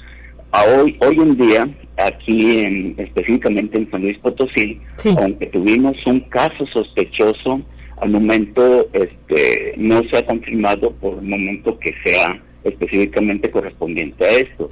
A 0.53 0.65
hoy, 0.65 0.95
hoy 0.99 1.15
en 1.17 1.35
día, 1.35 1.67
aquí 1.97 2.59
en, 2.59 2.93
específicamente 2.97 3.75
en 3.75 3.89
San 3.89 4.03
Luis 4.03 4.19
Potosí, 4.19 4.79
aunque 5.17 5.47
tuvimos 5.47 5.97
un 6.05 6.19
caso 6.29 6.67
sospechoso, 6.67 7.59
al 7.97 8.11
momento 8.11 8.87
este, 8.93 9.73
no 9.77 10.03
se 10.09 10.17
ha 10.17 10.25
confirmado 10.25 10.91
por 10.91 11.17
el 11.17 11.27
momento 11.27 11.79
que 11.79 11.95
sea 12.05 12.39
específicamente 12.63 13.49
correspondiente 13.49 14.23
a 14.23 14.31
esto. 14.31 14.69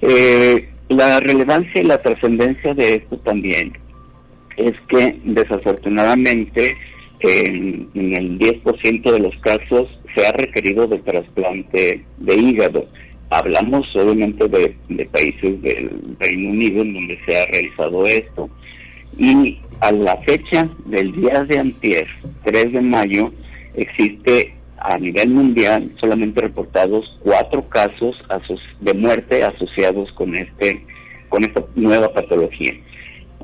Eh, 0.00 0.68
la 0.88 1.20
relevancia 1.20 1.80
y 1.80 1.84
la 1.84 2.02
trascendencia 2.02 2.74
de 2.74 2.94
esto 2.94 3.18
también 3.18 3.72
es 4.56 4.72
que 4.88 5.16
desafortunadamente 5.24 6.76
en, 7.20 7.88
el 7.94 8.38
10% 8.38 9.12
de 9.12 9.18
los 9.20 9.36
casos 9.42 9.88
se 10.14 10.26
ha 10.26 10.32
requerido 10.32 10.88
de 10.88 10.98
trasplante 10.98 12.04
de 12.16 12.34
hígado. 12.34 12.88
Hablamos 13.30 13.86
obviamente 13.94 14.48
de, 14.48 15.06
países 15.06 15.60
del 15.62 16.16
Reino 16.18 16.50
Unido 16.50 16.82
en 16.82 16.94
donde 16.94 17.18
se 17.26 17.38
ha 17.38 17.46
realizado 17.46 18.06
esto. 18.06 18.48
Y 19.18 19.58
a 19.80 19.92
la 19.92 20.16
fecha 20.18 20.68
del 20.86 21.12
día 21.12 21.44
de 21.44 21.58
antier, 21.58 22.06
3 22.44 22.72
de 22.72 22.80
mayo, 22.80 23.32
existe 23.74 24.54
a 24.78 24.96
nivel 24.98 25.30
mundial 25.30 25.92
solamente 26.00 26.40
reportados 26.40 27.18
cuatro 27.20 27.68
casos 27.68 28.16
de 28.80 28.94
muerte 28.94 29.42
asociados 29.42 30.10
con 30.12 30.36
este 30.36 30.84
con 31.28 31.44
esta 31.44 31.62
nueva 31.74 32.12
patología. 32.12 32.72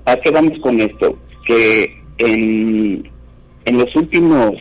¿A 0.07 0.16
qué 0.16 0.31
vamos 0.31 0.59
con 0.61 0.81
esto? 0.81 1.18
Que 1.47 2.03
en, 2.18 3.11
en 3.64 3.79
los 3.79 3.94
últimos, 3.97 4.55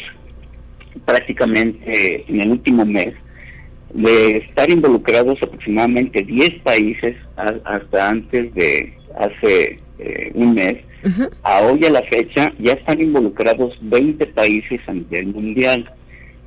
prácticamente 1.05 2.25
en 2.27 2.41
el 2.41 2.51
último 2.51 2.85
mes, 2.85 3.13
de 3.93 4.37
estar 4.37 4.69
involucrados 4.69 5.37
aproximadamente 5.41 6.23
10 6.23 6.61
países 6.63 7.15
hasta 7.35 8.09
antes 8.09 8.53
de 8.55 8.93
hace 9.17 9.77
eh, 9.99 10.31
un 10.33 10.55
mes, 10.55 10.77
a 11.43 11.61
hoy 11.61 11.85
a 11.85 11.89
la 11.89 12.01
fecha 12.03 12.53
ya 12.59 12.73
están 12.73 13.01
involucrados 13.01 13.77
20 13.81 14.25
países 14.27 14.79
a 14.87 14.93
nivel 14.93 15.27
mundial. 15.27 15.89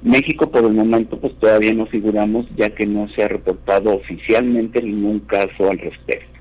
México 0.02 0.50
por 0.50 0.64
el 0.64 0.72
momento 0.72 1.18
pues 1.18 1.38
todavía 1.38 1.72
no 1.72 1.87
figuramos 1.87 2.46
ya 2.56 2.70
que 2.70 2.87
no 2.87 3.09
se 3.11 3.22
ha 3.22 3.28
reportado 3.28 3.94
oficialmente 3.94 4.82
ningún 4.82 5.20
caso 5.20 5.70
al 5.70 5.78
respecto. 5.78 6.40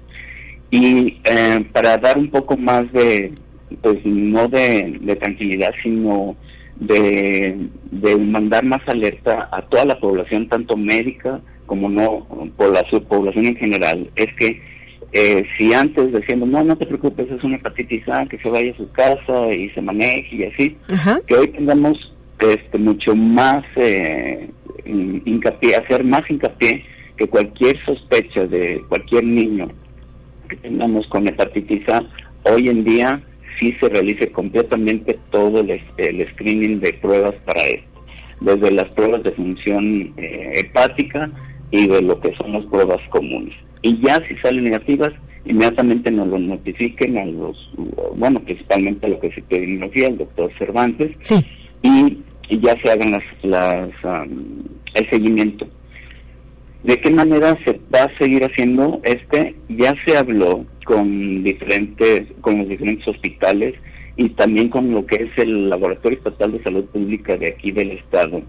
Y 0.71 1.19
eh, 1.25 1.65
para 1.71 1.97
dar 1.97 2.17
un 2.17 2.29
poco 2.29 2.57
más 2.57 2.91
de, 2.91 3.33
pues 3.81 3.97
no 4.05 4.47
de, 4.47 5.17
tranquilidad, 5.21 5.73
sino 5.83 6.35
de, 6.79 7.69
mandar 8.19 8.65
más 8.65 8.81
alerta 8.87 9.49
a 9.51 9.61
toda 9.63 9.85
la 9.85 9.99
población, 9.99 10.47
tanto 10.49 10.77
médica 10.77 11.41
como 11.65 11.89
no, 11.89 12.27
por 12.57 12.71
la 12.71 12.87
subpoblación 12.89 13.47
en 13.47 13.55
general, 13.55 14.09
es 14.15 14.27
que 14.35 14.61
eh, 15.11 15.43
si 15.57 15.73
antes 15.73 16.11
decíamos, 16.11 16.49
no, 16.49 16.63
no 16.63 16.75
te 16.75 16.85
preocupes, 16.85 17.31
es 17.31 17.43
una 17.43 17.55
hepatitis 17.55 18.07
A, 18.09 18.25
que 18.25 18.37
se 18.37 18.49
vaya 18.49 18.71
a 18.71 18.77
su 18.77 18.91
casa 18.91 19.51
y 19.51 19.69
se 19.69 19.81
maneje 19.81 20.35
y 20.35 20.43
así, 20.43 20.77
que 21.25 21.35
hoy 21.35 21.47
tengamos 21.47 22.13
este, 22.39 22.77
mucho 22.77 23.15
más 23.15 23.63
eh, 23.77 24.49
hincapié, 24.85 25.75
hacer 25.77 26.03
más 26.03 26.29
hincapié 26.29 26.83
que 27.17 27.27
cualquier 27.27 27.83
sospecha 27.85 28.45
de 28.45 28.83
cualquier 28.89 29.23
niño 29.23 29.69
que 30.49 30.57
tengamos 30.57 31.07
con 31.07 31.27
hepatitis 31.27 31.87
A, 31.89 32.03
hoy 32.43 32.67
en 32.67 32.83
día 32.83 33.21
sí 33.59 33.75
se 33.79 33.89
realice 33.89 34.31
completamente 34.31 35.17
todo 35.31 35.61
el, 35.61 36.27
screening 36.31 36.79
de 36.79 36.93
pruebas 36.93 37.35
para 37.45 37.61
esto, 37.61 38.05
desde 38.41 38.71
las 38.71 38.85
pruebas 38.91 39.23
de 39.23 39.31
función 39.31 40.13
eh, 40.17 40.51
hepática 40.55 41.31
y 41.71 41.87
de 41.87 42.01
lo 42.01 42.19
que 42.19 42.33
son 42.35 42.53
las 42.53 42.65
pruebas 42.65 42.99
comunes. 43.09 43.55
Y 43.81 43.99
ya 44.01 44.21
si 44.27 44.35
salen 44.37 44.65
negativas, 44.65 45.11
inmediatamente 45.45 46.11
nos 46.11 46.27
lo 46.27 46.39
notifiquen 46.39 47.17
a 47.17 47.25
los, 47.25 47.71
bueno, 48.15 48.39
principalmente 48.41 49.05
a 49.05 49.09
lo 49.09 49.19
que 49.19 49.27
es 49.27 49.37
epidemiología, 49.37 50.07
el 50.07 50.17
doctor 50.17 50.51
Cervantes, 50.57 51.11
y, 51.81 52.17
ya 52.61 52.79
se 52.83 52.91
hagan 52.91 53.11
las, 53.11 53.23
las 53.41 53.89
el 54.93 55.09
seguimiento 55.09 55.67
¿De 56.85 57.01
qué 57.01 57.09
manera 57.09 57.57
se 57.65 57.79
va 57.93 58.03
a 58.03 58.17
seguir 58.19 58.43
haciendo 58.43 59.01
este? 59.03 59.55
Ya 59.69 59.95
se 60.05 60.15
habló 60.15 60.65
con 60.85 61.43
diferentes, 61.43 62.23
con 62.39 62.59
los 62.59 62.69
diferentes 62.69 63.05
hospitales 63.07 63.75
y 64.15 64.29
también 64.29 64.69
con 64.69 64.91
lo 64.91 65.05
que 65.05 65.15
es 65.15 65.37
el 65.37 65.69
Laboratorio 65.69 66.17
Estatal 66.17 66.53
de 66.53 66.63
Salud 66.63 66.85
Pública 66.85 67.35
de 67.35 67.49
aquí 67.49 67.71
del 67.71 67.91
estado, 67.91 68.41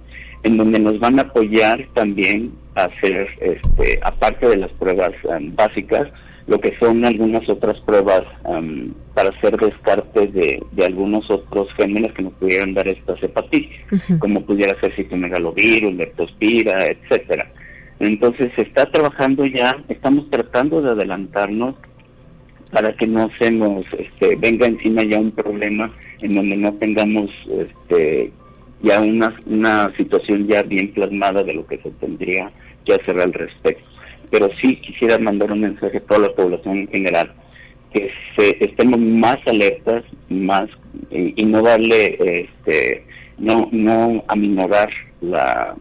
en 0.44 0.56
donde 0.56 0.78
nos 0.78 1.00
van 1.00 1.18
a 1.18 1.22
apoyar 1.22 1.84
también 1.94 2.52
a 2.76 2.84
hacer, 2.84 3.28
este, 3.40 3.98
aparte 4.02 4.48
de 4.48 4.58
las 4.58 4.70
pruebas 4.72 5.12
um, 5.24 5.54
básicas, 5.56 6.08
lo 6.46 6.60
que 6.60 6.76
son 6.78 7.04
algunas 7.04 7.48
otras 7.48 7.80
pruebas 7.80 8.22
um, 8.44 8.92
para 9.14 9.30
hacer 9.30 9.56
descarte 9.56 10.28
de, 10.28 10.62
algunos 10.84 11.28
otros 11.28 11.66
gérmenes 11.76 12.12
que 12.12 12.22
nos 12.22 12.34
pudieran 12.34 12.74
dar 12.74 12.86
estas 12.86 13.20
hepatitis, 13.20 13.80
como 14.20 14.42
pudiera 14.42 14.78
ser 14.80 14.94
citomegalovirus, 14.94 15.94
leptospira, 15.94 16.86
etcétera. 16.86 17.50
Entonces 17.98 18.52
se 18.54 18.62
está 18.62 18.86
trabajando 18.86 19.44
ya, 19.46 19.82
estamos 19.88 20.30
tratando 20.30 20.82
de 20.82 20.90
adelantarnos 20.90 21.74
para 22.70 22.94
que 22.96 23.06
no 23.06 23.30
se 23.38 23.50
nos 23.50 23.84
este, 23.96 24.36
venga 24.36 24.66
encima 24.66 25.02
ya 25.04 25.18
un 25.18 25.30
problema 25.30 25.92
en 26.20 26.34
donde 26.34 26.56
no 26.56 26.72
tengamos 26.74 27.30
este, 27.48 28.32
ya 28.82 29.00
una, 29.00 29.34
una 29.46 29.92
situación 29.96 30.46
ya 30.46 30.62
bien 30.62 30.92
plasmada 30.92 31.42
de 31.42 31.54
lo 31.54 31.66
que 31.66 31.78
se 31.78 31.90
tendría 31.92 32.50
que 32.84 32.94
hacer 32.94 33.20
al 33.20 33.32
respecto. 33.32 33.84
Pero 34.30 34.48
sí 34.60 34.76
quisiera 34.76 35.18
mandar 35.18 35.52
un 35.52 35.60
mensaje 35.60 35.98
a 35.98 36.00
toda 36.00 36.20
la 36.20 36.34
población 36.34 36.78
en 36.78 36.88
general, 36.88 37.32
que 37.92 38.10
se, 38.36 38.56
estemos 38.64 38.98
más 38.98 39.38
alertas, 39.46 40.04
más 40.28 40.68
y, 41.10 41.44
no 41.44 41.62
darle, 41.62 42.16
este, 42.20 43.04
no, 43.38 43.68
no 43.70 44.24
aminorar 44.28 44.90
la, 45.20 45.76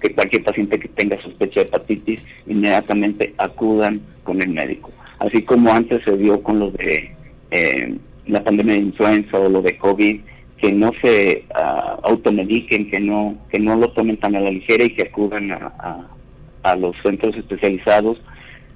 que 0.00 0.14
cualquier 0.14 0.44
paciente 0.44 0.78
que 0.78 0.88
tenga 0.88 1.20
sospecha 1.22 1.60
de 1.60 1.66
hepatitis 1.66 2.26
inmediatamente 2.46 3.34
acudan 3.38 4.00
con 4.22 4.40
el 4.42 4.48
médico. 4.48 4.90
Así 5.18 5.42
como 5.42 5.72
antes 5.72 6.02
se 6.04 6.16
dio 6.16 6.42
con 6.42 6.58
lo 6.58 6.70
de 6.70 7.14
eh, 7.50 7.96
la 8.26 8.42
pandemia 8.42 8.74
de 8.74 8.80
influenza 8.80 9.38
o 9.38 9.48
lo 9.48 9.62
de 9.62 9.76
COVID, 9.78 10.20
que 10.58 10.72
no 10.72 10.90
se 11.02 11.44
uh, 11.50 12.00
automediquen, 12.08 12.90
que 12.90 13.00
no, 13.00 13.36
que 13.50 13.58
no 13.58 13.76
lo 13.76 13.90
tomen 13.92 14.16
tan 14.16 14.34
a 14.34 14.40
la 14.40 14.50
ligera 14.50 14.84
y 14.84 14.90
que 14.90 15.08
acudan 15.08 15.52
a, 15.52 16.08
a 16.62 16.76
los 16.76 16.96
centros 17.02 17.36
especializados, 17.36 18.18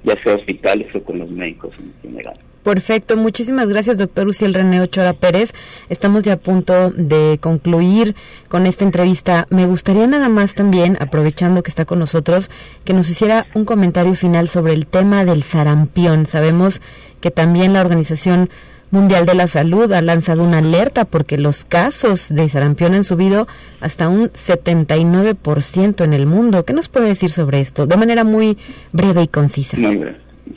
ya 0.04 0.14
sea 0.22 0.34
hospitales 0.34 0.94
o 0.94 1.02
con 1.02 1.18
los 1.18 1.30
médicos 1.30 1.72
en 1.78 1.92
general. 2.02 2.38
Perfecto, 2.68 3.16
muchísimas 3.16 3.66
gracias, 3.70 3.96
doctor 3.96 4.28
Uciel 4.28 4.52
René 4.52 4.82
Ochoa 4.82 5.14
Pérez. 5.14 5.54
Estamos 5.88 6.22
ya 6.22 6.34
a 6.34 6.36
punto 6.36 6.90
de 6.90 7.38
concluir 7.40 8.14
con 8.50 8.66
esta 8.66 8.84
entrevista. 8.84 9.46
Me 9.48 9.64
gustaría 9.64 10.06
nada 10.06 10.28
más 10.28 10.54
también, 10.54 10.98
aprovechando 11.00 11.62
que 11.62 11.70
está 11.70 11.86
con 11.86 11.98
nosotros, 11.98 12.50
que 12.84 12.92
nos 12.92 13.08
hiciera 13.08 13.46
un 13.54 13.64
comentario 13.64 14.14
final 14.14 14.48
sobre 14.48 14.74
el 14.74 14.86
tema 14.86 15.24
del 15.24 15.44
sarampión. 15.44 16.26
Sabemos 16.26 16.82
que 17.22 17.30
también 17.30 17.72
la 17.72 17.80
Organización 17.80 18.50
Mundial 18.90 19.24
de 19.24 19.34
la 19.34 19.48
Salud 19.48 19.90
ha 19.92 20.02
lanzado 20.02 20.44
una 20.44 20.58
alerta 20.58 21.06
porque 21.06 21.38
los 21.38 21.64
casos 21.64 22.28
de 22.28 22.50
sarampión 22.50 22.92
han 22.92 23.04
subido 23.04 23.48
hasta 23.80 24.10
un 24.10 24.28
79% 24.28 26.04
en 26.04 26.12
el 26.12 26.26
mundo. 26.26 26.66
¿Qué 26.66 26.74
nos 26.74 26.90
puede 26.90 27.06
decir 27.06 27.30
sobre 27.30 27.60
esto? 27.60 27.86
De 27.86 27.96
manera 27.96 28.24
muy 28.24 28.58
breve 28.92 29.22
y 29.22 29.28
concisa. 29.28 29.78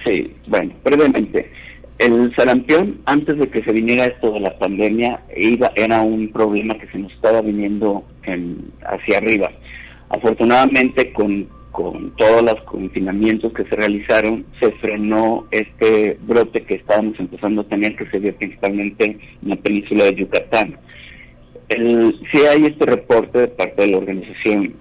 Sí, 0.04 0.36
bueno, 0.47 0.74
brevemente 0.84 1.61
el 2.01 2.33
sarampión, 2.35 2.99
antes 3.05 3.37
de 3.37 3.47
que 3.47 3.63
se 3.63 3.71
viniera 3.71 4.05
esto 4.05 4.31
de 4.31 4.39
la 4.39 4.57
pandemia, 4.57 5.21
iba, 5.37 5.71
era 5.75 6.01
un 6.01 6.29
problema 6.29 6.77
que 6.79 6.87
se 6.87 6.97
nos 6.97 7.11
estaba 7.13 7.41
viniendo 7.41 8.03
hacia 8.85 9.17
arriba. 9.17 9.51
Afortunadamente, 10.09 11.13
con, 11.13 11.47
todos 12.17 12.43
los 12.43 12.61
confinamientos 12.63 13.53
que 13.53 13.63
se 13.63 13.75
realizaron, 13.75 14.45
se 14.59 14.71
frenó 14.73 15.47
este 15.51 16.17
brote 16.21 16.63
que 16.63 16.75
estábamos 16.75 17.17
empezando 17.19 17.61
a 17.61 17.67
tener, 17.67 17.95
que 17.95 18.05
se 18.07 18.19
dio 18.19 18.35
principalmente 18.35 19.05
en 19.05 19.49
la 19.49 19.55
península 19.55 20.05
de 20.05 20.15
Yucatán. 20.15 20.77
El, 21.69 22.19
sí 22.31 22.39
hay 22.45 22.65
este 22.65 22.85
reporte 22.85 23.39
de 23.39 23.47
parte 23.47 23.83
de 23.83 23.91
la 23.91 23.97
Organización 23.99 24.73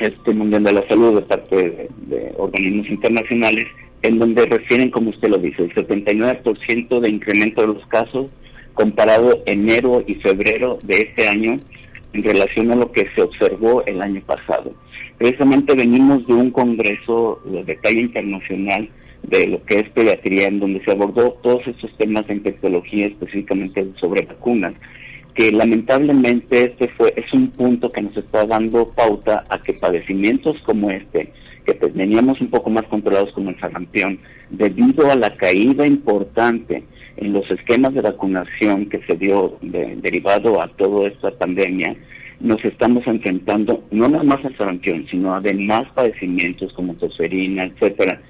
este 0.00 0.34
Mundial 0.34 0.64
de 0.64 0.72
la 0.72 0.88
Salud, 0.88 1.14
de 1.14 1.22
parte 1.22 1.56
de 1.56 2.34
organismos 2.36 2.88
internacionales, 2.88 3.66
en 4.04 4.18
donde 4.18 4.44
refieren, 4.44 4.90
como 4.90 5.10
usted 5.10 5.28
lo 5.28 5.38
dice, 5.38 5.62
el 5.62 5.74
79% 5.74 7.00
de 7.00 7.08
incremento 7.08 7.62
de 7.62 7.68
los 7.68 7.86
casos 7.86 8.30
comparado 8.74 9.42
enero 9.46 10.04
y 10.06 10.16
febrero 10.16 10.76
de 10.82 11.02
este 11.02 11.26
año 11.26 11.56
en 12.12 12.22
relación 12.22 12.70
a 12.70 12.76
lo 12.76 12.92
que 12.92 13.08
se 13.14 13.22
observó 13.22 13.82
el 13.86 14.02
año 14.02 14.20
pasado. 14.26 14.74
Precisamente 15.16 15.74
venimos 15.74 16.26
de 16.26 16.34
un 16.34 16.50
congreso 16.50 17.40
de 17.46 17.76
talla 17.76 18.00
internacional 18.00 18.90
de 19.22 19.46
lo 19.46 19.64
que 19.64 19.78
es 19.78 19.88
pediatría, 19.90 20.48
en 20.48 20.60
donde 20.60 20.84
se 20.84 20.90
abordó 20.90 21.38
todos 21.42 21.66
estos 21.66 21.96
temas 21.96 22.26
de 22.26 22.34
infectología, 22.34 23.06
específicamente 23.06 23.86
sobre 23.98 24.26
vacunas. 24.26 24.74
que 25.34 25.50
lamentablemente 25.50 26.62
este 26.62 26.88
fue 26.88 27.12
es 27.16 27.32
un 27.32 27.48
punto 27.48 27.88
que 27.88 28.02
nos 28.02 28.16
está 28.16 28.44
dando 28.44 28.86
pauta 28.86 29.42
a 29.48 29.58
que 29.58 29.72
padecimientos 29.72 30.60
como 30.62 30.90
este 30.90 31.32
que 31.64 31.74
teníamos 31.74 32.40
un 32.40 32.48
poco 32.48 32.70
más 32.70 32.84
controlados 32.84 33.32
como 33.32 33.50
el 33.50 33.60
sarampión 33.60 34.18
debido 34.50 35.10
a 35.10 35.16
la 35.16 35.34
caída 35.36 35.86
importante 35.86 36.84
en 37.16 37.32
los 37.32 37.50
esquemas 37.50 37.94
de 37.94 38.02
vacunación 38.02 38.86
que 38.86 39.00
se 39.06 39.16
dio 39.16 39.58
derivado 39.62 40.62
a 40.62 40.68
toda 40.68 41.08
esta 41.08 41.30
pandemia 41.30 41.96
nos 42.40 42.62
estamos 42.64 43.06
enfrentando 43.06 43.84
no 43.90 44.08
nada 44.08 44.24
más 44.24 44.44
al 44.44 44.56
sarampión 44.56 45.06
sino 45.10 45.34
a 45.34 45.40
demás 45.40 45.84
padecimientos 45.94 46.72
como 46.74 46.94
tosferina 46.94 47.64
etcétera. 47.64 48.20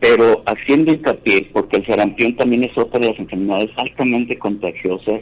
Pero 0.00 0.42
haciendo 0.46 0.92
hincapié 0.92 1.48
porque 1.52 1.78
el 1.78 1.86
sarampión 1.86 2.36
también 2.36 2.64
es 2.64 2.76
otra 2.76 3.00
de 3.00 3.10
las 3.10 3.18
enfermedades 3.18 3.70
altamente 3.76 4.38
contagiosas 4.38 5.20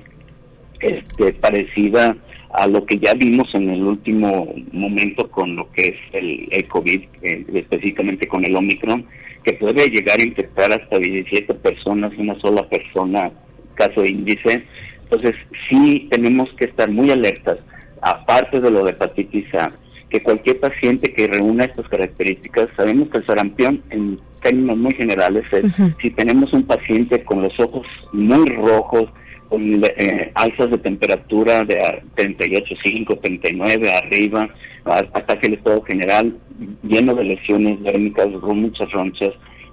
este, 0.80 1.32
parecida 1.34 2.16
a 2.54 2.68
lo 2.68 2.86
que 2.86 2.98
ya 2.98 3.14
vimos 3.14 3.52
en 3.52 3.68
el 3.68 3.82
último 3.82 4.54
momento 4.70 5.28
con 5.28 5.56
lo 5.56 5.70
que 5.72 5.86
es 5.86 5.96
el, 6.12 6.68
COVID, 6.68 7.02
eh, 7.22 7.44
específicamente 7.52 8.28
con 8.28 8.44
el 8.44 8.54
Omicron, 8.54 9.04
que 9.42 9.54
puede 9.54 9.88
llegar 9.88 10.20
a 10.20 10.22
infectar 10.22 10.72
hasta 10.72 10.98
17 10.98 11.52
personas, 11.54 12.12
una 12.16 12.38
sola 12.38 12.68
persona, 12.68 13.32
caso 13.74 14.02
de 14.02 14.10
índice. 14.10 14.62
Entonces, 15.02 15.34
sí 15.68 16.06
tenemos 16.10 16.48
que 16.54 16.66
estar 16.66 16.88
muy 16.88 17.10
alertas, 17.10 17.58
aparte 18.00 18.60
de 18.60 18.70
lo 18.70 18.84
de 18.84 18.92
hepatitis 18.92 19.52
A, 19.56 19.70
que 20.08 20.22
cualquier 20.22 20.60
paciente 20.60 21.12
que 21.12 21.26
reúna 21.26 21.64
estas 21.64 21.88
características, 21.88 22.70
sabemos 22.76 23.08
que 23.08 23.18
el 23.18 23.24
sarampión, 23.24 23.82
en 23.90 24.20
términos 24.40 24.78
muy 24.78 24.94
generales, 24.94 25.44
es 25.50 25.64
si 26.00 26.10
tenemos 26.10 26.52
un 26.52 26.62
paciente 26.62 27.24
con 27.24 27.42
los 27.42 27.58
ojos 27.58 27.84
muy 28.12 28.46
rojos, 28.50 29.06
con 29.54 29.84
eh, 29.84 30.32
alzas 30.34 30.68
de 30.68 30.78
temperatura 30.78 31.62
de 31.62 31.78
38,5, 32.16 33.20
39 33.20 33.92
arriba, 33.92 34.48
hasta 34.84 35.38
que 35.38 35.46
el 35.46 35.54
estado 35.54 35.80
general 35.82 36.36
lleno 36.82 37.14
de 37.14 37.22
lesiones 37.22 37.80
dérmicas, 37.84 38.26
muchas 38.42 38.90
ronchas, 38.90 39.30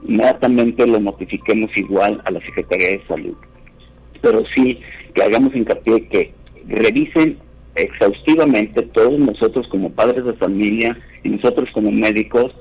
inmediatamente 0.07 0.85
lo 0.85 0.99
notifiquemos 0.99 1.71
igual 1.75 2.21
a 2.25 2.31
la 2.31 2.39
Secretaría 2.41 2.89
de 2.89 3.01
Salud. 3.07 3.33
Pero 4.21 4.43
sí 4.53 4.79
que 5.15 5.23
hagamos 5.23 5.55
hincapié 5.55 6.01
que 6.09 6.31
revisen 6.67 7.39
exhaustivamente 7.73 8.83
todos 8.83 9.17
nosotros 9.17 9.67
como 9.69 9.89
padres 9.89 10.23
de 10.25 10.33
familia 10.33 10.95
y 11.23 11.29
nosotros 11.29 11.67
como 11.73 11.89
médicos 11.89 12.53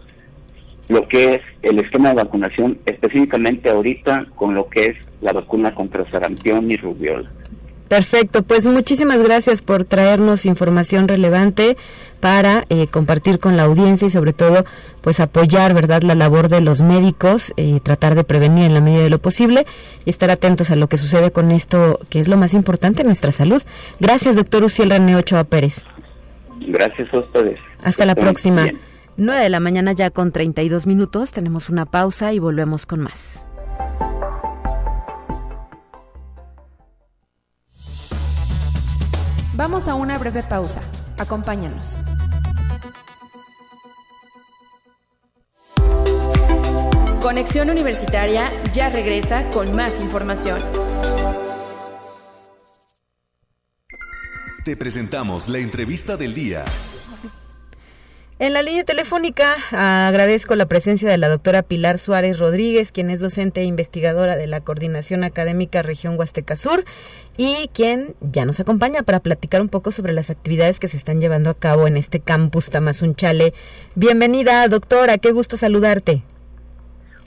lo 0.90 1.03
que 1.05 1.37
es 1.37 1.42
el 1.62 1.79
esquema 1.79 2.11
de 2.11 2.16
vacunación, 2.16 2.79
específicamente 2.85 3.70
ahorita 3.70 4.26
con 4.35 4.55
lo 4.55 4.68
que 4.68 4.87
es 4.87 4.96
la 5.20 5.33
vacuna 5.33 5.72
contra 5.72 6.09
sarampión 6.11 6.70
y 6.70 6.76
rubiola. 6.76 7.31
Perfecto, 7.88 8.44
pues 8.44 8.66
muchísimas 8.66 9.20
gracias 9.20 9.62
por 9.62 9.85
traernos 9.85 10.46
información 10.46 11.09
relevante 11.09 11.76
para 12.20 12.64
eh, 12.68 12.87
compartir 12.87 13.40
con 13.40 13.57
la 13.57 13.64
audiencia 13.64 14.07
y 14.07 14.11
sobre 14.11 14.33
todo 14.33 14.64
pues 15.00 15.18
apoyar 15.18 15.74
verdad 15.74 16.03
la 16.03 16.14
labor 16.14 16.48
de 16.48 16.61
los 16.61 16.83
médicos 16.83 17.53
y 17.57 17.76
eh, 17.76 17.81
tratar 17.83 18.14
de 18.14 18.22
prevenir 18.22 18.66
en 18.66 18.74
la 18.74 18.81
medida 18.81 19.03
de 19.03 19.11
lo 19.11 19.18
posible 19.18 19.66
y 20.05 20.11
estar 20.11 20.31
atentos 20.31 20.70
a 20.70 20.76
lo 20.76 20.88
que 20.88 20.98
sucede 20.98 21.33
con 21.33 21.50
esto 21.50 21.98
que 22.11 22.20
es 22.20 22.29
lo 22.29 22.37
más 22.37 22.55
importante 22.55 23.03
nuestra 23.03 23.33
salud. 23.33 23.62
Gracias 23.98 24.37
doctor 24.37 24.62
Uciel 24.62 24.90
René 24.90 25.16
Ochoa 25.16 25.42
Pérez. 25.42 25.85
Gracias 26.61 27.12
a 27.12 27.18
ustedes. 27.18 27.59
Hasta 27.83 28.07
la 28.07 28.14
próxima. 28.14 28.66
9 29.22 29.42
de 29.42 29.50
la 29.50 29.61
mañana 29.61 29.92
ya 29.92 30.09
con 30.09 30.33
32 30.33 30.87
minutos, 30.87 31.30
tenemos 31.30 31.68
una 31.68 31.85
pausa 31.85 32.33
y 32.33 32.38
volvemos 32.38 32.87
con 32.87 33.00
más. 33.00 33.44
Vamos 39.56 39.88
a 39.88 39.94
una 39.94 40.16
breve 40.16 40.42
pausa. 40.42 40.80
Acompáñanos. 41.18 41.98
Conexión 47.20 47.68
Universitaria 47.68 48.50
ya 48.72 48.88
regresa 48.88 49.50
con 49.50 49.76
más 49.76 50.00
información. 50.00 50.62
Te 54.64 54.78
presentamos 54.78 55.46
la 55.50 55.59
entrevista 55.59 56.16
del 56.16 56.33
día. 56.33 56.64
En 58.40 58.55
la 58.55 58.62
línea 58.62 58.85
telefónica 58.85 59.55
agradezco 59.70 60.55
la 60.55 60.64
presencia 60.64 61.11
de 61.11 61.18
la 61.18 61.29
doctora 61.29 61.61
Pilar 61.61 61.98
Suárez 61.98 62.38
Rodríguez, 62.38 62.90
quien 62.90 63.11
es 63.11 63.20
docente 63.20 63.61
e 63.61 63.64
investigadora 63.64 64.35
de 64.35 64.46
la 64.46 64.62
Coordinación 64.62 65.24
Académica 65.24 65.83
Región 65.83 66.18
Huasteca 66.18 66.57
Sur 66.57 66.87
y 67.37 67.68
quien 67.74 68.14
ya 68.22 68.46
nos 68.46 68.59
acompaña 68.59 69.03
para 69.03 69.20
platicar 69.20 69.61
un 69.61 69.68
poco 69.68 69.92
sobre 69.92 70.14
las 70.14 70.31
actividades 70.31 70.81
que 70.81 70.88
se 70.88 70.96
están 70.96 71.20
llevando 71.20 71.50
a 71.50 71.55
cabo 71.55 71.87
en 71.87 71.98
este 71.98 72.20
campus 72.20 72.70
Tamazunchale. 72.70 73.53
Bienvenida, 73.94 74.66
doctora, 74.68 75.18
qué 75.18 75.33
gusto 75.33 75.59
saludarte. 75.59 76.22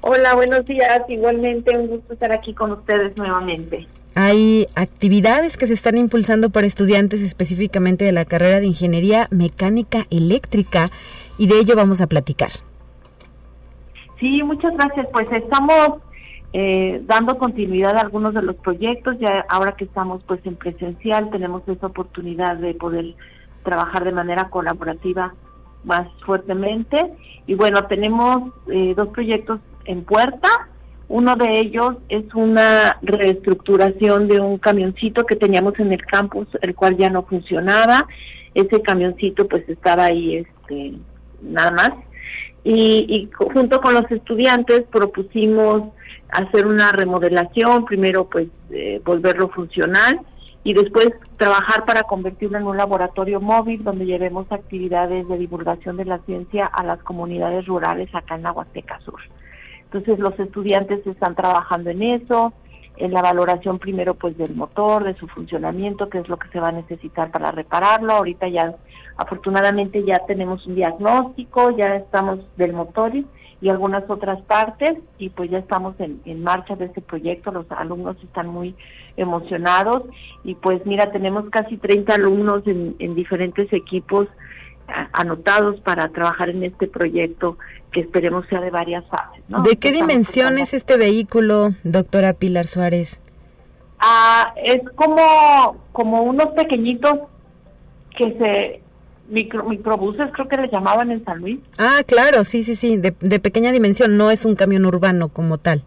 Hola, 0.02 0.34
buenos 0.34 0.66
días. 0.66 1.02
Igualmente, 1.10 1.78
un 1.78 1.90
gusto 1.90 2.14
estar 2.14 2.32
aquí 2.32 2.56
con 2.56 2.72
ustedes 2.72 3.16
nuevamente. 3.18 3.88
Hay 4.16 4.68
actividades 4.76 5.58
que 5.58 5.66
se 5.66 5.74
están 5.74 5.98
impulsando 5.98 6.52
para 6.52 6.68
estudiantes 6.68 7.24
específicamente 7.24 8.06
de 8.06 8.12
la 8.12 8.26
carrera 8.26 8.60
de 8.60 8.68
Ingeniería 8.68 9.28
Mecánica 9.32 10.06
Eléctrica 10.12 10.92
y 11.38 11.48
de 11.48 11.60
ello 11.60 11.76
vamos 11.76 12.00
a 12.00 12.08
platicar. 12.08 12.52
Sí, 14.20 14.44
muchas 14.44 14.74
gracias. 14.76 15.08
Pues 15.12 15.28
estamos 15.32 16.02
eh, 16.54 17.02
dando 17.06 17.40
continuidad 17.40 17.98
a 17.98 18.02
algunos 18.02 18.36
de 18.36 18.44
los 18.44 18.56
proyectos. 18.58 19.18
Ya 19.20 19.46
ahora 19.50 19.72
que 19.72 19.86
estamos 19.86 20.24
pues 20.28 20.46
en 20.46 20.56
presencial 20.56 21.32
tenemos 21.32 21.68
esa 21.68 21.88
oportunidad 21.88 22.58
de 22.58 22.76
poder 22.76 23.16
trabajar 23.64 24.04
de 24.04 24.12
manera 24.12 24.50
colaborativa 24.50 25.34
más 25.84 26.08
fuertemente. 26.24 27.14
Y 27.48 27.56
bueno, 27.56 27.86
tenemos 27.86 28.54
eh, 28.68 28.94
dos 28.96 29.08
proyectos 29.10 29.60
en 29.86 30.04
puerta 30.04 30.48
uno 31.14 31.36
de 31.36 31.60
ellos 31.60 31.98
es 32.10 32.26
una 32.34 32.98
reestructuración 33.04 34.28
de 34.28 34.40
un 34.40 34.58
camioncito 34.58 35.28
que 35.28 35.36
teníamos 35.36 35.78
en 35.78 35.94
el 35.94 36.04
campus, 36.04 36.48
el 36.64 36.74
cual 36.74 36.98
ya 36.98 37.12
no 37.12 37.22
funcionaba. 37.22 38.08
Ese 38.56 38.82
camioncito 38.82 39.48
pues 39.48 39.70
estaba 39.70 40.06
ahí 40.06 40.38
este, 40.38 40.94
nada 41.40 41.70
más. 41.70 41.92
Y, 42.64 43.06
y 43.08 43.30
junto 43.32 43.80
con 43.80 43.94
los 43.94 44.10
estudiantes 44.10 44.86
propusimos 44.92 45.94
hacer 46.30 46.66
una 46.66 46.92
remodelación, 46.92 47.86
primero 47.86 48.28
pues 48.28 48.48
eh, 48.72 49.00
volverlo 49.06 49.50
funcional 49.50 50.20
y 50.64 50.74
después 50.74 51.10
trabajar 51.38 51.86
para 51.86 52.02
convertirlo 52.02 52.58
en 52.58 52.66
un 52.66 52.78
laboratorio 52.78 53.40
móvil 53.40 53.84
donde 53.84 54.08
llevemos 54.08 54.52
actividades 54.52 55.28
de 55.28 55.38
divulgación 55.38 55.96
de 55.96 56.06
la 56.06 56.18
ciencia 56.26 56.66
a 56.66 56.84
las 56.84 57.04
comunidades 57.04 57.68
rurales 57.68 58.10
acá 58.16 58.34
en 58.34 58.42
la 58.42 58.52
Huasteca 58.52 59.00
Sur. 59.02 59.22
Entonces 59.94 60.18
los 60.18 60.38
estudiantes 60.40 61.06
están 61.06 61.36
trabajando 61.36 61.92
en 61.92 62.02
eso, 62.02 62.52
en 62.98 63.14
la 63.14 63.22
valoración 63.22 63.78
primero 63.78 64.16
pues 64.16 64.36
del 64.40 64.56
motor, 64.56 65.04
de 65.04 65.14
su 65.14 65.28
funcionamiento, 65.28 66.10
qué 66.10 66.18
es 66.18 66.28
lo 66.28 66.38
que 66.38 66.50
se 66.50 66.60
va 66.60 66.70
a 66.70 66.72
necesitar 66.72 67.30
para 67.30 67.52
repararlo. 67.52 68.14
Ahorita 68.14 68.48
ya 68.48 68.76
afortunadamente 69.18 70.04
ya 70.04 70.18
tenemos 70.26 70.66
un 70.66 70.74
diagnóstico, 70.74 71.78
ya 71.78 71.96
estamos 71.96 72.40
del 72.58 72.74
motor 72.74 73.12
y 73.62 73.70
algunas 73.70 74.10
otras 74.10 74.42
partes 74.42 74.98
y 75.20 75.30
pues 75.30 75.52
ya 75.52 75.60
estamos 75.60 75.94
en, 76.00 76.22
en 76.26 76.42
marcha 76.42 76.76
de 76.76 76.86
este 76.86 77.02
proyecto, 77.02 77.52
los 77.52 77.70
alumnos 77.70 78.18
están 78.24 78.48
muy 78.48 78.76
emocionados 79.16 80.06
y 80.44 80.56
pues 80.56 80.84
mira, 80.88 81.12
tenemos 81.12 81.48
casi 81.52 81.78
30 81.78 82.16
alumnos 82.16 82.66
en, 82.66 82.96
en 82.98 83.14
diferentes 83.14 83.72
equipos 83.72 84.28
anotados 85.14 85.80
para 85.82 86.10
trabajar 86.10 86.50
en 86.50 86.64
este 86.64 86.88
proyecto 86.88 87.58
que 87.92 88.02
esperemos 88.02 88.46
sea 88.48 88.60
de 88.60 88.70
varias 88.70 89.06
fases. 89.08 89.44
¿De 89.48 89.78
qué 89.78 89.92
dimensión 89.92 90.58
es 90.58 90.74
este 90.74 90.98
vehículo, 90.98 91.74
doctora 91.84 92.34
Pilar 92.34 92.68
Suárez? 92.68 93.20
Ah, 94.00 94.54
es 94.58 94.82
como, 94.96 95.78
como 95.92 96.24
unos 96.24 96.48
pequeñitos 96.48 97.20
que 98.18 98.38
se 98.38 98.82
micro, 99.30 99.64
microbuses 99.64 100.30
creo 100.34 100.48
que 100.48 100.58
le 100.58 100.70
llamaban 100.70 101.12
en 101.12 101.24
San 101.24 101.40
Luis. 101.40 101.60
Ah, 101.78 102.02
claro, 102.06 102.44
sí, 102.44 102.64
sí, 102.64 102.76
sí, 102.76 102.98
de, 102.98 103.14
de, 103.20 103.40
pequeña 103.40 103.72
dimensión, 103.72 104.18
no 104.18 104.32
es 104.32 104.46
un 104.46 104.56
camión 104.56 104.86
urbano 104.86 105.30
como 105.30 105.58
tal. 105.58 105.84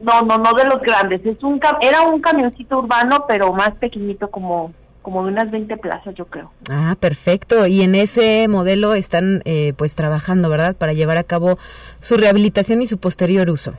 No, 0.00 0.22
no, 0.22 0.38
no 0.38 0.52
de 0.54 0.64
los 0.64 0.80
grandes, 0.80 1.24
es 1.24 1.42
un 1.42 1.60
era 1.80 2.02
un 2.02 2.20
camioncito 2.20 2.78
urbano, 2.78 3.24
pero 3.28 3.52
más 3.52 3.72
pequeñito 3.72 4.30
como 4.30 4.72
como 5.02 5.24
de 5.24 5.32
unas 5.32 5.50
20 5.50 5.76
plazas, 5.78 6.14
yo 6.14 6.26
creo. 6.26 6.50
Ah, 6.70 6.96
perfecto. 6.98 7.66
Y 7.66 7.82
en 7.82 7.94
ese 7.94 8.46
modelo 8.48 8.94
están 8.94 9.42
eh, 9.44 9.72
pues 9.76 9.94
trabajando, 9.94 10.48
¿verdad? 10.50 10.76
Para 10.76 10.92
llevar 10.92 11.16
a 11.16 11.24
cabo 11.24 11.58
su 12.00 12.16
rehabilitación 12.16 12.82
y 12.82 12.86
su 12.86 12.98
posterior 12.98 13.48
uso. 13.50 13.74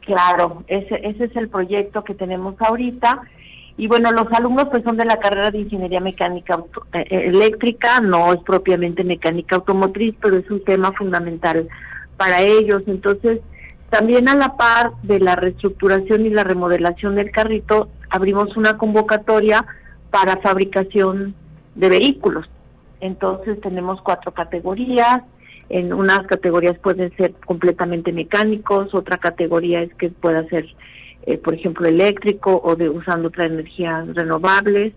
Claro, 0.00 0.64
ese, 0.66 1.00
ese 1.06 1.24
es 1.24 1.36
el 1.36 1.48
proyecto 1.48 2.02
que 2.02 2.14
tenemos 2.14 2.54
ahorita. 2.60 3.22
Y 3.76 3.86
bueno, 3.86 4.10
los 4.12 4.30
alumnos 4.32 4.66
pues 4.70 4.82
son 4.84 4.96
de 4.96 5.04
la 5.04 5.18
carrera 5.18 5.50
de 5.50 5.60
Ingeniería 5.60 6.00
Mecánica 6.00 6.62
eh, 6.92 7.06
eh, 7.08 7.26
Eléctrica, 7.26 8.00
no 8.00 8.32
es 8.32 8.40
propiamente 8.40 9.04
mecánica 9.04 9.56
automotriz, 9.56 10.14
pero 10.20 10.36
es 10.36 10.50
un 10.50 10.62
tema 10.64 10.92
fundamental 10.92 11.68
para 12.16 12.42
ellos. 12.42 12.82
Entonces, 12.86 13.40
también 13.90 14.28
a 14.28 14.36
la 14.36 14.56
par 14.56 14.92
de 15.02 15.20
la 15.20 15.36
reestructuración 15.36 16.26
y 16.26 16.30
la 16.30 16.44
remodelación 16.44 17.14
del 17.14 17.30
carrito, 17.30 17.88
abrimos 18.10 18.56
una 18.56 18.76
convocatoria 18.76 19.64
para 20.12 20.36
fabricación 20.36 21.34
de 21.74 21.88
vehículos. 21.88 22.46
Entonces 23.00 23.60
tenemos 23.60 24.00
cuatro 24.02 24.32
categorías, 24.32 25.22
en 25.68 25.92
unas 25.92 26.26
categorías 26.26 26.78
pueden 26.78 27.16
ser 27.16 27.32
completamente 27.46 28.12
mecánicos, 28.12 28.94
otra 28.94 29.16
categoría 29.16 29.82
es 29.82 29.92
que 29.94 30.10
pueda 30.10 30.46
ser, 30.48 30.66
eh, 31.26 31.38
por 31.38 31.54
ejemplo, 31.54 31.88
eléctrico 31.88 32.60
o 32.62 32.76
de 32.76 32.90
usando 32.90 33.28
otras 33.28 33.50
energías 33.50 34.06
renovables. 34.14 34.92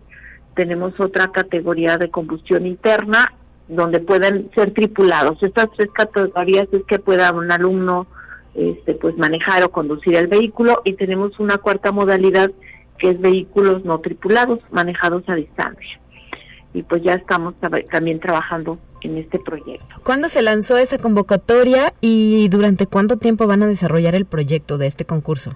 Tenemos 0.54 1.00
otra 1.00 1.30
categoría 1.32 1.98
de 1.98 2.12
combustión 2.12 2.66
interna 2.66 3.34
donde 3.70 4.02
pueden 4.02 4.52
ser 4.54 4.72
tripulados. 4.72 5.42
Estas 5.42 5.70
tres 5.78 5.90
categorías 5.92 6.68
es 6.74 6.84
que 6.84 7.00
pueda 7.00 7.32
un 7.32 7.52
alumno 7.52 8.06
este, 8.54 8.96
pues 8.96 9.18
manejar 9.18 9.64
o 9.64 9.72
conducir 9.72 10.16
el 10.16 10.28
vehículo 10.28 10.82
y 10.84 10.94
tenemos 10.94 11.40
una 11.40 11.58
cuarta 11.58 11.92
modalidad 11.92 12.52
que 12.98 13.12
es 13.12 13.20
vehículos 13.20 13.84
no 13.86 14.00
tripulados 14.00 14.60
manejados 14.72 15.24
a 15.28 15.36
distancia. 15.36 16.00
Y 16.74 16.84
pues 16.84 17.04
ya 17.04 17.14
estamos 17.14 17.54
también 17.92 18.20
trabajando 18.20 18.78
en 19.02 19.18
este 19.18 19.40
proyecto. 19.40 19.96
¿Cuándo 20.04 20.30
se 20.30 20.42
lanzó 20.42 20.78
esa 20.78 20.98
convocatoria 20.98 21.94
y 22.02 22.50
durante 22.50 22.88
cuánto 22.88 23.18
tiempo 23.18 23.48
van 23.48 23.64
a 23.64 23.68
desarrollar 23.68 24.16
el 24.16 24.26
proyecto 24.26 24.78
de 24.78 24.88
este 24.88 25.06
concurso? 25.06 25.56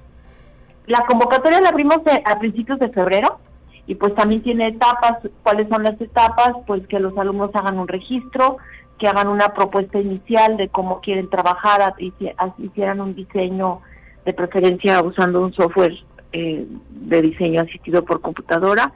La 0.86 1.06
convocatoria 1.06 1.62
la 1.62 1.70
abrimos 1.70 2.00
a 2.26 2.40
principios 2.40 2.80
de 2.80 2.90
febrero 2.90 3.40
y 3.86 3.96
pues 3.96 4.16
también 4.16 4.44
tiene 4.44 4.68
etapas. 4.68 5.18
¿Cuáles 5.44 5.68
son 5.70 5.84
las 5.84 6.00
etapas? 6.00 6.52
Pues 6.66 6.88
que 6.88 7.00
los 7.00 7.18
alumnos 7.18 7.52
hagan 7.54 7.80
un 7.80 7.88
registro, 7.88 8.58
que 8.98 9.08
hagan 9.08 9.28
una 9.28 9.54
propuesta 9.54 10.00
inicial 10.00 10.58
de 10.58 10.70
cómo 10.70 11.02
quieren 11.02 11.30
trabajar, 11.30 11.96
hicieran 11.98 13.02
un 13.02 13.16
diseño 13.16 13.82
de 14.26 14.34
preferencia 14.34 15.02
usando 15.02 15.42
un 15.42 15.54
software 15.54 15.96
eh, 16.34 16.66
de 16.90 17.22
diseño 17.22 17.62
asistido 17.62 18.06
por 18.06 18.22
computadora 18.22 18.94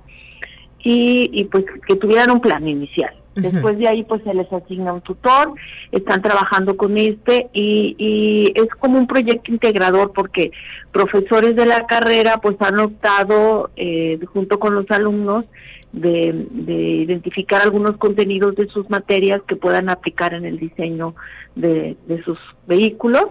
y, 0.84 1.30
y 1.32 1.46
pues 1.46 1.66
que 1.88 1.96
tuvieran 1.96 2.32
un 2.32 2.42
plan 2.42 2.68
inicial. 2.68 3.14
Después 3.36 3.80
de 3.80 3.88
ahí 3.88 4.04
pues 4.04 4.22
se 4.24 4.34
les 4.34 4.52
asigna 4.54 4.94
un 4.94 5.02
tutor, 5.02 5.54
están 5.92 6.22
trabajando 6.22 6.78
con 6.78 6.98
este 6.98 7.48
y, 7.52 7.96
y, 7.98 8.54
es 8.56 8.68
como 8.76 9.00
un 9.00 9.08
proyecto 9.08 9.52
integrador 9.52 10.14
porque 10.14 10.52
profesores 10.92 11.56
de 11.56 11.66
la 11.66 11.88
carrera 11.88 12.38
pues 12.38 12.58
han 12.60 12.78
optado 12.78 13.72
eh, 13.76 14.20
junto 14.32 14.60
con 14.60 14.76
los 14.76 14.90
alumnos 14.92 15.46
de, 15.94 16.46
de, 16.52 16.74
identificar 16.74 17.62
algunos 17.64 17.98
contenidos 17.98 18.56
de 18.56 18.68
sus 18.68 18.88
materias 18.90 19.42
que 19.48 19.56
puedan 19.56 19.90
aplicar 19.90 20.36
en 20.36 20.46
el 20.46 20.60
diseño 20.60 21.16
de, 21.56 21.98
de 22.08 22.24
sus 22.24 22.38
vehículos 22.68 23.26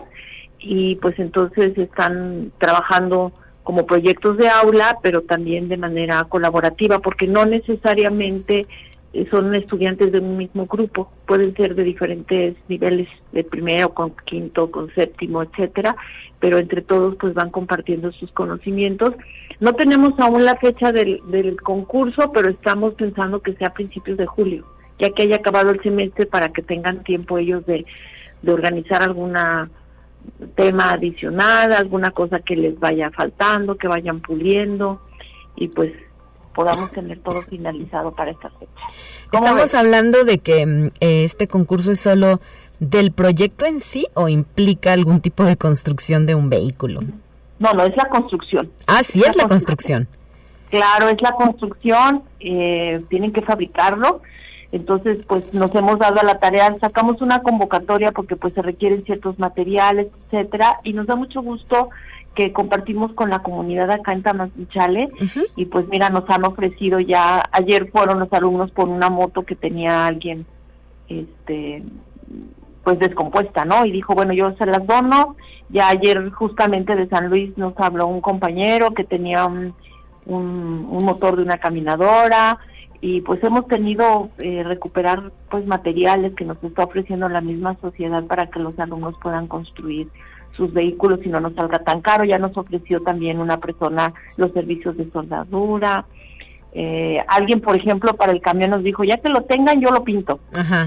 y 0.58 0.96
pues 0.96 1.16
entonces 1.18 1.78
están 1.78 2.50
trabajando 2.58 3.32
como 3.62 3.86
proyectos 3.86 4.36
de 4.36 4.48
aula, 4.48 4.98
pero 5.02 5.22
también 5.22 5.68
de 5.68 5.76
manera 5.76 6.24
colaborativa, 6.24 6.98
porque 6.98 7.26
no 7.26 7.44
necesariamente 7.44 8.62
eh, 9.12 9.26
son 9.30 9.54
estudiantes 9.54 10.10
de 10.10 10.20
un 10.20 10.36
mismo 10.36 10.66
grupo, 10.66 11.12
pueden 11.26 11.54
ser 11.54 11.74
de 11.74 11.84
diferentes 11.84 12.56
niveles, 12.68 13.08
de 13.32 13.44
primero 13.44 13.90
con 13.90 14.14
quinto, 14.24 14.70
con 14.70 14.92
séptimo, 14.94 15.42
etcétera, 15.42 15.96
pero 16.40 16.58
entre 16.58 16.82
todos 16.82 17.16
pues 17.16 17.34
van 17.34 17.50
compartiendo 17.50 18.10
sus 18.12 18.32
conocimientos. 18.32 19.14
No 19.60 19.74
tenemos 19.74 20.18
aún 20.18 20.44
la 20.44 20.56
fecha 20.56 20.90
del, 20.92 21.20
del 21.28 21.60
concurso, 21.60 22.32
pero 22.32 22.48
estamos 22.48 22.94
pensando 22.94 23.40
que 23.42 23.54
sea 23.54 23.68
a 23.68 23.74
principios 23.74 24.16
de 24.16 24.26
julio, 24.26 24.66
ya 24.98 25.10
que 25.10 25.22
haya 25.22 25.36
acabado 25.36 25.70
el 25.70 25.82
semestre 25.82 26.26
para 26.26 26.48
que 26.48 26.62
tengan 26.62 27.04
tiempo 27.04 27.38
ellos 27.38 27.64
de, 27.66 27.84
de 28.42 28.52
organizar 28.52 29.02
alguna 29.02 29.70
tema 30.54 30.92
adicional, 30.92 31.72
alguna 31.72 32.10
cosa 32.10 32.40
que 32.40 32.56
les 32.56 32.78
vaya 32.78 33.10
faltando, 33.10 33.76
que 33.76 33.88
vayan 33.88 34.20
puliendo 34.20 35.00
y 35.56 35.68
pues 35.68 35.92
podamos 36.54 36.90
tener 36.92 37.18
todo 37.20 37.42
finalizado 37.42 38.12
para 38.12 38.30
esta 38.30 38.48
fecha. 38.48 38.72
Estamos 39.32 39.74
hablando 39.74 40.24
de 40.24 40.38
que 40.38 40.66
mm, 40.66 40.90
este 41.00 41.48
concurso 41.48 41.92
es 41.92 42.00
solo 42.00 42.40
del 42.82 43.12
proyecto 43.12 43.64
en 43.64 43.78
sí 43.78 44.08
o 44.14 44.28
implica 44.28 44.92
algún 44.92 45.20
tipo 45.20 45.44
de 45.44 45.56
construcción 45.56 46.26
de 46.26 46.34
un 46.34 46.50
vehículo? 46.50 47.00
No, 47.60 47.72
no, 47.74 47.84
es 47.84 47.96
la 47.96 48.08
construcción. 48.08 48.72
Ah, 48.88 49.02
sí, 49.04 49.22
es 49.24 49.36
la, 49.36 49.46
construcción. 49.46 50.08
Claro, 50.68 51.08
es 51.08 51.22
la 51.22 51.30
construcción, 51.32 52.24
eh, 52.40 53.00
tienen 53.08 53.32
que 53.32 53.40
fabricarlo 53.42 54.22
entonces, 54.72 55.26
pues 55.26 55.52
nos 55.52 55.74
hemos 55.74 55.98
dado 55.98 56.18
a 56.20 56.24
la 56.24 56.38
tarea, 56.38 56.74
sacamos 56.80 57.20
una 57.20 57.42
convocatoria 57.42 58.10
porque 58.10 58.36
pues 58.36 58.54
se 58.54 58.62
requieren 58.62 59.04
ciertos 59.04 59.38
materiales, 59.38 60.08
etcétera, 60.22 60.80
y 60.82 60.94
nos 60.94 61.06
da 61.06 61.14
mucho 61.14 61.42
gusto 61.42 61.90
que 62.34 62.54
compartimos 62.54 63.12
con 63.12 63.28
la 63.28 63.40
comunidad 63.40 63.90
acá 63.90 64.12
en 64.12 64.22
Tamazunchale 64.22 65.10
y 65.56 65.66
pues 65.66 65.86
mira, 65.88 66.08
nos 66.08 66.28
han 66.30 66.46
ofrecido 66.46 66.98
ya, 67.00 67.42
ayer 67.52 67.90
fueron 67.90 68.18
los 68.18 68.32
alumnos 68.32 68.70
por 68.70 68.88
una 68.88 69.10
moto 69.10 69.42
que 69.42 69.54
tenía 69.54 70.06
alguien 70.06 70.46
este 71.06 71.82
pues 72.82 72.98
descompuesta, 72.98 73.64
¿no? 73.64 73.84
Y 73.84 73.92
dijo, 73.92 74.14
bueno, 74.14 74.32
yo 74.32 74.54
se 74.56 74.66
las 74.66 74.84
dono. 74.86 75.36
Ya 75.68 75.88
ayer 75.88 76.30
justamente 76.30 76.96
de 76.96 77.08
San 77.08 77.28
Luis 77.28 77.56
nos 77.56 77.78
habló 77.78 78.08
un 78.08 78.20
compañero 78.20 78.90
que 78.90 79.04
tenía 79.04 79.46
un, 79.46 79.72
un 80.26 81.04
motor 81.04 81.36
de 81.36 81.42
una 81.42 81.58
caminadora, 81.58 82.58
y 83.04 83.20
pues 83.22 83.42
hemos 83.42 83.66
tenido 83.66 84.30
eh, 84.38 84.62
recuperar 84.62 85.32
pues 85.50 85.66
materiales 85.66 86.34
que 86.36 86.44
nos 86.44 86.62
está 86.62 86.84
ofreciendo 86.84 87.28
la 87.28 87.40
misma 87.40 87.76
sociedad 87.80 88.22
para 88.26 88.46
que 88.46 88.60
los 88.60 88.78
alumnos 88.78 89.16
puedan 89.20 89.48
construir 89.48 90.06
sus 90.56 90.72
vehículos 90.72 91.18
y 91.24 91.28
no 91.28 91.40
nos 91.40 91.54
salga 91.54 91.80
tan 91.80 92.00
caro. 92.00 92.22
Ya 92.22 92.38
nos 92.38 92.56
ofreció 92.56 93.00
también 93.00 93.40
una 93.40 93.58
persona 93.58 94.14
los 94.36 94.52
servicios 94.52 94.96
de 94.96 95.10
soldadura. 95.10 96.04
Eh, 96.74 97.18
alguien, 97.26 97.60
por 97.60 97.74
ejemplo, 97.74 98.14
para 98.14 98.30
el 98.30 98.40
camión 98.40 98.70
nos 98.70 98.84
dijo, 98.84 99.02
ya 99.02 99.16
que 99.16 99.30
lo 99.30 99.42
tengan, 99.42 99.80
yo 99.80 99.90
lo 99.90 100.04
pinto. 100.04 100.38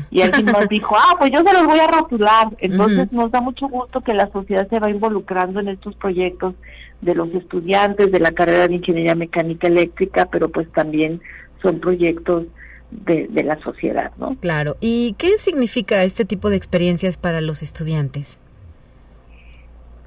Y 0.09 0.22
alguien 0.22 0.45
nos 0.45 0.70
dijo, 0.70 0.95
ah, 0.97 1.18
pues 1.20 1.32
yo 1.34 1.41
se 1.41 1.51
los 1.51 1.68
voy 1.68 1.80
a 1.80 1.88
rotular. 1.88 2.47
Entonces 2.59 3.11
nos 3.11 3.30
da 3.30 3.41
mucho 3.41 3.68
gusto 3.68 3.99
que 3.99 4.13
la 4.13 4.32
sociedad 4.32 4.70
se 4.70 4.80
va 4.80 4.89
involucrando 4.89 5.59
en 5.59 5.68
estos 5.68 5.93
proyectos 5.97 6.55
de 7.01 7.13
los 7.13 7.30
estudiantes 7.34 8.09
de 8.09 8.20
la 8.22 8.32
carrera 8.32 8.70
de 8.70 8.76
Ingeniería 8.76 9.16
Mecánica 9.16 9.68
Eléctrica, 9.68 10.30
pero 10.32 10.47
pues 10.47 10.72
también 10.72 11.20
son 11.66 11.80
proyectos 11.80 12.45
de, 12.91 13.28
de 13.28 13.43
la 13.43 13.59
sociedad, 13.61 14.11
¿no? 14.18 14.36
Claro. 14.39 14.78
¿Y 14.80 15.16
qué 15.18 15.38
significa 15.38 16.03
este 16.03 16.24
tipo 16.26 16.49
de 16.49 16.55
experiencias 16.55 17.18
para 17.18 17.41
los 17.41 17.63
estudiantes? 17.63 18.39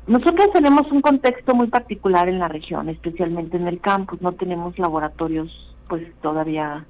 Nosotros 0.06 0.48
tenemos 0.54 0.90
un 0.90 1.02
contexto 1.02 1.54
muy 1.54 1.66
particular 1.66 2.28
en 2.28 2.38
la 2.38 2.48
región, 2.48 2.88
especialmente 2.88 3.58
en 3.58 3.68
el 3.68 3.80
campus. 3.80 4.22
No 4.22 4.32
tenemos 4.32 4.78
laboratorios, 4.78 5.50
pues 5.86 6.02
todavía 6.22 6.86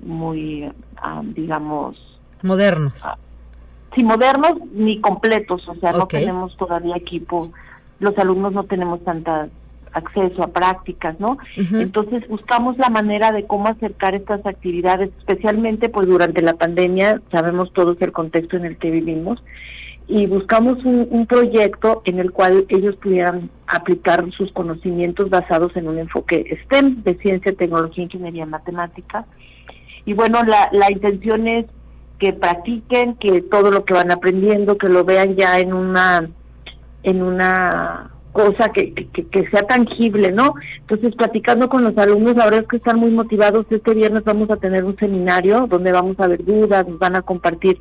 muy, 0.00 0.70
digamos, 1.34 1.96
modernos. 2.42 3.02
Ah, 3.06 3.16
sí, 3.96 4.04
modernos 4.04 4.52
ni 4.74 5.00
completos. 5.00 5.66
O 5.68 5.74
sea, 5.76 5.92
no 5.92 6.06
tenemos 6.06 6.54
todavía 6.58 6.96
equipo. 6.96 7.48
Los 7.98 8.18
alumnos 8.18 8.52
no 8.52 8.64
tenemos 8.64 9.02
tantas 9.04 9.48
acceso 9.94 10.42
a 10.42 10.48
prácticas, 10.48 11.18
¿no? 11.18 11.38
Entonces 11.56 12.26
buscamos 12.28 12.76
la 12.78 12.90
manera 12.90 13.32
de 13.32 13.46
cómo 13.46 13.68
acercar 13.68 14.14
estas 14.14 14.44
actividades, 14.44 15.10
especialmente 15.18 15.88
pues 15.88 16.06
durante 16.06 16.42
la 16.42 16.54
pandemia, 16.54 17.22
sabemos 17.30 17.72
todos 17.72 17.96
el 18.00 18.12
contexto 18.12 18.56
en 18.56 18.64
el 18.64 18.76
que 18.76 18.90
vivimos, 18.90 19.42
y 20.06 20.26
buscamos 20.26 20.84
un, 20.84 21.08
un 21.10 21.26
proyecto 21.26 22.02
en 22.04 22.18
el 22.18 22.30
cual 22.30 22.66
ellos 22.68 22.94
pudieran 22.96 23.48
aplicar 23.66 24.30
sus 24.32 24.52
conocimientos 24.52 25.30
basados 25.30 25.74
en 25.76 25.88
un 25.88 25.98
enfoque 25.98 26.58
STEM, 26.64 27.02
de 27.02 27.14
ciencia, 27.14 27.54
tecnología, 27.54 28.04
ingeniería, 28.04 28.44
matemática. 28.44 29.24
Y 30.04 30.12
bueno, 30.12 30.42
la, 30.42 30.68
la 30.72 30.92
intención 30.92 31.48
es 31.48 31.64
que 32.18 32.34
practiquen, 32.34 33.14
que 33.14 33.40
todo 33.40 33.70
lo 33.70 33.86
que 33.86 33.94
van 33.94 34.10
aprendiendo, 34.10 34.76
que 34.76 34.88
lo 34.88 35.04
vean 35.04 35.36
ya 35.36 35.58
en 35.58 35.72
una 35.72 36.28
en 37.02 37.22
una 37.22 38.10
cosa 38.34 38.70
que, 38.70 38.92
que, 38.92 39.48
sea 39.48 39.62
tangible, 39.62 40.32
¿no? 40.32 40.54
Entonces, 40.80 41.14
platicando 41.14 41.68
con 41.68 41.84
los 41.84 41.96
alumnos, 41.96 42.34
la 42.34 42.46
verdad 42.46 42.62
es 42.62 42.68
que 42.68 42.78
están 42.78 42.98
muy 42.98 43.12
motivados. 43.12 43.64
Este 43.70 43.94
viernes 43.94 44.24
vamos 44.24 44.50
a 44.50 44.56
tener 44.56 44.84
un 44.84 44.96
seminario 44.96 45.68
donde 45.68 45.92
vamos 45.92 46.18
a 46.18 46.26
ver 46.26 46.44
dudas, 46.44 46.86
nos 46.88 46.98
van 46.98 47.14
a 47.14 47.22
compartir 47.22 47.78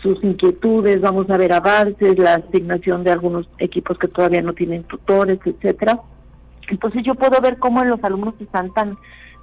sus 0.00 0.22
inquietudes, 0.22 1.00
vamos 1.00 1.28
a 1.28 1.36
ver 1.36 1.52
avances, 1.52 2.16
la 2.20 2.34
asignación 2.34 3.02
de 3.02 3.10
algunos 3.10 3.48
equipos 3.58 3.98
que 3.98 4.06
todavía 4.06 4.42
no 4.42 4.52
tienen 4.52 4.84
tutores, 4.84 5.40
etcétera. 5.44 6.00
Entonces 6.68 7.02
yo 7.04 7.16
puedo 7.16 7.40
ver 7.40 7.58
cómo 7.58 7.82
los 7.82 8.02
alumnos 8.04 8.34
están 8.38 8.72
tan, 8.74 8.96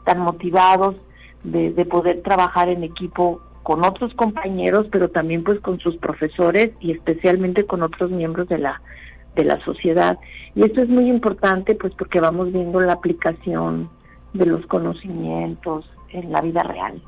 tan 0.05 0.20
motivados 0.20 0.95
de, 1.43 1.74
de 1.74 1.84
poder 1.84 2.22
trabajar 2.22 2.70
en 2.70 2.86
equipo 2.86 3.41
con 3.64 3.84
otros 3.84 4.14
compañeros, 4.14 4.88
pero 4.89 5.09
también 5.09 5.43
pues 5.43 5.59
con 5.59 5.78
sus 5.80 5.97
profesores 5.97 6.72
y 6.80 6.91
especialmente 6.91 7.66
con 7.66 7.84
otros 7.84 8.11
miembros 8.11 8.47
de 8.47 8.59
la 8.59 8.82
de 9.36 9.46
la 9.46 9.64
sociedad. 9.64 10.18
Y 10.56 10.66
esto 10.66 10.82
es 10.82 10.90
muy 10.90 11.10
importante 11.10 11.76
pues 11.76 11.94
porque 11.98 12.20
vamos 12.20 12.52
viendo 12.52 12.80
la 12.80 12.94
aplicación 12.94 13.90
de 14.34 14.46
los 14.46 14.66
conocimientos 14.68 15.86
en 16.14 16.32
la 16.32 16.42
vida 16.42 16.64
real. 16.64 17.02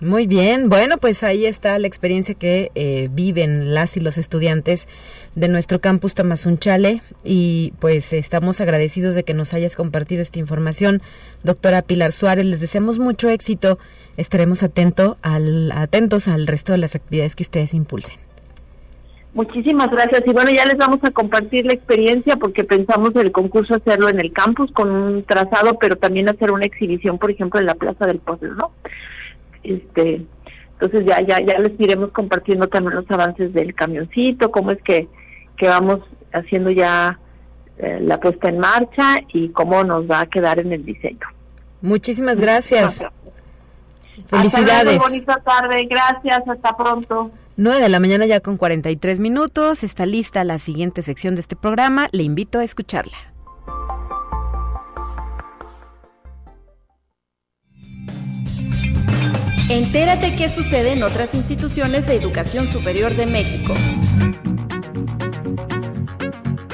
Muy 0.00 0.26
bien, 0.26 0.68
bueno, 0.68 0.98
pues 0.98 1.22
ahí 1.22 1.46
está 1.46 1.78
la 1.78 1.86
experiencia 1.86 2.34
que 2.34 2.70
eh, 2.74 3.08
viven 3.10 3.74
las 3.74 3.96
y 3.96 4.00
los 4.00 4.18
estudiantes 4.18 4.88
de 5.34 5.48
nuestro 5.48 5.80
campus 5.80 6.14
Tamazunchale 6.14 7.02
y 7.24 7.72
pues 7.80 8.12
estamos 8.12 8.60
agradecidos 8.60 9.14
de 9.14 9.24
que 9.24 9.34
nos 9.34 9.54
hayas 9.54 9.76
compartido 9.76 10.22
esta 10.22 10.38
información, 10.38 11.02
doctora 11.42 11.82
Pilar 11.82 12.12
Suárez. 12.12 12.46
Les 12.46 12.60
deseamos 12.60 12.98
mucho 12.98 13.28
éxito. 13.28 13.78
Estaremos 14.16 14.62
atento 14.62 15.16
al, 15.22 15.72
atentos 15.72 16.28
al 16.28 16.46
resto 16.46 16.72
de 16.72 16.78
las 16.78 16.94
actividades 16.94 17.34
que 17.34 17.42
ustedes 17.42 17.74
impulsen. 17.74 18.29
Muchísimas 19.32 19.90
gracias. 19.90 20.22
Y 20.26 20.32
bueno, 20.32 20.50
ya 20.50 20.66
les 20.66 20.76
vamos 20.76 20.98
a 21.02 21.10
compartir 21.10 21.64
la 21.64 21.72
experiencia 21.72 22.36
porque 22.36 22.64
pensamos 22.64 23.14
el 23.14 23.30
concurso 23.30 23.76
hacerlo 23.76 24.08
en 24.08 24.18
el 24.18 24.32
campus 24.32 24.72
con 24.72 24.90
un 24.90 25.22
trazado, 25.22 25.78
pero 25.78 25.96
también 25.96 26.28
hacer 26.28 26.50
una 26.50 26.66
exhibición, 26.66 27.18
por 27.18 27.30
ejemplo, 27.30 27.60
en 27.60 27.66
la 27.66 27.74
Plaza 27.76 28.06
del 28.06 28.18
Pueblo, 28.18 28.54
¿no? 28.54 28.72
Este, 29.62 30.22
entonces 30.72 31.06
ya 31.06 31.20
ya 31.20 31.40
ya 31.40 31.58
les 31.58 31.78
iremos 31.78 32.10
compartiendo 32.10 32.68
también 32.68 32.96
los 32.96 33.10
avances 33.10 33.52
del 33.52 33.74
camioncito, 33.74 34.50
cómo 34.50 34.72
es 34.72 34.82
que, 34.82 35.06
que 35.56 35.68
vamos 35.68 36.00
haciendo 36.32 36.70
ya 36.70 37.18
eh, 37.78 37.98
la 38.00 38.18
puesta 38.18 38.48
en 38.48 38.58
marcha 38.58 39.16
y 39.32 39.50
cómo 39.50 39.84
nos 39.84 40.10
va 40.10 40.20
a 40.20 40.26
quedar 40.26 40.58
en 40.58 40.72
el 40.72 40.84
diseño. 40.84 41.26
Muchísimas 41.82 42.40
gracias. 42.40 43.06
Felicidades. 44.26 44.98
bonita 44.98 45.36
tarde. 45.36 45.86
Gracias. 45.88 46.46
Hasta 46.46 46.76
pronto. 46.76 47.30
9 47.60 47.78
de 47.78 47.90
la 47.90 48.00
mañana 48.00 48.24
ya 48.24 48.40
con 48.40 48.56
43 48.56 49.20
minutos. 49.20 49.84
Está 49.84 50.06
lista 50.06 50.42
la 50.44 50.58
siguiente 50.58 51.02
sección 51.02 51.34
de 51.34 51.42
este 51.42 51.56
programa. 51.56 52.08
Le 52.10 52.22
invito 52.22 52.58
a 52.58 52.64
escucharla. 52.64 53.18
Entérate 59.68 60.34
qué 60.36 60.48
sucede 60.48 60.92
en 60.92 61.02
otras 61.02 61.34
instituciones 61.34 62.06
de 62.06 62.16
educación 62.16 62.66
superior 62.66 63.14
de 63.14 63.26
México. 63.26 63.74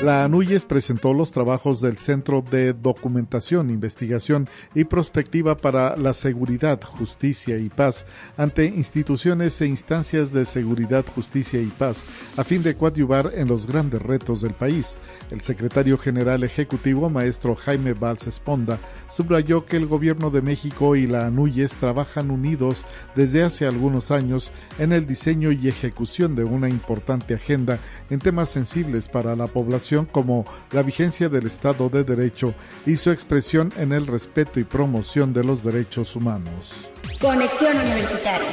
La 0.06 0.22
ANUYES 0.22 0.66
presentó 0.66 1.12
los 1.12 1.32
trabajos 1.32 1.80
del 1.80 1.98
Centro 1.98 2.40
de 2.40 2.74
Documentación, 2.74 3.70
Investigación 3.70 4.48
y 4.72 4.84
Prospectiva 4.84 5.56
para 5.56 5.96
la 5.96 6.14
Seguridad, 6.14 6.80
Justicia 6.80 7.58
y 7.58 7.68
Paz 7.70 8.06
ante 8.36 8.66
instituciones 8.66 9.60
e 9.60 9.66
instancias 9.66 10.32
de 10.32 10.44
seguridad, 10.44 11.04
justicia 11.12 11.60
y 11.60 11.66
paz, 11.66 12.04
a 12.36 12.44
fin 12.44 12.62
de 12.62 12.76
coadyuvar 12.76 13.32
en 13.34 13.48
los 13.48 13.66
grandes 13.66 14.00
retos 14.00 14.42
del 14.42 14.54
país. 14.54 14.96
El 15.32 15.40
secretario 15.40 15.98
general 15.98 16.44
ejecutivo, 16.44 17.10
maestro 17.10 17.56
Jaime 17.56 17.92
Valls 17.92 18.28
Esponda, 18.28 18.78
subrayó 19.08 19.66
que 19.66 19.76
el 19.76 19.86
gobierno 19.86 20.30
de 20.30 20.40
México 20.40 20.94
y 20.94 21.08
la 21.08 21.26
ANUYES 21.26 21.74
trabajan 21.80 22.30
unidos 22.30 22.86
desde 23.16 23.42
hace 23.42 23.66
algunos 23.66 24.12
años 24.12 24.52
en 24.78 24.92
el 24.92 25.04
diseño 25.04 25.50
y 25.50 25.66
ejecución 25.66 26.36
de 26.36 26.44
una 26.44 26.68
importante 26.68 27.34
agenda 27.34 27.80
en 28.08 28.20
temas 28.20 28.50
sensibles 28.50 29.08
para 29.08 29.34
la 29.34 29.48
población 29.48 29.95
como 30.04 30.44
la 30.72 30.82
vigencia 30.82 31.28
del 31.28 31.46
Estado 31.46 31.88
de 31.88 32.04
Derecho 32.04 32.54
y 32.84 32.96
su 32.96 33.10
expresión 33.10 33.72
en 33.78 33.92
el 33.92 34.06
respeto 34.06 34.60
y 34.60 34.64
promoción 34.64 35.32
de 35.32 35.44
los 35.44 35.64
derechos 35.64 36.14
humanos. 36.14 36.90
Conexión 37.20 37.76
Universitaria. 37.78 38.50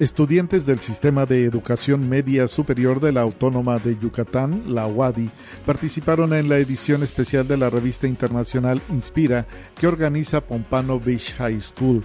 Estudiantes 0.00 0.66
del 0.66 0.80
Sistema 0.80 1.24
de 1.24 1.44
Educación 1.44 2.08
Media 2.08 2.48
Superior 2.48 2.98
de 2.98 3.12
la 3.12 3.20
Autónoma 3.20 3.78
de 3.78 3.96
Yucatán, 3.96 4.64
la 4.66 4.88
UADI, 4.88 5.30
participaron 5.64 6.34
en 6.34 6.48
la 6.48 6.58
edición 6.58 7.04
especial 7.04 7.46
de 7.46 7.56
la 7.56 7.70
revista 7.70 8.08
internacional 8.08 8.82
Inspira 8.90 9.46
que 9.78 9.86
organiza 9.86 10.40
Pompano 10.40 10.98
Beach 10.98 11.34
High 11.34 11.60
School 11.60 12.02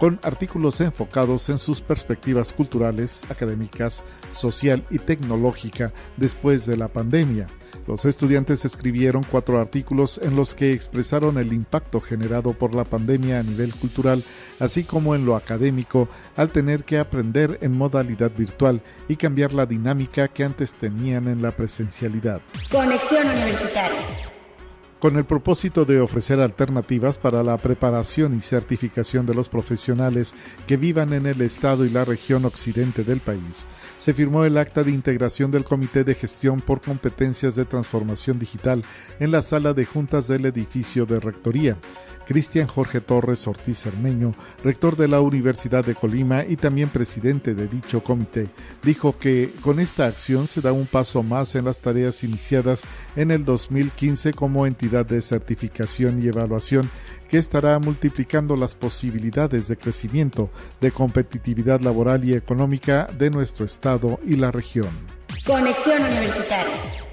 con 0.00 0.18
artículos 0.22 0.80
enfocados 0.80 1.50
en 1.50 1.58
sus 1.58 1.82
perspectivas 1.82 2.54
culturales, 2.54 3.22
académicas, 3.28 4.02
social 4.32 4.82
y 4.88 4.98
tecnológica 4.98 5.92
después 6.16 6.64
de 6.64 6.78
la 6.78 6.88
pandemia. 6.88 7.46
Los 7.86 8.06
estudiantes 8.06 8.64
escribieron 8.64 9.24
cuatro 9.30 9.60
artículos 9.60 10.18
en 10.22 10.36
los 10.36 10.54
que 10.54 10.72
expresaron 10.72 11.36
el 11.36 11.52
impacto 11.52 12.00
generado 12.00 12.54
por 12.54 12.74
la 12.74 12.84
pandemia 12.84 13.40
a 13.40 13.42
nivel 13.42 13.74
cultural, 13.74 14.24
así 14.58 14.84
como 14.84 15.14
en 15.14 15.26
lo 15.26 15.36
académico, 15.36 16.08
al 16.34 16.50
tener 16.50 16.84
que 16.84 16.98
aprender 16.98 17.58
en 17.60 17.72
modalidad 17.72 18.32
virtual 18.34 18.82
y 19.06 19.16
cambiar 19.16 19.52
la 19.52 19.66
dinámica 19.66 20.28
que 20.28 20.44
antes 20.44 20.74
tenían 20.74 21.28
en 21.28 21.42
la 21.42 21.50
presencialidad. 21.50 22.40
Conexión 22.70 23.26
Universitaria 23.28 24.00
con 25.00 25.16
el 25.16 25.24
propósito 25.24 25.84
de 25.84 26.00
ofrecer 26.00 26.40
alternativas 26.40 27.18
para 27.18 27.42
la 27.42 27.56
preparación 27.56 28.36
y 28.36 28.40
certificación 28.40 29.26
de 29.26 29.34
los 29.34 29.48
profesionales 29.48 30.34
que 30.66 30.76
vivan 30.76 31.14
en 31.14 31.26
el 31.26 31.40
estado 31.40 31.86
y 31.86 31.90
la 31.90 32.04
región 32.04 32.44
occidente 32.44 33.02
del 33.02 33.20
país, 33.20 33.66
se 33.96 34.14
firmó 34.14 34.44
el 34.44 34.58
acta 34.58 34.82
de 34.82 34.92
integración 34.92 35.50
del 35.50 35.64
Comité 35.64 36.04
de 36.04 36.14
Gestión 36.14 36.60
por 36.60 36.82
Competencias 36.82 37.56
de 37.56 37.64
Transformación 37.64 38.38
Digital 38.38 38.84
en 39.18 39.30
la 39.30 39.42
sala 39.42 39.72
de 39.72 39.86
juntas 39.86 40.28
del 40.28 40.44
edificio 40.44 41.06
de 41.06 41.18
Rectoría. 41.18 41.76
Cristian 42.30 42.68
Jorge 42.68 43.00
Torres 43.00 43.48
Ortiz 43.48 43.78
Cermeño, 43.78 44.34
rector 44.62 44.96
de 44.96 45.08
la 45.08 45.20
Universidad 45.20 45.84
de 45.84 45.96
Colima 45.96 46.44
y 46.48 46.54
también 46.54 46.88
presidente 46.88 47.56
de 47.56 47.66
dicho 47.66 48.04
comité, 48.04 48.46
dijo 48.84 49.18
que 49.18 49.52
con 49.62 49.80
esta 49.80 50.06
acción 50.06 50.46
se 50.46 50.60
da 50.60 50.70
un 50.70 50.86
paso 50.86 51.24
más 51.24 51.56
en 51.56 51.64
las 51.64 51.80
tareas 51.80 52.22
iniciadas 52.22 52.82
en 53.16 53.32
el 53.32 53.44
2015 53.44 54.32
como 54.32 54.64
entidad 54.64 55.04
de 55.06 55.22
certificación 55.22 56.22
y 56.22 56.28
evaluación 56.28 56.88
que 57.28 57.36
estará 57.38 57.76
multiplicando 57.80 58.54
las 58.54 58.76
posibilidades 58.76 59.66
de 59.66 59.76
crecimiento, 59.76 60.50
de 60.80 60.92
competitividad 60.92 61.80
laboral 61.80 62.24
y 62.24 62.34
económica 62.34 63.08
de 63.18 63.30
nuestro 63.30 63.64
Estado 63.64 64.20
y 64.24 64.36
la 64.36 64.52
región. 64.52 64.90
Conexión 65.44 66.00
Universitaria. 66.00 67.09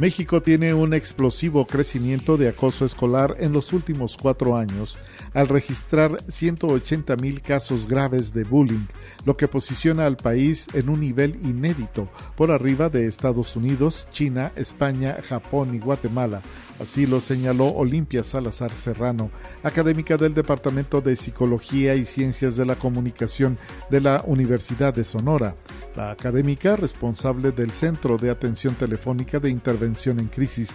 México 0.00 0.40
tiene 0.40 0.72
un 0.72 0.94
explosivo 0.94 1.66
crecimiento 1.66 2.38
de 2.38 2.48
acoso 2.48 2.86
escolar 2.86 3.36
en 3.38 3.52
los 3.52 3.74
últimos 3.74 4.16
cuatro 4.16 4.56
años, 4.56 4.96
al 5.34 5.46
registrar 5.46 6.24
180 6.26 7.16
mil 7.16 7.42
casos 7.42 7.86
graves 7.86 8.32
de 8.32 8.44
bullying, 8.44 8.86
lo 9.26 9.36
que 9.36 9.46
posiciona 9.46 10.06
al 10.06 10.16
país 10.16 10.68
en 10.72 10.88
un 10.88 11.00
nivel 11.00 11.36
inédito, 11.42 12.08
por 12.34 12.50
arriba 12.50 12.88
de 12.88 13.06
Estados 13.06 13.56
Unidos, 13.56 14.08
China, 14.10 14.52
España, 14.56 15.18
Japón 15.22 15.74
y 15.74 15.78
Guatemala, 15.80 16.40
Así 16.80 17.06
lo 17.06 17.20
señaló 17.20 17.66
Olimpia 17.66 18.24
Salazar 18.24 18.72
Serrano, 18.72 19.30
académica 19.62 20.16
del 20.16 20.32
Departamento 20.32 21.02
de 21.02 21.14
Psicología 21.14 21.94
y 21.94 22.06
Ciencias 22.06 22.56
de 22.56 22.64
la 22.64 22.74
Comunicación 22.74 23.58
de 23.90 24.00
la 24.00 24.24
Universidad 24.26 24.94
de 24.94 25.04
Sonora. 25.04 25.56
La 25.94 26.10
académica, 26.10 26.76
responsable 26.76 27.52
del 27.52 27.72
Centro 27.72 28.16
de 28.16 28.30
Atención 28.30 28.74
Telefónica 28.76 29.38
de 29.38 29.50
Intervención 29.50 30.18
en 30.20 30.28
Crisis, 30.28 30.70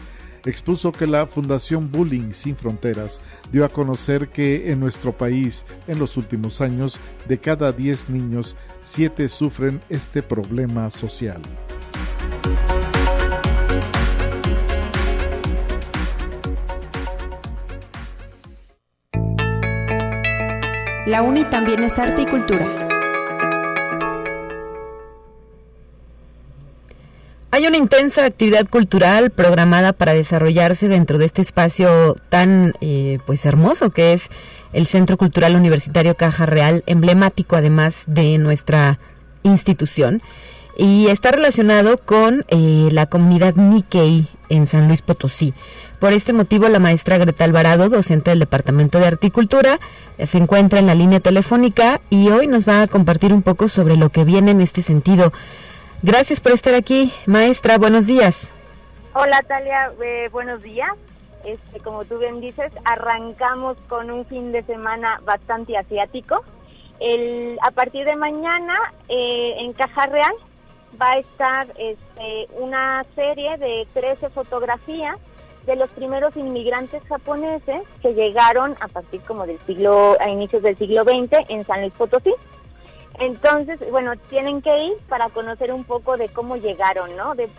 expuso 0.46 0.92
que 0.92 1.08
la 1.08 1.26
Fundación 1.26 1.92
Bullying 1.92 2.34
Sin 2.34 2.56
Fronteras 2.56 3.20
dio 3.52 3.66
a 3.66 3.70
conocer 3.70 4.30
que 4.30 4.72
en 4.72 4.80
nuestro 4.80 5.18
país, 5.18 5.66
en 5.88 5.98
los 5.98 6.18
últimos 6.18 6.62
años, 6.62 7.00
de 7.28 7.40
cada 7.40 7.72
10 7.72 8.10
niños, 8.10 8.56
7 8.84 9.28
sufren 9.28 9.80
este 9.90 10.22
problema 10.22 10.92
social. 10.92 11.42
La 21.06 21.22
UNI 21.22 21.46
también 21.46 21.84
es 21.84 22.00
arte 22.00 22.24
y 22.24 22.26
cultura. 22.26 22.66
Hay 27.52 27.68
una 27.68 27.78
intensa 27.78 28.26
actividad 28.26 28.68
cultural 28.68 29.30
programada 29.30 29.94
para 29.94 30.14
desarrollarse 30.14 30.88
dentro 30.88 31.20
de 31.20 31.26
este 31.26 31.44
espacio 31.44 32.16
tan 32.30 32.74
eh, 32.82 33.20
pues 33.28 33.46
hermoso 33.46 33.92
que 33.92 34.14
es 34.14 34.30
el 34.74 34.88
Centro 34.88 35.16
Cultural 35.16 35.56
Universitario 35.56 36.16
Caja 36.16 36.48
Real, 36.48 36.84
emblemático 36.88 37.56
además 37.56 38.04
de 38.08 38.40
nuestra 38.40 38.98
institución 39.44 40.24
y 40.76 41.08
está 41.08 41.32
relacionado 41.32 42.00
con 42.00 42.46
eh, 42.48 42.90
la 42.92 43.06
comunidad 43.06 43.54
Nikkei 43.56 44.28
en 44.50 44.66
San 44.66 44.88
Luis 44.88 45.04
Potosí. 45.04 45.54
Por 46.06 46.14
este 46.14 46.34
motivo, 46.34 46.68
la 46.70 46.78
maestra 46.78 47.18
Greta 47.18 47.46
Alvarado, 47.46 47.90
docente 47.90 48.30
del 48.30 48.38
Departamento 48.38 49.00
de 49.00 49.08
Articultura, 49.08 49.80
se 50.24 50.38
encuentra 50.38 50.78
en 50.78 50.86
la 50.86 50.94
línea 50.94 51.20
telefónica 51.20 52.00
y 52.12 52.30
hoy 52.30 52.46
nos 52.46 52.70
va 52.70 52.84
a 52.84 52.88
compartir 52.88 53.34
un 53.34 53.42
poco 53.42 53.68
sobre 53.70 53.98
lo 53.98 54.10
que 54.10 54.24
viene 54.24 54.52
en 54.52 54.62
este 54.62 54.84
sentido. 54.84 55.34
Gracias 56.04 56.40
por 56.40 56.52
estar 56.52 56.76
aquí, 56.76 57.12
maestra. 57.26 57.80
Buenos 57.80 58.06
días. 58.06 58.52
Hola, 59.16 59.42
Talia. 59.48 59.94
Eh, 60.04 60.30
buenos 60.32 60.62
días. 60.62 60.92
Este, 61.44 61.80
como 61.80 62.06
tú 62.06 62.20
bien 62.20 62.40
dices, 62.40 62.72
arrancamos 62.84 63.76
con 63.90 64.12
un 64.12 64.28
fin 64.28 64.52
de 64.52 64.62
semana 64.62 65.20
bastante 65.26 65.76
asiático. 65.76 66.44
El, 67.00 67.58
a 67.64 67.72
partir 67.72 68.06
de 68.06 68.16
mañana, 68.16 68.78
eh, 69.10 69.56
en 69.58 69.74
Caja 69.74 70.06
Real, 70.06 70.36
va 71.02 71.14
a 71.14 71.18
estar 71.18 71.66
este, 71.80 72.48
una 72.60 73.04
serie 73.16 73.58
de 73.58 73.88
13 73.92 74.30
fotografías 74.30 75.18
de 75.66 75.76
los 75.76 75.90
primeros 75.90 76.38
inmigrantes 76.38 77.04
japoneses 77.08 77.84
que 78.02 78.14
llegaron 78.14 78.76
a 78.80 78.88
partir 78.88 79.22
como 79.22 79.46
del 79.46 79.60
siglo, 79.66 80.18
a 80.20 80.30
inicios 80.30 80.62
del 80.64 80.78
siglo 80.78 81.04
XX 81.04 81.50
en 81.50 81.66
San 81.66 81.82
Luis 81.82 81.94
Potosí. 81.94 82.34
Entonces, 83.20 83.80
bueno, 83.92 84.14
tienen 84.30 84.62
que 84.62 84.78
ir 84.86 84.94
para 85.08 85.30
conocer 85.30 85.72
un 85.72 85.84
poco 85.86 86.18
de 86.18 86.28
cómo 86.30 86.58
llegaron, 86.58 87.16
¿no? 87.16 87.34
De, 87.36 87.50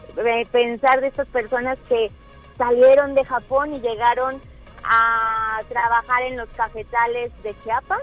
pensar 0.53 1.01
de 1.01 1.09
estas 1.09 1.29
personas 1.29 1.79
que 1.89 2.11
salieron 2.59 3.15
de 3.15 3.25
Japón 3.25 3.75
y 3.75 3.81
llegaron 3.81 4.41
a 4.85 5.61
trabajar 5.69 6.23
en 6.25 6.37
los 6.37 6.49
cafetales 6.51 7.33
de 7.43 7.55
Chiapas 7.65 8.03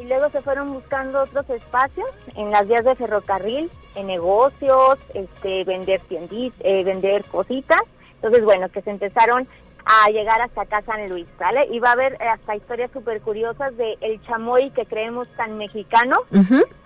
y 0.00 0.04
luego 0.04 0.30
se 0.30 0.42
fueron 0.42 0.72
buscando 0.72 1.22
otros 1.22 1.48
espacios 1.50 2.08
en 2.36 2.50
las 2.50 2.66
vías 2.66 2.84
de 2.84 2.94
ferrocarril, 2.94 3.70
en 3.94 4.06
negocios, 4.06 4.98
este, 5.12 5.64
vender 5.64 6.00
tiendis, 6.08 6.52
eh, 6.60 6.84
vender 6.84 7.24
cositas. 7.24 7.80
Entonces, 8.18 8.44
bueno, 8.44 8.68
que 8.68 8.82
se 8.82 8.90
empezaron 8.90 9.46
a 9.84 10.10
llegar 10.10 10.40
hasta 10.42 10.62
acá 10.62 10.82
San 10.82 11.08
Luis, 11.08 11.26
¿vale? 11.38 11.66
Y 11.70 11.78
va 11.78 11.90
a 11.90 11.92
haber 11.92 12.22
hasta 12.22 12.56
historias 12.56 12.90
súper 12.92 13.20
curiosas 13.22 13.76
de 13.76 13.96
el 14.00 14.20
chamoy 14.22 14.70
que 14.70 14.84
creemos 14.84 15.28
tan 15.36 15.56
mexicano, 15.56 16.18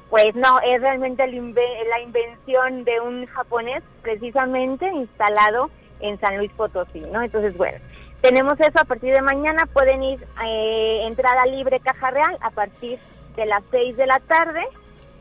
pues 0.08 0.34
no, 0.34 0.60
es 0.60 0.80
realmente 0.80 1.26
la 1.26 2.00
invención 2.00 2.84
de 2.84 3.00
un 3.00 3.26
japonés 3.26 3.82
precisamente 4.02 4.86
instalado 4.92 5.70
en 6.00 6.20
San 6.20 6.36
Luis 6.36 6.52
Potosí, 6.52 7.00
¿no? 7.10 7.22
Entonces, 7.22 7.56
bueno, 7.56 7.78
tenemos 8.20 8.60
eso 8.60 8.78
a 8.78 8.84
partir 8.84 9.12
de 9.12 9.22
mañana, 9.22 9.66
pueden 9.72 10.02
ir 10.02 10.24
eh, 10.44 11.06
entrada 11.06 11.44
libre 11.46 11.80
Caja 11.80 12.10
Real 12.10 12.38
a 12.40 12.50
partir 12.50 12.98
de 13.36 13.46
las 13.46 13.62
6 13.70 13.96
de 13.96 14.06
la 14.06 14.20
tarde 14.20 14.62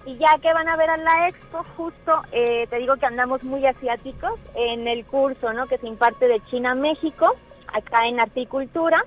y 0.06 0.18
ya 0.18 0.38
que 0.42 0.54
van 0.54 0.68
a 0.68 0.76
ver 0.76 0.90
a 0.90 0.98
la 0.98 1.28
expo, 1.28 1.64
justo 1.78 2.22
eh, 2.32 2.68
te 2.70 2.78
digo 2.78 2.96
que 2.98 3.06
andamos 3.06 3.44
muy 3.44 3.66
asiáticos 3.66 4.40
en 4.56 4.88
el 4.88 5.06
curso 5.06 5.54
¿no? 5.54 5.68
que 5.68 5.78
se 5.78 5.88
imparte 5.88 6.28
de 6.28 6.42
China 6.50 6.72
a 6.72 6.76
México, 6.76 7.36
acá 7.74 8.08
en 8.08 8.20
Articultura, 8.20 9.06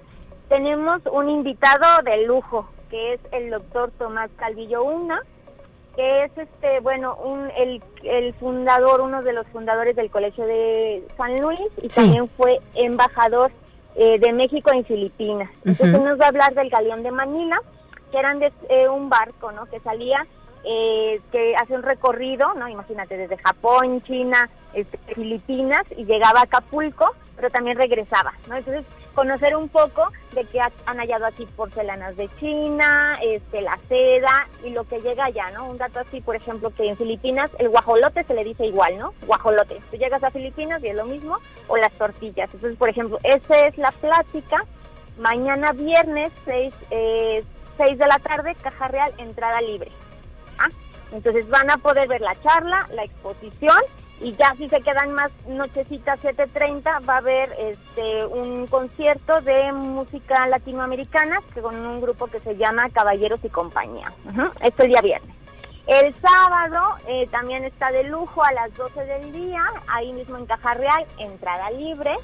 tenemos 0.48 1.00
un 1.10 1.28
invitado 1.28 2.02
de 2.02 2.26
lujo, 2.26 2.68
que 2.90 3.14
es 3.14 3.20
el 3.32 3.50
doctor 3.50 3.90
Tomás 3.98 4.30
Calvillo 4.36 4.84
Una, 4.84 5.22
que 5.96 6.24
es 6.24 6.38
este 6.38 6.80
bueno 6.80 7.16
un 7.16 7.50
el, 7.56 7.82
el 8.02 8.34
fundador 8.34 9.00
uno 9.00 9.22
de 9.22 9.32
los 9.32 9.46
fundadores 9.48 9.94
del 9.94 10.10
colegio 10.10 10.44
de 10.44 11.06
San 11.16 11.40
Luis 11.40 11.60
y 11.80 11.88
también 11.88 12.28
fue 12.28 12.58
embajador 12.74 13.52
eh, 13.94 14.18
de 14.18 14.32
México 14.32 14.72
en 14.72 14.84
Filipinas. 14.84 15.50
Entonces 15.64 16.00
nos 16.00 16.20
va 16.20 16.24
a 16.24 16.28
hablar 16.28 16.54
del 16.54 16.68
galeón 16.68 17.02
de 17.02 17.12
Manila 17.12 17.60
que 18.10 18.18
eran 18.18 18.38
de 18.38 18.52
eh, 18.68 18.88
un 18.88 19.08
barco 19.08 19.52
no 19.52 19.66
que 19.66 19.80
salía 19.80 20.26
eh, 20.64 21.20
que 21.30 21.54
hace 21.56 21.74
un 21.74 21.82
recorrido 21.82 22.54
no 22.54 22.68
imagínate 22.68 23.16
desde 23.16 23.36
Japón 23.38 24.02
China 24.02 24.48
este, 24.72 24.98
Filipinas 25.14 25.82
y 25.96 26.04
llegaba 26.04 26.40
a 26.40 26.44
Acapulco 26.44 27.14
pero 27.36 27.50
también 27.50 27.76
regresaba 27.76 28.32
no 28.48 28.56
entonces 28.56 28.84
conocer 29.14 29.56
un 29.56 29.68
poco 29.68 30.08
de 30.32 30.44
que 30.44 30.60
han 30.60 30.98
hallado 30.98 31.26
aquí 31.26 31.46
porcelanas 31.56 32.16
de 32.16 32.28
China, 32.38 33.18
este, 33.22 33.62
la 33.62 33.78
seda 33.88 34.48
y 34.64 34.70
lo 34.70 34.84
que 34.84 35.00
llega 35.00 35.26
allá, 35.26 35.50
¿no? 35.52 35.68
Un 35.68 35.78
dato 35.78 36.00
así, 36.00 36.20
por 36.20 36.36
ejemplo, 36.36 36.70
que 36.74 36.88
en 36.88 36.96
Filipinas 36.96 37.50
el 37.58 37.68
guajolote 37.68 38.24
se 38.24 38.34
le 38.34 38.44
dice 38.44 38.66
igual, 38.66 38.98
¿no? 38.98 39.14
Guajolote. 39.26 39.80
Tú 39.90 39.96
llegas 39.96 40.22
a 40.22 40.30
Filipinas 40.30 40.82
y 40.82 40.88
es 40.88 40.96
lo 40.96 41.06
mismo, 41.06 41.38
o 41.68 41.76
las 41.76 41.92
tortillas. 41.92 42.50
Entonces, 42.52 42.76
por 42.76 42.88
ejemplo, 42.88 43.18
esa 43.22 43.66
es 43.66 43.78
la 43.78 43.92
plática. 43.92 44.64
Mañana 45.18 45.72
viernes, 45.72 46.32
6, 46.44 46.74
eh, 46.90 47.44
de 47.78 48.06
la 48.06 48.18
tarde, 48.18 48.56
Caja 48.60 48.88
Real, 48.88 49.12
entrada 49.18 49.60
libre. 49.60 49.90
¿Ah? 50.58 50.68
Entonces 51.12 51.48
van 51.48 51.70
a 51.70 51.76
poder 51.76 52.08
ver 52.08 52.20
la 52.20 52.34
charla, 52.42 52.88
la 52.92 53.04
exposición 53.04 53.78
y 54.20 54.32
ya 54.34 54.54
si 54.56 54.68
se 54.68 54.80
quedan 54.80 55.12
más 55.12 55.30
nochecitas 55.48 56.20
7.30 56.22 57.06
va 57.08 57.14
a 57.14 57.18
haber 57.18 57.52
este 57.58 58.24
un 58.26 58.66
concierto 58.66 59.40
de 59.40 59.72
música 59.72 60.46
latinoamericana 60.46 61.40
con 61.60 61.74
un 61.74 62.00
grupo 62.00 62.26
que 62.28 62.40
se 62.40 62.56
llama 62.56 62.88
Caballeros 62.90 63.44
y 63.44 63.48
Compañía. 63.48 64.12
Esto 64.60 64.82
el 64.84 64.88
día 64.88 65.02
viernes. 65.02 65.34
El 65.86 66.14
sábado 66.14 66.96
eh, 67.06 67.26
también 67.30 67.64
está 67.64 67.92
de 67.92 68.04
lujo 68.04 68.42
a 68.42 68.52
las 68.52 68.74
12 68.74 69.04
del 69.04 69.32
día, 69.32 69.62
ahí 69.86 70.14
mismo 70.14 70.38
en 70.38 70.46
Caja 70.46 70.72
Real, 70.72 71.04
entrada 71.18 71.70
libre, 71.70 72.16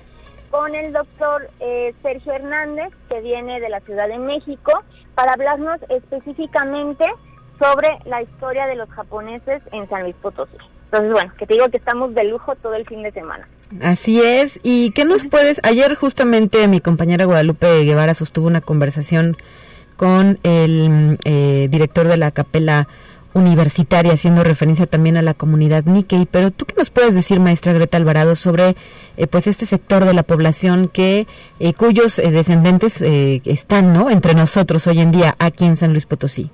con 0.50 0.74
el 0.74 0.94
doctor 0.94 1.50
eh, 1.60 1.94
Sergio 2.00 2.32
Hernández, 2.32 2.90
que 3.10 3.20
viene 3.20 3.60
de 3.60 3.68
la 3.68 3.80
Ciudad 3.80 4.08
de 4.08 4.18
México, 4.18 4.82
para 5.14 5.34
hablarnos 5.34 5.78
específicamente 5.90 7.04
sobre 7.60 7.98
la 8.06 8.22
historia 8.22 8.66
de 8.66 8.74
los 8.74 8.88
japoneses 8.88 9.62
en 9.70 9.88
San 9.88 10.02
Luis 10.02 10.16
Potosí. 10.20 10.56
Entonces, 10.86 11.12
bueno, 11.12 11.32
que 11.38 11.46
te 11.46 11.54
digo 11.54 11.68
que 11.68 11.76
estamos 11.76 12.14
de 12.14 12.24
lujo 12.24 12.56
todo 12.56 12.74
el 12.74 12.84
fin 12.84 13.02
de 13.04 13.12
semana. 13.12 13.46
Así 13.80 14.20
es. 14.20 14.58
¿Y 14.64 14.90
qué 14.90 15.04
nos 15.04 15.24
puedes? 15.26 15.60
Ayer 15.62 15.94
justamente 15.94 16.66
mi 16.66 16.80
compañera 16.80 17.26
Guadalupe 17.26 17.84
Guevara 17.84 18.14
sostuvo 18.14 18.48
una 18.48 18.60
conversación 18.60 19.36
con 19.96 20.40
el 20.42 21.18
eh, 21.24 21.68
director 21.70 22.08
de 22.08 22.16
la 22.16 22.32
capela 22.32 22.88
universitaria, 23.34 24.14
haciendo 24.14 24.42
referencia 24.42 24.86
también 24.86 25.16
a 25.16 25.22
la 25.22 25.34
comunidad 25.34 25.84
Nikkei. 25.84 26.26
Pero 26.26 26.50
tú 26.50 26.64
qué 26.64 26.74
nos 26.76 26.90
puedes 26.90 27.14
decir, 27.14 27.38
maestra 27.38 27.72
Greta 27.72 27.96
Alvarado, 27.96 28.34
sobre 28.34 28.74
eh, 29.16 29.26
pues 29.28 29.46
este 29.46 29.66
sector 29.66 30.04
de 30.04 30.14
la 30.14 30.24
población 30.24 30.88
que 30.88 31.28
eh, 31.60 31.74
cuyos 31.74 32.16
descendentes 32.16 33.00
están, 33.02 33.92
¿no? 33.92 34.10
Entre 34.10 34.34
nosotros 34.34 34.88
hoy 34.88 35.00
en 35.00 35.12
día 35.12 35.36
aquí 35.38 35.66
en 35.66 35.76
San 35.76 35.92
Luis 35.92 36.06
Potosí. 36.06 36.50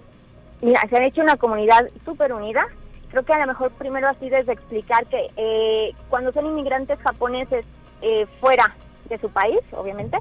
Mira, 0.63 0.81
se 0.89 0.97
ha 0.97 1.07
hecho 1.07 1.21
una 1.21 1.37
comunidad 1.37 1.89
súper 2.05 2.33
unida 2.33 2.67
creo 3.11 3.25
que 3.25 3.33
a 3.33 3.39
lo 3.39 3.47
mejor 3.47 3.71
primero 3.73 4.09
así 4.09 4.29
desde 4.29 4.53
explicar 4.53 5.07
que 5.07 5.31
eh, 5.37 5.95
cuando 6.11 6.33
son 6.33 6.47
inmigrantes 6.47 6.99
japoneses 7.01 7.65
eh, 8.03 8.27
fuera 8.41 8.75
de 9.09 9.19
su 9.19 9.31
país, 9.31 9.61
obviamente, 9.73 10.19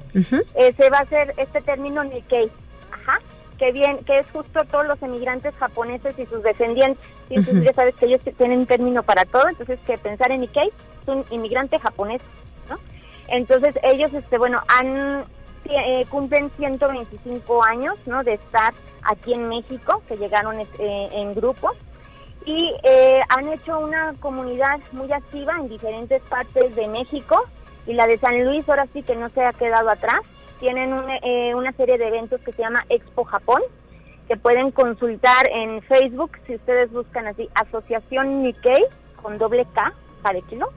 eh, 0.54 0.72
se 0.72 0.88
va 0.90 0.98
a 0.98 1.02
hacer 1.02 1.34
este 1.36 1.60
término 1.60 2.04
Nikkei, 2.04 2.50
ajá, 2.92 3.18
que 3.58 3.72
bien, 3.72 3.98
que 3.98 4.20
es 4.20 4.30
justo 4.30 4.64
todos 4.64 4.86
los 4.86 5.02
emigrantes 5.02 5.54
japoneses 5.56 6.18
y 6.18 6.26
sus 6.26 6.42
descendientes. 6.42 7.02
Y 7.28 7.34
entonces 7.34 7.64
ya 7.64 7.72
sabes 7.72 7.96
que 7.96 8.06
ellos 8.06 8.20
tienen 8.38 8.60
un 8.60 8.66
término 8.66 9.02
para 9.02 9.24
todo, 9.24 9.48
entonces 9.48 9.80
que 9.86 9.98
pensar 9.98 10.30
en 10.30 10.42
Nikkei 10.42 10.68
es 10.68 11.08
un 11.08 11.24
inmigrante 11.30 11.78
japonés, 11.80 12.22
¿no? 12.70 12.78
Entonces 13.28 13.76
ellos, 13.82 14.14
este, 14.14 14.38
bueno, 14.38 14.62
han 14.68 15.24
cumplen 16.10 16.48
125 16.48 17.64
años, 17.64 17.96
¿no? 18.06 18.22
De 18.22 18.34
estar 18.34 18.72
aquí 19.06 19.34
en 19.34 19.48
México, 19.48 20.02
que 20.08 20.16
llegaron 20.16 20.56
en 20.78 21.34
grupo 21.34 21.72
y 22.46 22.72
eh, 22.84 23.20
han 23.28 23.48
hecho 23.48 23.78
una 23.80 24.14
comunidad 24.20 24.78
muy 24.92 25.12
activa 25.12 25.56
en 25.58 25.68
diferentes 25.68 26.22
partes 26.22 26.74
de 26.76 26.86
México 26.86 27.44
y 27.86 27.92
la 27.92 28.06
de 28.06 28.18
San 28.18 28.44
Luis 28.44 28.68
ahora 28.68 28.86
sí 28.92 29.02
que 29.02 29.16
no 29.16 29.28
se 29.28 29.44
ha 29.44 29.52
quedado 29.52 29.90
atrás. 29.90 30.20
Tienen 30.60 30.94
eh, 31.22 31.54
una 31.54 31.72
serie 31.72 31.98
de 31.98 32.06
eventos 32.06 32.40
que 32.40 32.52
se 32.52 32.62
llama 32.62 32.86
Expo 32.88 33.24
Japón, 33.24 33.60
que 34.28 34.36
pueden 34.36 34.70
consultar 34.70 35.48
en 35.50 35.82
Facebook 35.82 36.38
si 36.46 36.54
ustedes 36.54 36.90
buscan 36.92 37.26
así 37.26 37.50
Asociación 37.54 38.44
Nikkei 38.44 38.84
con 39.20 39.38
doble 39.38 39.66
K 39.74 39.92
para 40.22 40.40
kilo. 40.42 40.72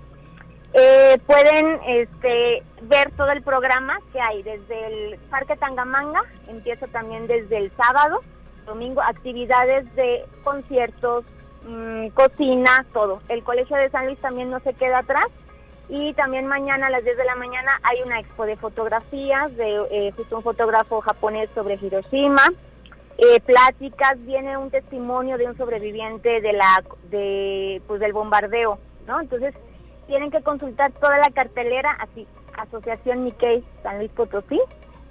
Eh, 0.73 1.17
pueden 1.25 1.79
este, 1.87 2.63
ver 2.83 3.11
todo 3.17 3.31
el 3.31 3.41
programa 3.41 3.99
que 4.13 4.21
hay 4.21 4.43
desde 4.43 4.87
el 4.87 5.19
Parque 5.29 5.57
Tangamanga, 5.57 6.21
empieza 6.47 6.87
también 6.87 7.27
desde 7.27 7.57
el 7.57 7.71
sábado, 7.75 8.21
domingo, 8.65 9.01
actividades 9.01 9.93
de 9.95 10.25
conciertos, 10.43 11.25
Mm, 11.63 12.07
cocina, 12.09 12.85
todo. 12.93 13.21
El 13.27 13.43
Colegio 13.43 13.75
de 13.77 13.89
San 13.89 14.05
Luis 14.05 14.17
también 14.19 14.49
no 14.49 14.59
se 14.59 14.73
queda 14.73 14.99
atrás. 14.99 15.27
Y 15.89 16.13
también 16.13 16.45
mañana 16.45 16.87
a 16.87 16.89
las 16.89 17.03
10 17.03 17.17
de 17.17 17.25
la 17.25 17.35
mañana 17.35 17.79
hay 17.83 18.01
una 18.03 18.19
expo 18.19 18.45
de 18.45 18.55
fotografías 18.55 19.55
de 19.57 19.81
eh, 19.89 20.11
justo 20.15 20.37
un 20.37 20.43
fotógrafo 20.43 21.01
japonés 21.01 21.49
sobre 21.55 21.79
Hiroshima. 21.81 22.43
Eh, 23.17 23.39
pláticas, 23.41 24.15
viene 24.25 24.55
un 24.55 24.69
testimonio 24.69 25.37
de 25.37 25.47
un 25.47 25.57
sobreviviente 25.57 26.41
de 26.41 26.53
la 26.53 26.83
de 27.09 27.81
pues 27.87 27.99
del 27.99 28.13
bombardeo, 28.13 28.79
¿no? 29.07 29.19
Entonces 29.19 29.53
tienen 30.09 30.31
que 30.31 30.41
consultar 30.41 30.91
toda 30.93 31.19
la 31.19 31.29
cartelera, 31.29 31.91
así 31.99 32.27
Asociación 32.57 33.23
Nikkei 33.23 33.63
San 33.83 33.99
Luis 33.99 34.09
Potosí, 34.11 34.59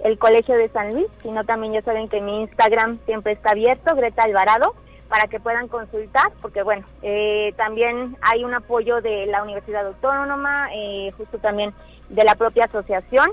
el 0.03 0.19
Colegio 0.19 0.55
de 0.55 0.67
San 0.69 0.93
Luis, 0.93 1.07
sino 1.23 1.45
también 1.45 1.73
ya 1.73 1.81
saben 1.81 2.09
que 2.09 2.21
mi 2.21 2.41
Instagram 2.41 2.99
siempre 3.05 3.31
está 3.31 3.51
abierto, 3.51 3.95
Greta 3.95 4.23
Alvarado, 4.23 4.75
para 5.07 5.27
que 5.27 5.39
puedan 5.39 5.69
consultar, 5.69 6.31
porque 6.41 6.63
bueno, 6.63 6.85
eh, 7.01 7.53
también 7.55 8.17
hay 8.21 8.43
un 8.43 8.53
apoyo 8.53 9.01
de 9.01 9.25
la 9.25 9.41
Universidad 9.41 9.87
Autónoma, 9.87 10.67
eh, 10.73 11.11
justo 11.17 11.39
también 11.39 11.73
de 12.09 12.23
la 12.25 12.35
propia 12.35 12.65
asociación, 12.65 13.31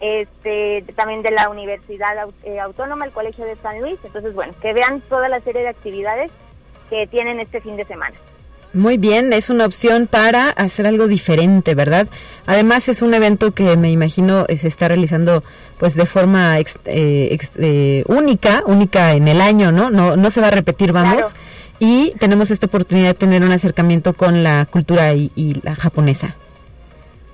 este, 0.00 0.84
también 0.96 1.20
de 1.20 1.32
la 1.32 1.50
Universidad 1.50 2.28
eh, 2.44 2.60
Autónoma, 2.60 3.04
el 3.04 3.12
Colegio 3.12 3.44
de 3.44 3.56
San 3.56 3.80
Luis. 3.80 3.98
Entonces, 4.04 4.34
bueno, 4.34 4.54
que 4.60 4.72
vean 4.72 5.02
toda 5.02 5.28
la 5.28 5.40
serie 5.40 5.62
de 5.62 5.68
actividades 5.68 6.32
que 6.88 7.06
tienen 7.06 7.40
este 7.40 7.60
fin 7.60 7.76
de 7.76 7.84
semana. 7.84 8.16
Muy 8.74 8.98
bien, 8.98 9.32
es 9.32 9.50
una 9.50 9.66
opción 9.66 10.08
para 10.08 10.50
hacer 10.50 10.88
algo 10.88 11.06
diferente, 11.06 11.76
¿verdad? 11.76 12.08
Además 12.44 12.88
es 12.88 13.02
un 13.02 13.14
evento 13.14 13.52
que 13.52 13.76
me 13.76 13.92
imagino 13.92 14.46
se 14.46 14.66
está 14.66 14.88
realizando 14.88 15.44
pues 15.78 15.94
de 15.94 16.06
forma 16.06 16.58
eh, 16.58 16.66
eh, 16.86 18.04
única, 18.08 18.64
única 18.66 19.12
en 19.12 19.28
el 19.28 19.40
año, 19.40 19.70
¿no? 19.70 19.90
No, 19.90 20.16
no 20.16 20.30
se 20.30 20.40
va 20.40 20.48
a 20.48 20.50
repetir, 20.50 20.90
vamos. 20.90 21.36
Y 21.78 22.14
tenemos 22.18 22.50
esta 22.50 22.66
oportunidad 22.66 23.08
de 23.08 23.14
tener 23.14 23.44
un 23.44 23.52
acercamiento 23.52 24.12
con 24.12 24.42
la 24.42 24.66
cultura 24.66 25.12
y, 25.12 25.60
la 25.62 25.76
japonesa. 25.76 26.34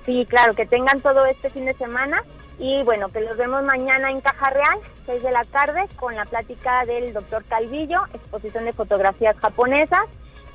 Sí, 0.05 0.27
claro, 0.29 0.53
que 0.53 0.67
tengan 0.67 1.01
todo 1.01 1.25
este 1.25 1.49
fin 1.49 1.65
de 1.65 1.73
semana 1.73 2.23
y 2.59 2.83
bueno, 2.83 3.09
que 3.09 3.21
los 3.21 3.35
vemos 3.37 3.63
mañana 3.63 4.11
en 4.11 4.21
Caja 4.21 4.51
Real, 4.51 4.77
6 5.07 5.23
de 5.23 5.31
la 5.31 5.43
tarde, 5.45 5.87
con 5.95 6.15
la 6.15 6.25
plática 6.25 6.85
del 6.85 7.13
doctor 7.13 7.43
Calvillo, 7.45 8.01
exposición 8.13 8.65
de 8.65 8.73
fotografías 8.73 9.35
japonesas 9.37 10.01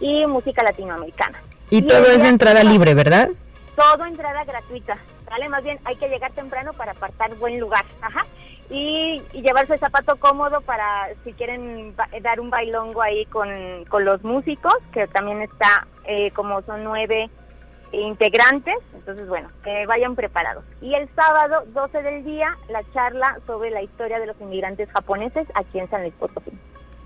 y 0.01 0.27
música 0.27 0.63
latinoamericana. 0.63 1.39
Y, 1.71 1.83
todo 1.83 2.07
es 2.07 2.23
de 2.23 2.29
entrada 2.29 2.63
libre, 2.63 2.95
¿verdad? 2.95 3.31
Todo 3.75 4.05
entrada 4.05 4.45
gratuita, 4.45 4.97
¿vale? 5.29 5.49
Más 5.49 5.65
bien 5.65 5.79
hay 5.85 5.97
que 5.97 6.09
llegar 6.09 6.33
temprano 6.33 6.73
para 6.73 6.93
apartar 6.93 7.35
buen 7.37 7.59
lugar, 7.59 7.85
ajá. 8.01 8.25
Y, 8.71 9.23
llevarse 9.33 9.75
el 9.75 9.81
zapato 9.81 10.17
cómodo 10.17 10.61
para 10.61 11.09
si 11.25 11.33
quieren 11.33 11.95
dar 12.23 12.41
un 12.41 12.51
bailongo 12.51 13.03
ahí 13.03 13.27
con, 13.27 13.51
los 14.05 14.23
músicos, 14.23 14.75
que 14.93 15.07
también 15.09 15.43
está, 15.43 15.87
eh, 16.05 16.31
como 16.33 16.63
son 16.63 16.85
nueve 16.85 17.31
integrantes, 17.93 18.77
entonces 18.95 19.29
bueno, 19.29 19.49
que 19.65 19.87
vayan 19.87 20.15
preparados. 20.15 20.65
Y 20.81 20.95
el 20.95 21.09
sábado, 21.15 21.65
12 21.69 22.03
del 22.03 22.25
día, 22.25 22.57
la 22.69 22.83
charla 22.93 23.39
sobre 23.47 23.71
la 23.71 23.83
historia 23.83 24.19
de 24.19 24.27
los 24.27 24.41
inmigrantes 24.41 24.91
japoneses 24.91 25.47
aquí 25.55 25.79
en 25.79 25.89
San 25.89 26.03
Luis 26.03 26.15
Potosí. 26.15 26.53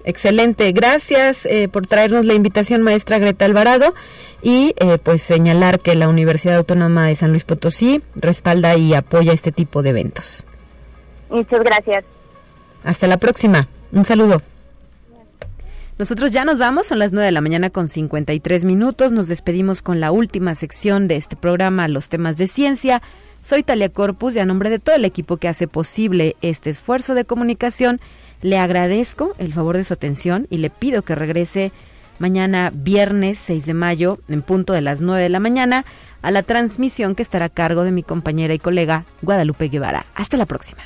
Excelente, 0.05 0.73
gracias 0.73 1.47
eh, 1.47 1.69
por 1.69 1.87
traernos 1.87 2.25
la 2.25 2.35
invitación, 2.35 2.83
maestra 2.83 3.19
Greta 3.19 3.45
Alvarado, 3.45 3.95
y 4.43 4.75
eh, 4.79 4.99
pues 5.03 5.23
señalar 5.23 5.81
que 5.81 5.95
la 5.95 6.09
Universidad 6.09 6.57
Autónoma 6.57 7.07
de 7.07 7.17
San 7.17 7.31
Luis 7.31 7.45
Potosí 7.45 8.03
respalda 8.15 8.77
y 8.77 8.95
apoya 8.95 9.33
este 9.33 9.53
tipo 9.53 9.83
de 9.83 9.91
eventos. 9.91 10.47
Muchas 11.29 11.61
gracias. 11.61 12.05
Hasta 12.83 13.07
la 13.07 13.19
próxima. 13.19 13.69
Un 13.93 14.05
saludo. 14.05 14.41
Nosotros 15.99 16.33
ya 16.33 16.47
nos 16.47 16.57
vamos, 16.57 16.87
son 16.87 16.99
las 16.99 17.13
9 17.13 17.27
de 17.27 17.33
la 17.33 17.43
mañana 17.43 17.69
con 17.69 17.87
53 17.87 18.65
minutos. 18.65 19.13
Nos 19.13 19.29
despedimos 19.29 19.83
con 19.83 20.01
la 20.01 20.13
última 20.13 20.55
sección 20.55 21.09
de 21.09 21.17
este 21.17 21.37
programa, 21.37 21.89
los 21.89 22.09
temas 22.09 22.39
de 22.39 22.47
ciencia. 22.47 23.03
Soy 23.43 23.63
Talia 23.63 23.91
Corpus 23.91 24.35
y 24.35 24.39
a 24.39 24.47
nombre 24.47 24.71
de 24.71 24.79
todo 24.79 24.97
el 24.97 25.05
equipo 25.05 25.37
que 25.37 25.49
hace 25.49 25.69
posible 25.69 26.37
este 26.41 26.71
esfuerzo 26.71 27.15
de 27.15 27.27
comunicación, 27.27 28.01
le 28.43 28.59
agradezco 28.59 29.35
el 29.39 29.53
favor 29.53 29.77
de 29.77 29.85
su 29.85 29.93
atención 29.93 30.47
y 30.51 30.59
le 30.59 30.71
pido 30.71 31.03
que 31.03 31.15
regrese 31.15 31.73
mañana 32.19 32.71
viernes 32.75 33.39
6 33.39 33.67
de 33.67 33.75
mayo 33.75 34.19
en 34.29 34.43
punto 34.43 34.73
de 34.73 34.81
las 34.81 35.01
9 35.01 35.23
de 35.23 35.29
la 35.29 35.41
mañana 35.41 35.85
a 36.23 36.31
la 36.31 36.43
transmisión 36.43 37.15
que 37.15 37.23
estará 37.23 37.47
a 37.47 37.51
cargo 37.51 37.83
de 37.85 37.93
mi 37.93 38.03
compañera 38.03 38.55
y 38.55 38.59
colega 38.59 39.05
Guadalupe 39.23 39.69
Guevara. 39.69 40.07
Hasta 40.15 40.37
la 40.37 40.47
próxima. 40.47 40.83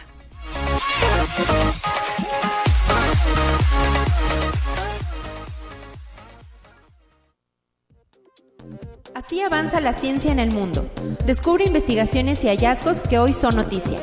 Así 9.14 9.40
avanza 9.40 9.80
la 9.80 9.92
ciencia 9.92 10.32
en 10.32 10.40
el 10.40 10.52
mundo. 10.52 10.90
Descubre 11.24 11.64
investigaciones 11.64 12.42
y 12.44 12.48
hallazgos 12.48 12.98
que 12.98 13.18
hoy 13.18 13.32
son 13.32 13.56
noticia. 13.56 14.00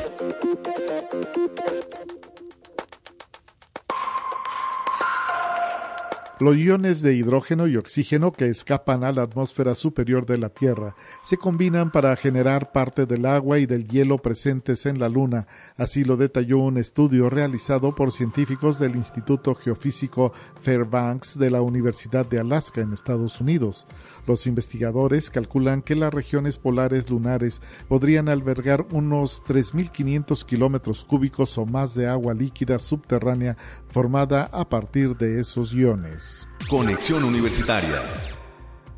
Los 6.42 6.56
iones 6.56 7.02
de 7.02 7.14
hidrógeno 7.14 7.68
y 7.68 7.76
oxígeno 7.76 8.32
que 8.32 8.46
escapan 8.46 9.04
a 9.04 9.12
la 9.12 9.22
atmósfera 9.22 9.76
superior 9.76 10.26
de 10.26 10.38
la 10.38 10.48
Tierra 10.48 10.96
se 11.22 11.36
combinan 11.36 11.92
para 11.92 12.16
generar 12.16 12.72
parte 12.72 13.06
del 13.06 13.26
agua 13.26 13.60
y 13.60 13.66
del 13.66 13.86
hielo 13.86 14.18
presentes 14.18 14.84
en 14.86 14.98
la 14.98 15.08
Luna. 15.08 15.46
Así 15.76 16.02
lo 16.02 16.16
detalló 16.16 16.58
un 16.58 16.78
estudio 16.78 17.30
realizado 17.30 17.94
por 17.94 18.10
científicos 18.10 18.80
del 18.80 18.96
Instituto 18.96 19.54
Geofísico 19.54 20.32
Fairbanks 20.60 21.38
de 21.38 21.48
la 21.48 21.62
Universidad 21.62 22.26
de 22.26 22.40
Alaska 22.40 22.80
en 22.80 22.92
Estados 22.92 23.40
Unidos. 23.40 23.86
Los 24.26 24.48
investigadores 24.48 25.30
calculan 25.30 25.80
que 25.80 25.94
las 25.94 26.12
regiones 26.12 26.58
polares 26.58 27.08
lunares 27.08 27.62
podrían 27.86 28.28
albergar 28.28 28.84
unos 28.90 29.44
3.500 29.44 30.44
kilómetros 30.44 31.04
cúbicos 31.04 31.56
o 31.56 31.66
más 31.66 31.94
de 31.94 32.08
agua 32.08 32.34
líquida 32.34 32.80
subterránea 32.80 33.56
formada 33.90 34.50
a 34.52 34.68
partir 34.68 35.16
de 35.16 35.38
esos 35.38 35.72
iones. 35.72 36.31
Conexión 36.68 37.24
Universitaria. 37.24 38.02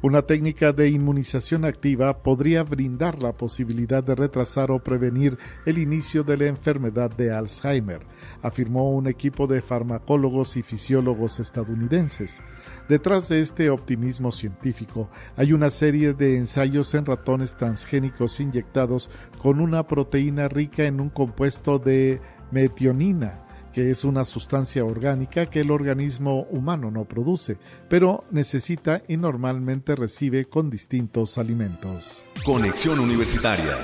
Una 0.05 0.20
técnica 0.20 0.74
de 0.74 0.91
inmunización 0.91 1.64
activa 1.64 2.22
podría 2.22 2.62
brindar 2.62 3.22
la 3.22 3.32
posibilidad 3.32 4.05
de 4.05 4.14
retrasar 4.14 4.70
o 4.70 4.78
prevenir 4.78 5.39
el 5.64 5.78
inicio 5.78 6.22
de 6.22 6.37
la 6.37 6.45
enfermedad 6.45 7.11
de 7.11 7.32
Alzheimer, 7.32 8.07
afirmó 8.43 8.91
un 8.91 9.07
equipo 9.07 9.47
de 9.47 9.62
farmacólogos 9.62 10.59
y 10.59 10.62
fisiólogos 10.62 11.41
estadounidenses. 11.41 12.43
Detrás 12.87 13.30
de 13.30 13.41
este 13.41 13.70
optimismo 13.70 14.30
científico 14.30 15.09
hay 15.37 15.55
una 15.55 15.70
serie 15.70 16.12
de 16.12 16.37
ensayos 16.37 16.93
en 16.93 17.07
ratones 17.07 17.57
transgénicos 17.57 18.41
inyectados 18.41 19.11
con 19.41 19.59
una 19.59 19.87
proteína 19.87 20.49
rica 20.49 20.85
en 20.85 21.01
un 21.01 21.09
compuesto 21.09 21.78
de 21.78 22.20
metionina, 22.51 23.41
que 23.75 23.91
es 23.91 24.05
una 24.05 24.25
sustancia 24.25 24.85
orgánica 24.85 25.47
que 25.47 25.61
el 25.61 25.70
organismo 25.70 26.47
humano 26.51 26.91
no 26.91 27.05
produce, 27.05 27.59
pero 27.91 28.25
necesita 28.31 29.03
y 29.09 29.16
normalmente 29.16 29.97
recibe 29.97 30.47
con 30.47 30.70
distintos 30.70 31.37
alimentos. 31.37 32.25
Conexión 32.45 33.01
Universitaria 33.01 33.77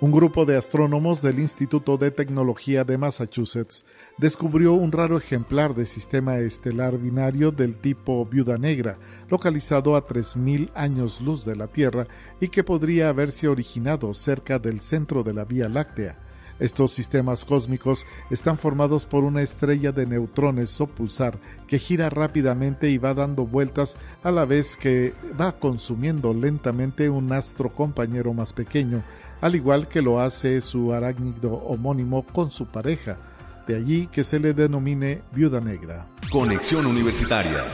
un 0.00 0.12
grupo 0.12 0.44
de 0.44 0.56
astrónomos 0.56 1.22
del 1.22 1.40
Instituto 1.40 1.96
de 1.96 2.12
Tecnología 2.12 2.84
de 2.84 2.96
Massachusetts 2.96 3.84
descubrió 4.16 4.74
un 4.74 4.92
raro 4.92 5.18
ejemplar 5.18 5.74
de 5.74 5.86
sistema 5.86 6.38
estelar 6.38 6.98
binario 6.98 7.50
del 7.50 7.74
tipo 7.74 8.24
Viuda 8.24 8.58
Negra, 8.58 8.96
localizado 9.28 9.96
a 9.96 10.06
3.000 10.06 10.70
años 10.76 11.20
luz 11.20 11.44
de 11.44 11.56
la 11.56 11.66
Tierra 11.66 12.06
y 12.40 12.46
que 12.46 12.62
podría 12.62 13.08
haberse 13.08 13.48
originado 13.48 14.14
cerca 14.14 14.60
del 14.60 14.80
centro 14.80 15.24
de 15.24 15.34
la 15.34 15.44
Vía 15.44 15.68
Láctea. 15.68 16.27
Estos 16.60 16.92
sistemas 16.92 17.44
cósmicos 17.44 18.06
están 18.30 18.58
formados 18.58 19.06
por 19.06 19.24
una 19.24 19.42
estrella 19.42 19.92
de 19.92 20.06
neutrones 20.06 20.80
o 20.80 20.86
pulsar 20.86 21.38
que 21.66 21.78
gira 21.78 22.10
rápidamente 22.10 22.90
y 22.90 22.98
va 22.98 23.14
dando 23.14 23.46
vueltas 23.46 23.96
a 24.22 24.30
la 24.30 24.44
vez 24.44 24.76
que 24.76 25.14
va 25.40 25.52
consumiendo 25.52 26.34
lentamente 26.34 27.08
un 27.08 27.32
astro 27.32 27.72
compañero 27.72 28.34
más 28.34 28.52
pequeño, 28.52 29.04
al 29.40 29.54
igual 29.54 29.88
que 29.88 30.02
lo 30.02 30.20
hace 30.20 30.60
su 30.60 30.92
arácnido 30.92 31.52
homónimo 31.54 32.26
con 32.26 32.50
su 32.50 32.66
pareja. 32.66 33.18
De 33.66 33.76
allí 33.76 34.06
que 34.06 34.24
se 34.24 34.40
le 34.40 34.54
denomine 34.54 35.22
viuda 35.32 35.60
negra. 35.60 36.06
Conexión 36.30 36.86
Universitaria. 36.86 37.64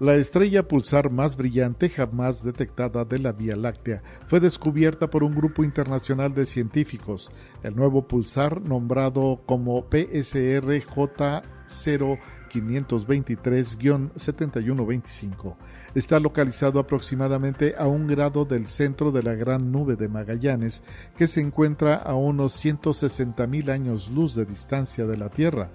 La 0.00 0.16
estrella 0.16 0.66
pulsar 0.66 1.10
más 1.10 1.36
brillante 1.36 1.88
jamás 1.88 2.42
detectada 2.42 3.04
de 3.04 3.20
la 3.20 3.30
Vía 3.30 3.54
Láctea 3.54 4.02
fue 4.26 4.40
descubierta 4.40 5.08
por 5.08 5.22
un 5.22 5.36
grupo 5.36 5.62
internacional 5.62 6.34
de 6.34 6.46
científicos. 6.46 7.30
El 7.62 7.76
nuevo 7.76 8.08
pulsar, 8.08 8.60
nombrado 8.60 9.42
como 9.46 9.86
PSR 9.88 10.84
J0 10.84 12.18
523-7125. 12.60 15.56
Está 15.94 16.20
localizado 16.20 16.80
aproximadamente 16.80 17.74
a 17.76 17.86
un 17.86 18.06
grado 18.06 18.44
del 18.44 18.66
centro 18.66 19.12
de 19.12 19.22
la 19.22 19.32
gran 19.34 19.72
nube 19.72 19.96
de 19.96 20.08
Magallanes, 20.08 20.82
que 21.16 21.26
se 21.26 21.40
encuentra 21.40 21.94
a 21.96 22.14
unos 22.14 22.62
160.000 22.64 23.70
años 23.70 24.10
luz 24.10 24.34
de 24.34 24.44
distancia 24.44 25.06
de 25.06 25.16
la 25.16 25.30
Tierra. 25.30 25.70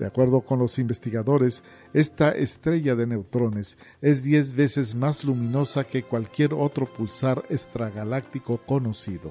De 0.00 0.06
acuerdo 0.06 0.40
con 0.40 0.58
los 0.58 0.78
investigadores, 0.78 1.62
esta 1.92 2.30
estrella 2.30 2.96
de 2.96 3.06
neutrones 3.06 3.76
es 4.00 4.22
10 4.22 4.54
veces 4.54 4.94
más 4.94 5.24
luminosa 5.24 5.84
que 5.84 6.04
cualquier 6.04 6.54
otro 6.54 6.90
pulsar 6.90 7.44
extragaláctico 7.50 8.56
conocido. 8.64 9.30